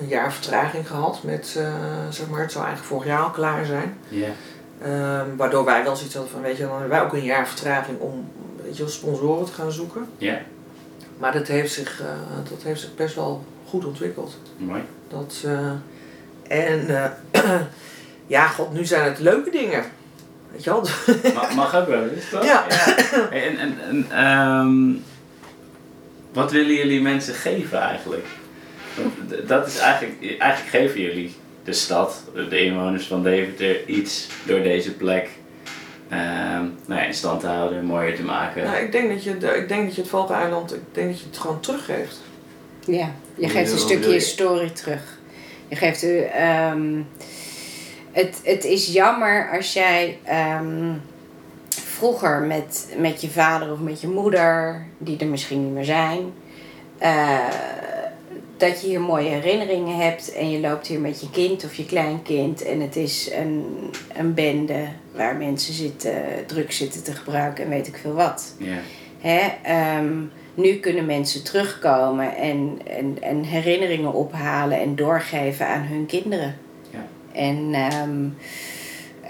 een 0.00 0.08
jaar 0.08 0.32
vertraging 0.32 0.86
gehad 0.86 1.22
met, 1.22 1.54
uh, 1.58 1.64
zeg 2.10 2.28
maar, 2.28 2.40
het 2.40 2.52
zou 2.52 2.64
eigenlijk 2.64 2.94
vorig 2.94 3.06
jaar 3.06 3.22
al 3.22 3.30
klaar 3.30 3.64
zijn. 3.64 3.98
Ja. 4.08 4.28
Um, 5.20 5.36
waardoor 5.36 5.64
wij 5.64 5.84
wel 5.84 5.96
zoiets 5.96 6.14
hadden 6.14 6.32
van, 6.32 6.42
weet 6.42 6.56
je, 6.56 6.62
dan 6.62 6.72
hebben 6.72 6.90
wij 6.90 7.02
ook 7.02 7.12
een 7.12 7.24
jaar 7.24 7.48
vertraging 7.48 8.00
om, 8.00 8.30
weet 8.62 8.76
je, 8.76 8.88
sponsoren 8.88 9.46
te 9.46 9.52
gaan 9.52 9.72
zoeken. 9.72 10.06
Ja. 10.18 10.40
Maar 11.18 11.32
dat 11.32 11.46
heeft 11.46 11.72
zich, 11.72 12.00
uh, 12.00 12.06
dat 12.50 12.62
heeft 12.62 12.80
zich 12.80 12.94
best 12.94 13.14
wel 13.14 13.44
goed 13.68 13.84
ontwikkeld. 13.84 14.36
Mooi. 14.56 14.82
Dat, 15.08 15.44
en 16.52 17.12
ja, 18.26 18.46
god, 18.46 18.72
nu 18.72 18.84
zijn 18.84 19.04
het 19.04 19.18
leuke 19.18 19.50
dingen. 19.50 19.84
Weet 20.52 20.64
je 20.64 20.70
wel? 20.70 20.80
Mag, 21.34 21.54
mag 21.54 21.76
ook 21.76 21.86
wel 21.88 22.08
eens, 22.08 22.30
toch? 22.30 22.44
Ja. 22.44 22.64
ja. 22.68 22.96
En, 23.30 23.58
en, 23.58 23.78
en 24.10 24.26
um, 24.26 25.04
wat 26.32 26.52
willen 26.52 26.74
jullie 26.74 27.00
mensen 27.00 27.34
geven 27.34 27.80
eigenlijk? 27.80 28.26
Want 28.94 29.48
dat 29.48 29.66
is 29.66 29.78
eigenlijk, 29.78 30.20
eigenlijk 30.38 30.70
geven 30.70 31.00
jullie 31.00 31.34
de 31.64 31.72
stad, 31.72 32.24
de 32.48 32.64
inwoners 32.64 33.06
van 33.06 33.22
Deventer, 33.22 33.88
iets 33.88 34.28
door 34.44 34.62
deze 34.62 34.94
plek 34.94 35.28
um, 36.12 36.74
nou 36.86 37.00
ja, 37.00 37.02
in 37.02 37.14
stand 37.14 37.40
te 37.40 37.46
houden, 37.46 37.84
mooier 37.84 38.16
te 38.16 38.22
maken. 38.22 38.64
Nou, 38.64 38.76
ik 38.76 38.92
denk 38.92 39.08
dat 39.10 39.24
je, 39.24 39.30
ik 39.30 39.68
denk 39.68 39.86
dat 39.86 39.94
je 39.94 40.00
het 40.00 40.10
Valkeneiland, 40.10 40.74
ik 40.74 40.80
denk 40.92 41.10
dat 41.10 41.20
je 41.20 41.26
het 41.26 41.38
gewoon 41.38 41.60
teruggeeft. 41.60 42.20
Ja, 42.86 43.10
je 43.34 43.48
geeft 43.48 43.72
een 43.72 43.78
stukje 43.78 44.12
historie 44.12 44.72
terug. 44.72 45.18
Je 45.72 45.78
geeft 45.78 46.02
u. 46.02 46.24
Um, 46.72 47.06
het, 48.10 48.40
het 48.44 48.64
is 48.64 48.92
jammer 48.92 49.50
als 49.56 49.72
jij 49.72 50.18
um, 50.60 51.00
vroeger 51.68 52.40
met, 52.40 52.94
met 52.96 53.20
je 53.20 53.30
vader 53.30 53.72
of 53.72 53.78
met 53.78 54.00
je 54.00 54.08
moeder, 54.08 54.86
die 54.98 55.18
er 55.18 55.26
misschien 55.26 55.64
niet 55.64 55.72
meer 55.72 55.84
zijn, 55.84 56.32
uh, 57.02 57.38
dat 58.56 58.80
je 58.80 58.86
hier 58.86 59.00
mooie 59.00 59.28
herinneringen 59.28 59.96
hebt 59.96 60.32
en 60.32 60.50
je 60.50 60.60
loopt 60.60 60.86
hier 60.86 61.00
met 61.00 61.20
je 61.20 61.30
kind 61.30 61.64
of 61.64 61.74
je 61.74 61.86
kleinkind 61.86 62.62
en 62.62 62.80
het 62.80 62.96
is 62.96 63.30
een, 63.32 63.90
een 64.16 64.34
bende 64.34 64.84
waar 65.14 65.36
mensen 65.36 65.74
zitten, 65.74 66.14
drugs 66.46 66.76
zitten 66.76 67.02
te 67.02 67.12
gebruiken 67.12 67.64
en 67.64 67.70
weet 67.70 67.86
ik 67.86 67.96
veel 67.96 68.14
wat. 68.14 68.54
Ja. 68.58 68.78
Hè, 69.20 69.40
um, 69.98 70.32
nu 70.54 70.74
kunnen 70.74 71.06
mensen 71.06 71.42
terugkomen 71.44 72.36
en, 72.36 72.78
en, 72.86 73.16
en 73.20 73.42
herinneringen 73.42 74.12
ophalen 74.12 74.80
en 74.80 74.96
doorgeven 74.96 75.66
aan 75.66 75.82
hun 75.82 76.06
kinderen. 76.06 76.56
Ja. 76.90 77.06
En 77.32 77.74
um, 78.08 78.36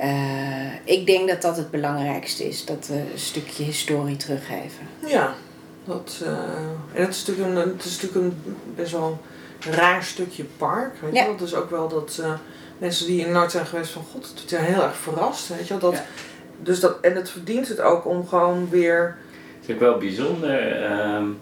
uh, 0.03 0.75
ik 0.85 1.07
denk 1.07 1.29
dat 1.29 1.43
dat 1.43 1.57
het 1.57 1.71
belangrijkste 1.71 2.49
is, 2.49 2.65
dat 2.65 2.87
we 2.87 2.95
een 2.95 3.19
stukje 3.19 3.65
historie 3.65 4.17
teruggeven. 4.17 4.87
Ja, 5.07 5.35
dat, 5.85 6.21
uh, 6.23 6.29
en 6.95 7.05
het 7.05 7.15
is 7.15 7.27
natuurlijk 7.27 7.57
een, 7.57 7.73
het 7.73 7.85
is 7.85 8.01
natuurlijk 8.01 8.25
een 8.25 8.57
best 8.75 8.93
wel 8.93 9.19
een 9.67 9.73
raar 9.73 10.03
stukje 10.05 10.45
park. 10.57 10.95
Weet 11.01 11.15
Ja. 11.15 11.21
je 11.21 11.27
wel? 11.29 11.37
Dus 11.37 11.55
ook 11.55 11.71
wel 11.71 11.89
dat 11.89 12.19
uh, 12.21 12.33
mensen 12.79 13.07
die 13.07 13.27
in 13.27 13.33
Noord 13.33 13.51
zijn 13.51 13.67
geweest 13.67 13.91
van 13.91 14.05
god, 14.13 14.33
het 14.41 14.49
zijn 14.51 14.65
heel 14.65 14.83
erg 14.83 14.97
verrast. 14.97 15.49
Weet 15.49 15.69
je 15.69 15.79
wel? 15.79 15.91
Dat, 15.91 15.93
Ja. 15.99 16.05
dus 16.63 16.81
dat, 16.81 17.01
en 17.01 17.15
het 17.15 17.31
verdient 17.31 17.69
het 17.69 17.81
ook 17.81 18.07
om 18.07 18.29
gewoon 18.29 18.69
weer 18.71 19.17
Het 19.63 19.71
is 19.71 19.75
ook 19.75 19.81
wel 19.81 19.99
bijzonder 19.99 20.91
um, 21.15 21.39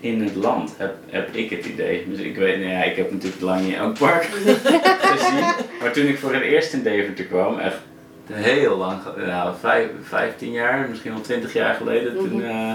in 0.00 0.22
het 0.22 0.34
land, 0.34 0.74
heb, 0.76 0.94
heb 1.06 1.34
ik 1.34 1.50
het 1.50 1.66
idee. 1.66 2.06
Dus 2.10 2.18
ik 2.18 2.36
weet, 2.36 2.58
nou 2.58 2.70
ja, 2.70 2.82
ik 2.82 2.96
heb 2.96 3.12
natuurlijk 3.12 3.42
lang 3.42 3.64
niet 3.64 3.74
elk 3.74 3.98
park 3.98 4.22
gezien. 5.12 5.44
Maar 5.80 5.92
toen 5.92 6.06
ik 6.06 6.18
voor 6.18 6.34
het 6.34 6.42
eerst 6.42 6.72
in 6.72 6.82
Deventer 6.82 7.24
kwam, 7.24 7.58
echt 7.58 7.76
heel 8.32 8.76
lang, 8.76 9.00
nou, 9.16 9.54
vijf, 9.60 9.88
15 10.02 10.52
jaar, 10.52 10.88
misschien 10.88 11.12
wel 11.12 11.20
20 11.20 11.52
jaar 11.52 11.74
geleden, 11.74 12.16
toen, 12.16 12.40
uh, 12.40 12.74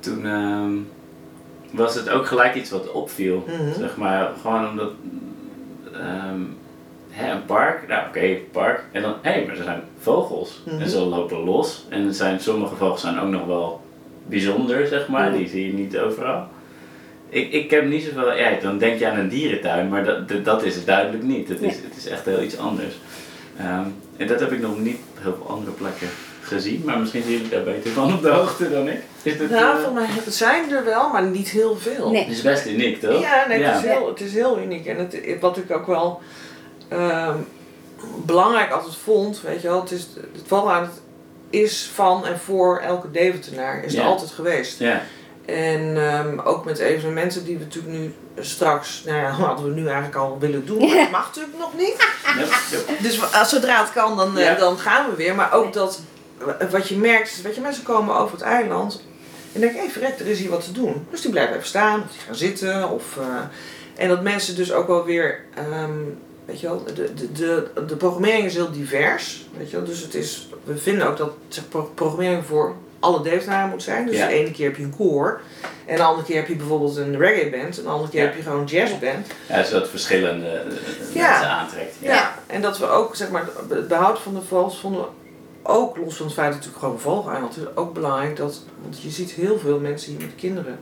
toen 0.00 0.26
um, 0.26 0.88
was 1.70 1.94
het 1.94 2.08
ook 2.08 2.26
gelijk 2.26 2.54
iets 2.54 2.70
wat 2.70 2.92
opviel. 2.92 3.44
Mm 3.46 3.54
-hmm. 3.54 3.74
Zeg 3.74 3.96
maar, 3.96 4.30
gewoon 4.40 4.68
omdat 4.68 4.92
um, 5.94 6.56
hè, 7.18 7.32
een 7.32 7.44
park, 7.44 7.88
nou 7.88 8.00
oké, 8.00 8.18
okay, 8.18 8.42
park, 8.52 8.82
en 8.92 9.02
dan, 9.02 9.14
hé, 9.22 9.30
hey, 9.30 9.44
maar 9.46 9.56
er 9.56 9.64
zijn 9.64 9.82
vogels. 9.98 10.62
Mhm. 10.66 10.80
En 10.80 10.88
ze 10.88 10.98
lopen 10.98 11.38
los. 11.38 11.86
En 11.88 12.06
er 12.06 12.14
zijn, 12.14 12.40
sommige 12.40 12.76
vogels 12.76 13.00
zijn 13.00 13.20
ook 13.20 13.30
nog 13.30 13.46
wel 13.46 13.80
bijzonder, 14.26 14.86
zeg 14.86 15.08
maar, 15.08 15.32
die 15.32 15.48
zie 15.48 15.66
je 15.66 15.72
niet 15.72 15.98
overal. 15.98 16.46
Ik, 17.28 17.52
ik 17.52 17.70
heb 17.70 17.84
niet 17.84 18.02
zoveel, 18.02 18.36
ja, 18.36 18.50
dan 18.62 18.78
denk 18.78 18.98
je 18.98 19.08
aan 19.08 19.18
een 19.18 19.28
dierentuin, 19.28 19.88
maar 19.88 20.04
dat, 20.04 20.44
dat 20.44 20.64
is 20.64 20.74
het 20.74 20.86
duidelijk 20.86 21.22
niet. 21.22 21.48
Het 21.48 21.62
is, 21.62 21.74
het 21.74 21.96
is 21.96 22.06
echt 22.06 22.24
heel 22.24 22.42
iets 22.42 22.58
anders. 22.58 22.94
Um, 23.60 23.94
en 24.16 24.26
dat 24.26 24.40
heb 24.40 24.52
ik 24.52 24.60
nog 24.60 24.78
niet 24.78 24.96
op 24.96 25.22
heel 25.22 25.34
veel 25.34 25.48
andere 25.48 25.72
plekken 25.72 26.08
gezien, 26.42 26.82
maar 26.84 26.98
misschien 26.98 27.22
zien 27.22 27.32
jullie 27.32 27.48
daar 27.48 27.62
beter 27.62 27.90
van 27.90 28.12
op 28.12 28.22
de 28.22 28.28
hoogte 28.28 28.70
dan 28.70 28.88
ik. 28.88 29.00
Is 29.22 29.38
dit, 29.38 29.50
nou, 29.50 29.78
uh, 29.78 29.84
voor 29.84 29.92
mij 29.92 30.06
het 30.08 30.34
zijn 30.34 30.72
er 30.72 30.84
wel, 30.84 31.08
maar 31.08 31.22
niet 31.22 31.48
heel 31.48 31.76
veel. 31.76 32.10
Nee. 32.10 32.22
Het 32.22 32.32
is 32.32 32.42
best 32.42 32.66
uniek, 32.66 33.00
toch? 33.00 33.20
Ja, 33.20 33.46
nee, 33.48 33.58
Ja. 33.58 33.72
Het, 33.72 33.84
is 33.84 33.90
heel, 33.90 34.08
het 34.08 34.20
is 34.20 34.34
heel 34.34 34.58
uniek. 34.58 34.86
En 34.86 34.98
het, 34.98 35.40
wat 35.40 35.56
ik 35.56 35.70
ook 35.70 35.86
wel 35.86 36.20
um, 36.92 37.46
belangrijk 38.24 38.70
altijd 38.70 38.94
vond, 38.96 39.40
weet 39.40 39.60
je 39.62 39.68
wel, 39.68 39.80
het, 39.80 39.90
is, 39.90 40.08
het 40.32 40.42
vallen 40.46 40.90
is 41.50 41.90
van 41.94 42.26
en 42.26 42.38
voor 42.38 42.78
elke 42.78 43.10
Deventenaar, 43.10 43.84
is 43.84 43.92
Ja. 43.92 44.00
er 44.00 44.06
altijd 44.06 44.30
geweest. 44.30 44.78
Ja, 44.78 45.02
En 45.46 45.96
ehm, 46.10 46.38
ook 46.38 46.64
met 46.64 46.78
evenementen 46.78 47.44
die 47.44 47.56
we 47.58 47.64
natuurlijk 47.64 47.94
nu 47.98 48.14
straks, 48.40 49.02
nou 49.06 49.18
ja, 49.18 49.30
hadden 49.46 49.64
we 49.64 49.80
nu 49.80 49.86
eigenlijk 49.86 50.16
al 50.16 50.36
willen 50.38 50.66
doen, 50.66 50.78
maar 50.86 50.96
dat 50.96 51.10
mag 51.10 51.26
natuurlijk 51.26 51.58
nog 51.58 51.74
niet. 51.76 52.08
Yep, 52.38 52.48
yep. 52.70 52.98
Dus 53.02 53.32
als 53.34 53.48
zodra 53.48 53.80
het 53.80 53.92
kan, 53.92 54.16
dan, 54.16 54.38
eh, 54.38 54.58
dan 54.58 54.78
gaan 54.78 55.10
we 55.10 55.16
weer. 55.16 55.34
Maar 55.34 55.52
ook 55.52 55.72
dat, 55.72 56.00
wat 56.70 56.88
je 56.88 56.96
merkt, 56.96 57.30
is, 57.30 57.40
weet 57.42 57.54
je, 57.54 57.60
mensen 57.60 57.82
komen 57.82 58.16
over 58.16 58.32
het 58.32 58.42
eiland 58.46 59.02
en 59.52 59.60
denken, 59.60 59.78
hé 59.78 59.84
hey, 59.84 59.92
verrek, 59.92 60.18
er 60.18 60.26
is 60.26 60.38
hier 60.38 60.50
wat 60.50 60.64
te 60.64 60.72
doen. 60.72 61.06
Dus 61.10 61.20
die 61.20 61.30
blijven 61.30 61.54
even 61.54 61.68
staan, 61.68 62.00
of 62.02 62.10
die 62.10 62.20
gaan 62.26 62.34
zitten. 62.34 62.90
Of, 62.90 63.16
uh, 63.18 63.24
en 63.96 64.08
dat 64.08 64.22
mensen 64.22 64.56
dus 64.56 64.72
ook 64.72 64.86
wel 64.86 65.04
weer, 65.04 65.44
um, 65.82 66.18
weet 66.48 66.60
je 66.60 66.66
wel, 66.66 66.84
de, 66.84 67.14
de, 67.14 67.32
de, 67.32 67.70
de 67.86 67.96
programmering 67.96 68.44
is 68.44 68.54
heel 68.54 68.70
divers. 68.72 69.46
Weet 69.56 69.70
je 69.70 69.76
wel, 69.76 69.86
dus 69.86 70.00
het 70.00 70.14
is, 70.14 70.48
we 70.64 70.76
vinden 70.76 71.06
ook 71.08 71.16
dat 71.16 71.30
zeg, 71.48 71.64
programmering 71.94 72.44
voor 72.44 72.74
alle 73.00 73.22
Devenaren 73.22 73.70
moet 73.70 73.82
zijn. 73.82 74.06
Dus 74.06 74.16
Ja. 74.16 74.26
de 74.26 74.32
ene 74.32 74.50
keer 74.50 74.66
heb 74.66 74.76
je 74.76 74.82
een 74.82 74.96
koor. 74.96 75.40
En 75.86 75.96
de 75.96 76.02
andere 76.02 76.26
keer 76.26 76.36
heb 76.36 76.48
je 76.48 76.56
bijvoorbeeld 76.56 76.96
een 76.96 77.16
reggae 77.18 77.50
band. 77.50 77.78
En 77.78 77.82
de 77.84 77.88
andere 77.90 78.10
keer 78.10 78.20
Ja. 78.20 78.26
heb 78.26 78.36
je 78.36 78.42
gewoon 78.42 78.60
een 78.60 78.66
jazzband. 78.66 79.26
Ja, 79.48 79.64
zodat 79.64 79.88
verschillende 79.88 80.46
uh, 80.46 81.14
Ja. 81.14 81.28
mensen 81.30 81.48
aantrekt. 81.50 81.94
Ja. 82.00 82.34
en 82.46 82.62
dat 82.62 82.78
we 82.78 82.86
ook, 82.86 83.16
zeg 83.16 83.30
maar, 83.30 83.48
het 83.68 83.88
behoud 83.88 84.18
van 84.18 84.34
de 84.34 84.40
vogels 84.48 84.78
vonden 84.80 85.00
we 85.00 85.06
ook, 85.62 85.96
los 85.96 86.16
van 86.16 86.26
het 86.26 86.34
feit 86.34 86.52
dat 86.52 86.64
het 86.64 86.72
natuurlijk 86.74 86.78
gewoon 86.78 86.94
een 86.94 87.00
vogeleiland 87.22 87.56
is, 87.56 87.62
ook 87.74 87.94
belangrijk 87.94 88.36
dat, 88.36 88.62
want 88.82 89.02
je 89.02 89.10
ziet 89.10 89.30
heel 89.30 89.58
veel 89.58 89.78
mensen 89.80 90.10
hier 90.12 90.20
met 90.20 90.34
kinderen. 90.36 90.78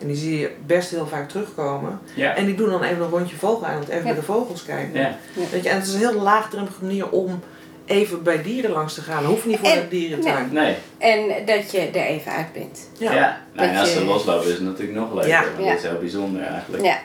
En 0.00 0.06
die 0.06 0.16
zie 0.16 0.38
je 0.38 0.50
best 0.66 0.90
heel 0.90 1.06
vaak 1.06 1.28
terugkomen. 1.28 2.00
Ja. 2.14 2.34
En 2.36 2.44
die 2.46 2.54
doen 2.54 2.70
dan 2.70 2.82
even 2.82 3.02
een 3.04 3.10
rondje 3.10 3.36
vogeleiland, 3.36 3.88
even 3.88 3.98
Ja. 3.98 4.04
naar 4.06 4.14
de 4.14 4.22
vogels 4.22 4.64
kijken. 4.64 5.00
Ja. 5.00 5.16
Weet 5.50 5.62
je, 5.62 5.68
en 5.68 5.76
het 5.76 5.86
is 5.86 5.92
een 5.94 5.98
heel 5.98 6.20
laagdrempelige 6.20 6.84
manier 6.84 7.08
om 7.10 7.40
even 7.86 8.22
bij 8.22 8.42
dieren 8.42 8.70
langs 8.70 8.94
te 8.94 9.00
gaan. 9.00 9.24
Hoeft 9.24 9.44
niet 9.46 9.58
voor 9.58 9.68
En- 9.68 9.78
een 9.82 9.88
dierentuin. 9.88 10.48
Nee, 10.52 10.74
En 10.98 11.44
dat 11.46 11.70
je 11.70 11.78
er 11.80 11.94
even 12.06 12.32
uit 12.32 12.52
bent. 12.52 12.88
ja. 12.98 13.12
Ja. 13.14 13.40
Nou, 13.52 13.68
en 13.68 13.72
Dat 13.74 13.82
als 13.82 13.92
ze 13.92 13.98
je- 13.98 14.04
loslopen 14.04 14.46
is 14.46 14.52
het 14.52 14.62
natuurlijk 14.62 14.98
nog 14.98 15.12
leuker. 15.12 15.28
Ja. 15.30 15.42
want 15.42 15.64
Ja. 15.64 15.72
Dat 15.72 15.82
is 15.82 15.88
heel 15.88 15.98
bijzonder 15.98 16.42
eigenlijk. 16.42 16.84
Ja. 16.84 16.98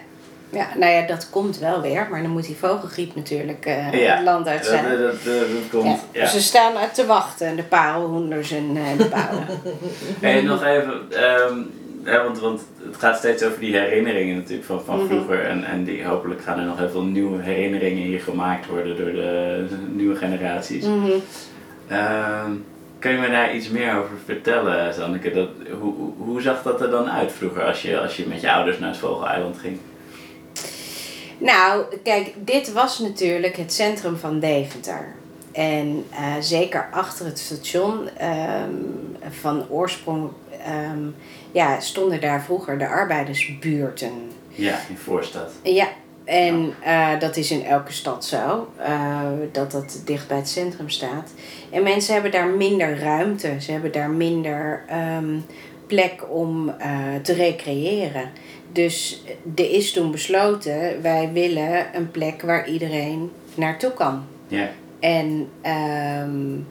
ja, 0.49 0.67
nou 0.75 0.91
ja, 0.91 1.07
dat 1.07 1.29
komt 1.29 1.57
wel 1.57 1.81
weer, 1.81 2.07
maar 2.11 2.21
dan 2.21 2.31
moet 2.31 2.45
die 2.45 2.55
vogelgriep 2.55 3.15
natuurlijk 3.15 3.65
eh, 3.65 3.93
Ja. 3.93 4.15
het 4.15 4.23
land 4.23 4.47
uit 4.47 4.65
zijn. 4.65 4.83
dat, 4.89 4.99
dat, 4.99 5.23
dat 5.23 5.81
komt. 5.81 5.99
Ja. 6.11 6.21
Ja. 6.21 6.27
Ze 6.27 6.41
staan 6.41 6.75
uit 6.77 6.93
te 6.93 7.05
wachten, 7.05 7.55
de 7.55 7.63
parelhoenders 7.63 8.51
en 8.51 8.77
eh, 8.77 8.97
de 8.97 9.05
pauwen. 9.05 9.45
Hey, 10.21 10.41
nog 10.41 10.63
even, 10.65 11.01
ehm, 11.09 11.59
hè, 12.07 12.23
want, 12.23 12.39
want 12.39 12.61
het 12.85 12.95
gaat 12.95 13.17
steeds 13.17 13.43
over 13.43 13.59
die 13.59 13.77
herinneringen 13.77 14.35
natuurlijk 14.35 14.67
van, 14.67 14.81
van 14.85 14.97
Mhm. 14.97 15.07
vroeger. 15.07 15.43
En, 15.45 15.63
en 15.63 15.83
die, 15.83 16.05
hopelijk 16.05 16.41
gaan 16.41 16.59
er 16.59 16.65
nog 16.65 16.77
heel 16.77 16.89
veel 16.89 17.03
nieuwe 17.03 17.41
herinneringen 17.41 18.03
hier 18.03 18.19
gemaakt 18.21 18.67
worden 18.67 18.97
door 18.97 19.11
de 19.11 19.65
nieuwe 19.91 20.15
generaties. 20.15 20.85
Mhm. 20.85 21.11
Ehm, 21.87 22.51
kun 22.99 23.11
je 23.11 23.17
me 23.17 23.29
daar 23.29 23.55
iets 23.55 23.69
meer 23.69 23.97
over 23.97 24.15
vertellen, 24.25 24.93
Zanneke? 24.93 25.31
Dat, 25.31 25.49
hoe, 25.79 25.93
hoe- 25.93 26.13
hoe 26.17 26.41
zag 26.41 26.63
dat 26.63 26.81
er 26.81 26.89
dan 26.89 27.09
uit 27.09 27.31
vroeger 27.31 27.63
als 27.63 27.81
je, 27.81 27.99
als 27.99 28.17
je 28.17 28.25
met 28.27 28.41
je 28.41 28.51
ouders 28.51 28.79
naar 28.79 28.89
het 28.89 28.97
Vogeleiland 28.97 29.57
ging? 29.57 29.77
Nou, 31.37 31.83
kijk, 32.03 32.33
dit 32.37 32.73
was 32.73 32.99
natuurlijk 32.99 33.55
het 33.57 33.73
centrum 33.73 34.15
van 34.17 34.39
Deventer. 34.39 35.15
En 35.51 36.05
eh, 36.11 36.33
zeker 36.39 36.87
achter 36.91 37.25
het 37.25 37.39
station, 37.39 38.09
ehm, 38.17 38.71
van 39.29 39.65
oorsprong, 39.69 40.29
ehm, 40.65 40.99
ja, 41.51 41.79
stonden 41.79 42.21
daar 42.21 42.43
vroeger 42.43 42.77
de 42.77 42.87
arbeidersbuurten. 42.87 44.31
Ja, 44.49 44.79
in 44.89 44.97
voorstad. 44.97 45.51
Ja, 45.63 45.87
en 46.27 46.73
eh, 46.83 47.19
dat 47.19 47.37
is 47.37 47.51
in 47.51 47.63
elke 47.63 47.91
stad 47.91 48.25
zo, 48.25 48.67
uh, 48.79 49.21
dat 49.51 49.71
dat 49.71 50.01
dicht 50.05 50.27
bij 50.27 50.37
het 50.37 50.49
centrum 50.49 50.89
staat. 50.89 51.31
En 51.69 51.83
mensen 51.83 52.13
hebben 52.13 52.31
daar 52.31 52.47
minder 52.47 52.99
ruimte, 52.99 53.55
ze 53.59 53.71
hebben 53.71 53.91
daar 53.91 54.09
minder 54.09 54.83
um, 55.17 55.45
plek 55.85 56.23
om 56.29 56.67
uh, 56.67 56.75
te 57.21 57.33
recreëren. 57.33 58.29
Dus 58.71 59.23
er 59.55 59.71
is 59.71 59.91
toen 59.91 60.11
besloten, 60.11 61.01
wij 61.01 61.29
willen 61.33 61.95
een 61.95 62.11
plek 62.11 62.41
waar 62.41 62.69
iedereen 62.69 63.31
naartoe 63.55 63.91
kan. 63.91 64.23
Ja. 64.47 64.69
En 64.99 65.49
um, 66.23 66.67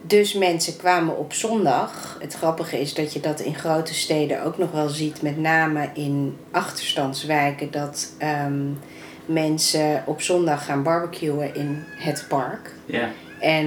dus 0.00 0.34
mensen 0.34 0.76
kwamen 0.76 1.18
op 1.18 1.32
zondag. 1.32 2.16
Het 2.20 2.34
grappige 2.34 2.80
is 2.80 2.94
dat 2.94 3.12
je 3.12 3.20
dat 3.20 3.40
in 3.40 3.54
grote 3.54 3.94
steden 3.94 4.42
ook 4.44 4.58
nog 4.58 4.70
wel 4.70 4.88
ziet, 4.88 5.22
met 5.22 5.38
name 5.38 5.88
in 5.94 6.36
achterstandswijken, 6.50 7.70
dat 7.70 8.12
um, 8.46 8.78
mensen 9.26 10.02
op 10.06 10.22
zondag 10.22 10.64
gaan 10.64 10.82
barbecuen 10.82 11.54
in 11.54 11.84
het 11.98 12.24
park. 12.28 12.72
Ja. 12.86 13.08
En 13.40 13.66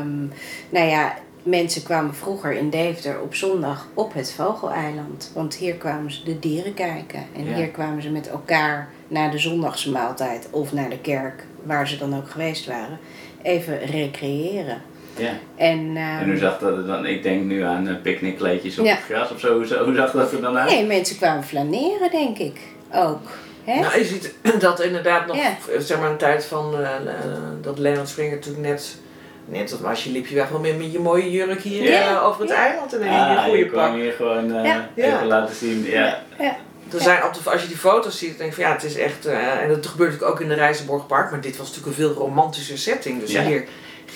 um, 0.00 0.32
nou 0.70 0.86
ja, 0.86 1.14
mensen 1.42 1.82
kwamen 1.82 2.14
vroeger 2.14 2.52
in 2.52 2.70
Deventer 2.70 3.20
op 3.20 3.34
zondag 3.34 3.86
op 3.94 4.14
het 4.14 4.32
Vogeleiland. 4.32 5.30
Want 5.34 5.54
hier 5.54 5.74
kwamen 5.74 6.12
ze 6.12 6.24
de 6.24 6.38
dieren 6.38 6.74
kijken. 6.74 7.24
En 7.36 7.44
Ja. 7.44 7.54
hier 7.54 7.68
kwamen 7.68 8.02
ze 8.02 8.10
met 8.10 8.28
elkaar 8.28 8.88
naar 9.08 9.30
de 9.30 9.38
zondagse 9.38 9.90
maaltijd 9.90 10.48
of 10.50 10.72
naar 10.72 10.90
de 10.90 10.98
kerk, 10.98 11.44
waar 11.62 11.88
ze 11.88 11.98
dan 11.98 12.16
ook 12.16 12.30
geweest 12.30 12.66
waren, 12.66 12.98
even 13.42 13.78
recreëren. 13.78 14.82
Ja. 15.16 15.32
En, 15.56 15.78
ehm, 15.96 15.98
En 16.20 16.28
hoe 16.28 16.36
zag 16.38 16.58
dat 16.58 16.76
er 16.76 16.86
dan? 16.86 17.06
Ik 17.06 17.22
denk 17.22 17.44
nu 17.44 17.62
aan 17.62 17.88
uh, 17.88 17.94
picknickkleedjes 18.02 18.78
op 18.78 18.84
Ja. 18.86 18.94
het 18.94 19.04
gras 19.04 19.30
of 19.32 19.40
zo. 19.40 19.54
Hoe, 19.84 19.94
zag 19.96 20.10
dat 20.12 20.32
er 20.32 20.40
dan 20.40 20.58
uit? 20.58 20.70
nee, 20.70 20.86
mensen 20.86 21.16
kwamen 21.16 21.44
flaneren, 21.44 22.10
denk 22.10 22.38
ik. 22.38 22.58
Ook. 22.94 23.20
Hè? 23.64 23.80
Nou, 23.80 23.98
je 23.98 24.04
ziet 24.04 24.34
dat 24.58 24.80
inderdaad 24.80 25.26
nog, 25.26 25.36
Ja. 25.36 25.56
zeg 25.78 25.98
maar, 25.98 26.10
een 26.10 26.16
tijd 26.16 26.44
van 26.44 26.74
eh, 26.80 26.94
eh, 26.94 27.14
dat 27.62 27.78
Leonard 27.78 28.08
Springer 28.08 28.34
natuurlijk 28.34 28.66
net, 28.66 28.96
net 29.44 29.70
dat 29.70 29.80
was 29.80 30.04
je 30.04 30.10
liep 30.10 30.26
je 30.26 30.34
weg 30.34 30.48
wel 30.48 30.60
meer 30.60 30.74
met 30.76 30.92
je 30.92 30.98
mooie 30.98 31.30
jurk 31.30 31.60
hier 31.62 31.82
Ja. 31.90 32.10
eh, 32.10 32.24
over 32.26 32.40
het 32.40 32.50
Ja. 32.50 32.56
eiland 32.66 32.94
en 32.94 33.00
in 33.00 33.06
je 33.12 33.18
Ah, 33.18 33.42
goede 33.44 33.58
je 33.58 33.66
kwam 33.66 33.90
pak. 33.90 34.00
hier 34.00 34.12
gewoon 34.12 34.54
eh, 34.56 34.64
Ja. 34.64 34.88
Ja. 34.94 35.04
even 35.14 35.26
laten 35.26 35.54
zien. 35.54 35.84
Ja. 35.84 36.22
Ja. 36.38 36.56
Er 36.94 37.00
zijn 37.00 37.20
als 37.44 37.62
je 37.62 37.68
die 37.68 37.76
foto's 37.76 38.18
ziet, 38.18 38.38
denk 38.38 38.50
je 38.50 38.56
van 38.56 38.64
ja, 38.64 38.72
het 38.72 38.84
is 38.84 38.96
echt, 38.96 39.26
eh, 39.26 39.62
en 39.62 39.68
dat 39.68 39.86
gebeurt 39.86 40.10
natuurlijk 40.10 40.34
ook 40.34 40.40
in 40.40 40.48
de 40.48 40.54
Rijzenborgpark, 40.54 41.30
maar 41.30 41.40
dit 41.40 41.56
was 41.56 41.66
natuurlijk 41.68 41.96
een 41.98 42.04
veel 42.04 42.12
romantischer 42.14 42.78
setting. 42.78 43.20
Dus 43.20 43.32
Ja. 43.32 43.42
hier 43.42 43.64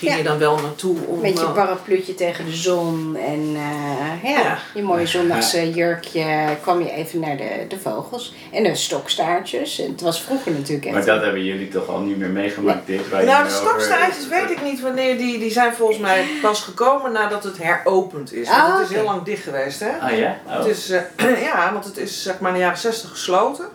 ging 0.07 0.17
je 0.17 0.23
dan 0.23 0.37
wel 0.37 0.55
naartoe 0.57 0.97
om... 1.07 1.19
Met 1.21 1.39
je 1.39 1.45
eh, 1.45 1.53
parapluutje 1.53 2.15
tegen 2.15 2.45
de 2.45 2.51
zon 2.55 3.15
en 3.15 3.39
eh, 3.55 4.29
ja, 4.31 4.39
Ja. 4.39 4.57
je 4.73 4.81
mooie 4.81 5.05
zondagse 5.07 5.71
jurkje 5.71 6.57
kwam 6.61 6.79
je 6.81 6.91
even 6.91 7.19
naar 7.19 7.37
de, 7.37 7.65
de 7.67 7.79
vogels. 7.79 8.33
En 8.51 8.63
de 8.63 8.75
stokstaartjes. 8.75 9.79
En 9.79 9.91
het 9.91 10.01
was 10.01 10.21
vroeger 10.21 10.51
natuurlijk 10.51 10.85
echt... 10.85 10.93
Maar 10.95 11.05
dat 11.05 11.21
hebben 11.23 11.43
jullie 11.43 11.67
toch 11.67 11.87
al 11.87 11.99
niet 11.99 12.17
meer 12.17 12.29
meegemaakt 12.29 12.87
dit? 12.87 13.11
Nou, 13.11 13.25
de 13.25 13.31
over- 13.31 13.49
stokstaartjes 13.51 14.27
weet 14.27 14.49
ik 14.49 14.63
niet 14.63 14.81
wanneer 14.81 15.17
die, 15.17 15.39
die 15.39 15.51
zijn 15.51 15.73
volgens 15.73 15.99
mij 15.99 16.25
pas 16.41 16.61
gekomen 16.61 17.11
nadat 17.11 17.43
het 17.43 17.57
heropend 17.57 18.33
is. 18.33 18.47
Want 18.49 18.61
Ah, 18.61 18.71
het 18.73 18.79
is 18.81 18.85
oké. 18.85 18.95
heel 18.95 19.03
lang 19.03 19.23
dicht 19.23 19.43
geweest, 19.43 19.79
hè? 19.79 19.97
Ah 19.99 20.17
ja? 20.17 20.37
Oh. 20.47 20.57
Het 20.57 20.65
is, 20.65 20.89
eh, 20.89 21.41
ja, 21.47 21.73
want 21.73 21.85
het 21.85 21.97
is 21.97 22.23
zeg 22.23 22.39
maar 22.39 22.49
in 22.51 22.55
de 22.57 22.61
jaren 22.63 22.77
60 22.77 23.09
gesloten. 23.09 23.65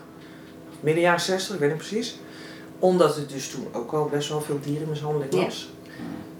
Midden 0.81 1.03
jaren 1.03 1.20
60, 1.20 1.55
ik 1.55 1.61
weet 1.61 1.68
niet 1.68 1.79
precies. 1.79 2.18
Omdat 2.79 3.16
het 3.16 3.31
dus 3.31 3.49
toen 3.51 3.68
ook 3.72 3.93
al 3.93 4.05
best 4.12 4.29
wel 4.29 4.41
veel 4.41 4.59
dierenmishandeling 4.62 5.35
Ja. 5.35 5.45
was. 5.45 5.68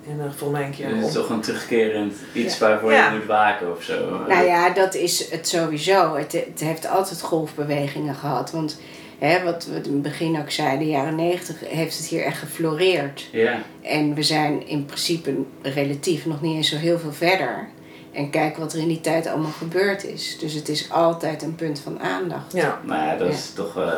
En 0.09 0.17
volgens 0.37 0.51
mij 0.59 0.65
een 0.65 0.75
keer 0.75 0.89
Dus 0.89 0.97
het 0.99 1.07
is 1.07 1.13
toch 1.13 1.31
een 1.31 1.41
terugkerend 1.41 2.15
iets 2.33 2.59
Ja. 2.59 2.69
waarvoor 2.69 2.93
Ja. 2.93 3.11
je 3.13 3.19
moet 3.19 3.27
waken 3.27 3.77
of 3.77 3.83
zo. 3.83 4.25
Nou 4.29 4.45
ja, 4.47 4.71
dat 4.71 4.95
is 4.95 5.31
het 5.31 5.49
sowieso. 5.49 6.15
Het, 6.17 6.33
het 6.33 6.61
heeft 6.61 6.87
altijd 6.89 7.21
golfbewegingen 7.23 8.15
gehad. 8.15 8.51
Want 8.51 8.81
hè, 9.19 9.43
wat 9.45 9.65
we 9.67 9.75
in 9.77 9.83
het 9.93 10.03
begin 10.03 10.39
ook 10.41 10.51
zeiden, 10.51 10.79
de 10.79 10.87
jaren 10.93 11.15
negentig 11.15 11.57
heeft 11.69 11.97
het 11.97 12.07
hier 12.07 12.23
echt 12.25 12.39
gefloreerd. 12.39 13.29
Ja. 13.33 13.59
En 13.83 14.15
we 14.15 14.23
zijn 14.23 14.69
in 14.69 14.85
principe 14.85 15.35
relatief 15.63 16.27
nog 16.27 16.41
niet 16.43 16.57
eens 16.57 16.69
zo 16.69 16.77
heel 16.77 16.99
veel 16.99 17.13
verder. 17.13 17.69
En 18.13 18.31
kijk 18.31 18.57
wat 18.57 18.73
er 18.73 18.79
in 18.79 18.89
die 18.89 19.01
tijd 19.01 19.27
allemaal 19.27 19.51
gebeurd 19.51 20.05
is. 20.05 20.37
Dus 20.41 20.53
het 20.53 20.69
is 20.69 20.91
altijd 20.91 21.43
een 21.43 21.55
punt 21.55 21.79
van 21.81 22.01
aandacht. 22.01 22.53
Ja, 22.53 22.81
Nou 22.85 23.03
ja, 23.03 23.17
dat 23.17 23.29
Ja. 23.29 23.33
is 23.35 23.53
toch 23.55 23.77
eh 23.77 23.95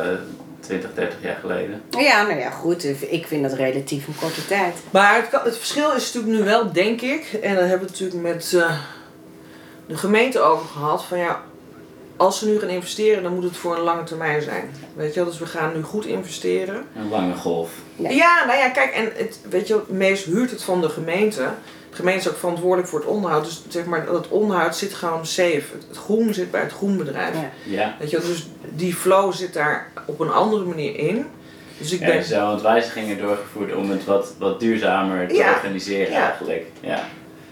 20, 0.59 0.93
30 0.93 1.21
jaar 1.21 1.37
geleden. 1.41 1.81
Ja, 1.89 2.23
nou 2.23 2.39
ja, 2.39 2.49
goed. 2.49 3.11
Ik 3.11 3.27
vind 3.27 3.43
dat 3.43 3.53
relatief 3.53 4.07
een 4.07 4.15
korte 4.19 4.45
tijd. 4.45 4.75
maar 4.89 5.15
het, 5.15 5.29
kan, 5.29 5.41
het 5.43 5.57
verschil 5.57 5.91
is 5.91 6.13
natuurlijk 6.13 6.39
nu 6.39 6.43
wel, 6.49 6.71
denk 6.71 7.01
ik, 7.01 7.33
en 7.41 7.55
daar 7.55 7.67
hebben 7.67 7.87
we 7.87 7.93
het 7.93 8.01
natuurlijk 8.01 8.35
met 8.35 8.53
eh, 8.53 8.79
de 9.87 9.97
gemeente 9.97 10.39
over 10.39 10.67
gehad, 10.67 11.03
van 11.03 11.17
ja, 11.17 11.43
als 12.19 12.39
ze 12.39 12.47
nu 12.47 12.59
gaan 12.59 12.69
investeren, 12.69 13.23
dan 13.23 13.33
moet 13.33 13.43
het 13.43 13.57
voor 13.57 13.75
een 13.75 13.83
lange 13.83 14.03
termijn 14.03 14.41
zijn. 14.41 14.69
Weet 14.95 15.13
je 15.13 15.19
wel, 15.19 15.29
dus 15.29 15.39
we 15.39 15.45
gaan 15.45 15.73
nu 15.75 15.81
goed 15.81 16.05
investeren. 16.05 16.83
Een 16.95 17.09
lange 17.09 17.35
golf. 17.35 17.71
Ja. 17.95 18.09
Ja, 18.09 18.45
nou 18.45 18.57
ja, 18.57 18.69
kijk, 18.69 18.91
en 18.91 19.11
het, 19.15 19.39
weet 19.49 19.67
je, 19.67 19.81
meest 19.87 20.25
huurt 20.25 20.51
het 20.51 20.63
van 20.63 20.81
de 20.81 20.89
gemeente. 20.89 21.47
De 21.99 22.05
gemeente 22.05 22.27
is 22.27 22.33
ook 22.33 22.39
verantwoordelijk 22.39 22.87
voor 22.87 22.99
het 22.99 23.07
onderhoud. 23.07 23.45
Dus 23.45 23.61
zeg 23.67 23.85
maar, 23.85 24.05
dat 24.05 24.27
onderhoud 24.27 24.75
zit 24.75 24.93
gewoon 24.93 25.25
safe. 25.25 25.55
Het, 25.73 25.85
het 25.87 25.97
groen 25.97 26.33
zit 26.33 26.51
bij 26.51 26.61
het 26.61 26.71
groenbedrijf. 26.71 27.33
Ja. 27.35 27.49
Ja. 27.65 27.95
Weet 27.99 28.09
je, 28.09 28.19
dus 28.19 28.47
die 28.69 28.95
flow 28.95 29.33
zit 29.33 29.53
daar 29.53 29.87
op 30.05 30.19
een 30.19 30.31
andere 30.31 30.65
manier 30.65 30.95
in. 30.97 31.25
Dus 31.77 31.91
ik 31.93 31.99
Ja, 31.99 32.05
ben. 32.05 32.15
er 32.15 32.23
zijn 32.23 32.45
wat 32.45 32.61
wijzigingen 32.61 33.17
doorgevoerd 33.17 33.75
om 33.75 33.89
het 33.89 34.05
wat, 34.05 34.33
wat 34.37 34.59
duurzamer 34.59 35.27
te 35.27 35.33
Ja. 35.35 35.53
organiseren 35.53 36.11
Ja. 36.11 36.25
eigenlijk. 36.25 36.65
Ja. 36.79 37.03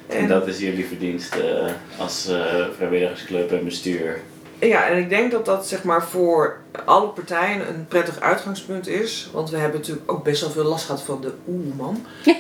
En, 0.08 0.18
En- 0.18 0.28
dat 0.28 0.48
is 0.48 0.60
jullie 0.60 0.86
verdienst 0.86 1.36
eh, 1.36 1.66
als 1.98 2.28
eh, 2.28 2.66
vrijwilligersclub 2.76 3.52
en 3.52 3.64
bestuur. 3.66 4.20
Ja, 4.60 4.88
en 4.88 4.98
ik 4.98 5.10
denk 5.10 5.32
dat 5.32 5.46
dat 5.46 5.68
zeg 5.68 5.84
maar 5.84 6.04
voor 6.04 6.58
alle 6.86 7.08
partijen 7.08 7.68
een 7.68 7.86
prettig 7.88 8.20
uitgangspunt 8.20 8.88
is. 8.88 9.30
Want 9.34 9.50
we 9.50 9.58
hebben 9.58 9.80
natuurlijk 9.80 10.12
ook 10.12 10.24
best 10.24 10.42
wel 10.42 10.50
veel 10.50 10.64
last 10.64 10.86
gehad 10.86 11.02
van 11.02 11.22
de 11.22 11.32
oerman. 11.48 12.06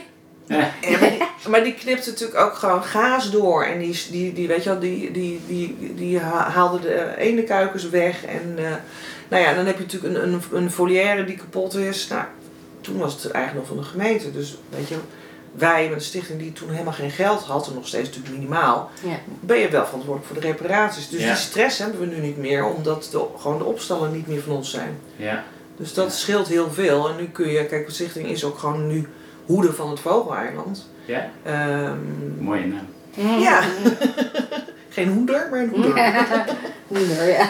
Ja. 0.47 0.57
Maar, 0.99 0.99
die, 1.09 1.19
maar 1.49 1.63
die 1.63 1.73
knipt 1.73 2.05
natuurlijk 2.05 2.39
ook 2.39 2.53
gewoon 2.53 2.83
gaas 2.83 3.31
door. 3.31 3.63
En 3.63 3.79
die, 3.79 4.01
die, 4.11 4.33
die 4.33 4.47
weet 4.47 4.63
je 4.63 4.69
wel, 4.69 4.79
die, 4.79 5.11
die, 5.11 5.41
die, 5.47 5.93
die 5.95 6.19
ha- 6.19 6.49
haalde 6.49 6.79
de 6.79 7.13
ene 7.17 7.43
kuikens 7.43 7.89
weg. 7.89 8.25
En 8.25 8.53
eh, 8.57 8.71
nou 9.27 9.43
ja, 9.43 9.53
dan 9.53 9.65
heb 9.65 9.77
je 9.77 9.83
natuurlijk 9.83 10.15
een, 10.15 10.33
een, 10.33 10.41
een 10.51 10.71
volière 10.71 11.23
die 11.25 11.35
kapot 11.37 11.75
is. 11.75 12.07
Nou, 12.07 12.23
toen 12.81 12.97
was 12.97 13.23
het 13.23 13.31
eigendom 13.31 13.65
van 13.65 13.77
de 13.77 13.83
gemeente. 13.83 14.31
Dus 14.31 14.57
weet 14.69 14.87
je, 14.87 14.95
wij 15.51 15.83
met 15.87 15.93
een 15.95 16.01
stichting 16.05 16.39
die 16.39 16.53
toen 16.53 16.69
helemaal 16.69 16.93
geen 16.93 17.11
geld 17.11 17.41
had, 17.43 17.67
en 17.67 17.73
nog 17.73 17.87
steeds 17.87 18.07
natuurlijk 18.07 18.35
minimaal, 18.35 18.89
Ja. 19.03 19.19
ben 19.39 19.57
je 19.57 19.69
wel 19.69 19.85
verantwoordelijk 19.85 20.31
voor 20.33 20.41
de 20.41 20.47
reparaties. 20.47 21.09
Dus 21.09 21.21
Ja. 21.21 21.27
die 21.27 21.35
stress 21.35 21.77
hebben 21.77 21.99
we 21.99 22.05
nu 22.05 22.19
niet 22.19 22.37
meer, 22.37 22.65
omdat 22.65 23.07
de, 23.11 23.25
gewoon 23.37 23.57
de 23.57 23.63
opstallen 23.63 24.11
niet 24.11 24.27
meer 24.27 24.41
van 24.41 24.55
ons 24.55 24.71
zijn. 24.71 24.99
Ja. 25.15 25.43
Dus 25.77 25.93
dat 25.93 26.05
Ja. 26.05 26.11
scheelt 26.11 26.47
heel 26.47 26.69
veel. 26.71 27.09
En 27.09 27.15
nu 27.15 27.27
kun 27.27 27.49
je, 27.49 27.65
kijk, 27.65 27.85
de 27.87 27.93
stichting 27.93 28.27
is 28.27 28.43
ook 28.43 28.57
gewoon 28.59 28.87
nu 28.87 29.07
hoede 29.47 29.73
van 29.73 29.89
het 29.89 29.99
Vogeleiland. 29.99 30.89
Ja, 31.05 31.29
Ehm, 31.43 31.97
mooie 32.39 32.65
naam. 32.65 33.39
ja, 33.41 33.61
geen 34.89 35.09
hoeder, 35.09 35.47
maar 35.51 35.59
een 35.59 35.69
hoeder. 35.69 35.93
Hoender, 36.87 37.27
ja. 37.29 37.49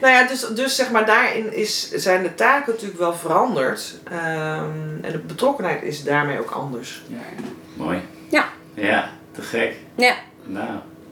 Nou 0.00 0.12
ja, 0.14 0.26
dus, 0.26 0.40
dus 0.40 0.76
zeg 0.76 0.90
maar 0.90 1.06
daarin 1.06 1.54
is, 1.54 1.90
zijn 1.92 2.22
de 2.22 2.34
taken 2.34 2.72
natuurlijk 2.72 2.98
wel 2.98 3.14
veranderd. 3.14 3.94
Ehm, 4.10 4.70
en 5.02 5.12
de 5.12 5.18
betrokkenheid 5.26 5.82
is 5.82 6.04
daarmee 6.04 6.38
ook 6.40 6.50
anders. 6.50 7.02
Ja. 7.06 7.16
Mooi. 7.76 7.98
Ja. 8.28 8.44
Ja, 8.74 9.10
te 9.32 9.42
gek. 9.42 9.76
Ja. 9.94 10.14
Nou, 10.44 10.68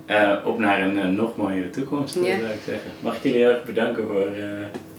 eh, 0.07 0.47
op 0.47 0.59
naar 0.59 0.81
een 0.83 0.99
eh, 0.99 1.05
nog 1.09 1.37
mooiere 1.37 1.71
toekomst, 1.71 2.17
eh, 2.17 2.23
Ja. 2.27 2.39
zou 2.39 2.51
ik 2.51 2.61
zeggen. 2.67 2.91
Mag 3.01 3.17
ik 3.17 3.23
jullie 3.23 3.39
heel 3.39 3.51
erg 3.51 3.65
bedanken 3.65 4.07
voor 4.07 4.27
eh, 4.27 4.45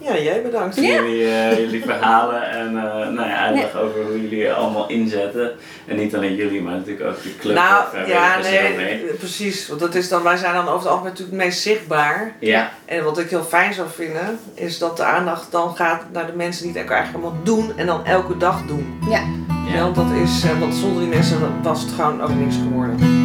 Ja, 0.02 0.18
jij 0.18 0.42
bedankt. 0.42 0.76
jullie, 0.76 1.26
eh, 1.28 1.58
jullie 1.58 1.84
verhalen 1.84 2.50
en 2.50 2.78
eh 2.78 2.94
nou 2.94 3.30
ja, 3.30 3.38
uitleg 3.38 3.78
over 3.78 4.04
hoe 4.04 4.22
jullie 4.22 4.52
allemaal 4.54 4.90
inzetten. 4.90 5.52
En 5.88 5.98
niet 5.98 6.16
alleen 6.16 6.36
jullie, 6.36 6.62
maar 6.62 6.74
natuurlijk 6.74 7.10
ook 7.10 7.24
de 7.24 7.36
club. 7.40 7.56
Nou, 7.56 7.84
of, 7.88 7.94
eh, 7.94 8.08
ja, 8.08 8.38
nee, 8.38 8.58
ermee. 8.58 8.98
precies. 8.98 9.68
Want 9.68 9.80
dat 9.80 9.96
is 9.96 10.10
dan, 10.10 10.24
wij 10.24 10.38
zijn 10.38 10.54
dan 10.54 10.64
over 10.68 10.80
het 10.80 10.88
algemeen 10.88 11.12
natuurlijk 11.12 11.38
het 11.38 11.46
meest 11.46 11.62
zichtbaar. 11.62 12.36
Ja, 12.40 12.72
En 12.86 13.04
wat 13.04 13.20
ik 13.20 13.30
heel 13.30 13.44
fijn 13.44 13.74
zou 13.74 13.88
vinden, 13.96 14.40
is 14.54 14.78
dat 14.78 14.98
de 14.98 15.04
aandacht 15.04 15.52
dan 15.52 15.76
gaat 15.76 16.04
naar 16.12 16.26
de 16.26 16.36
mensen 16.36 16.64
die 16.64 16.74
het 16.74 16.84
ook 16.84 16.90
eigenlijk 16.92 17.24
allemaal 17.24 17.44
doen 17.44 17.74
en 17.76 17.86
dan 17.86 18.06
elke 18.06 18.38
dag 18.38 18.62
doen. 18.68 19.00
Ja. 19.10 19.24
Ja, 19.74 19.82
want 19.82 19.96
dat 19.96 20.12
is, 20.24 20.44
eh, 20.44 20.60
want 20.60 20.74
zonder 20.74 21.00
die 21.02 21.10
mensen 21.10 21.62
was 21.64 21.82
het 21.82 21.92
gewoon 21.92 22.22
ook 22.22 22.36
niks 22.36 22.56
geworden. 22.56 23.21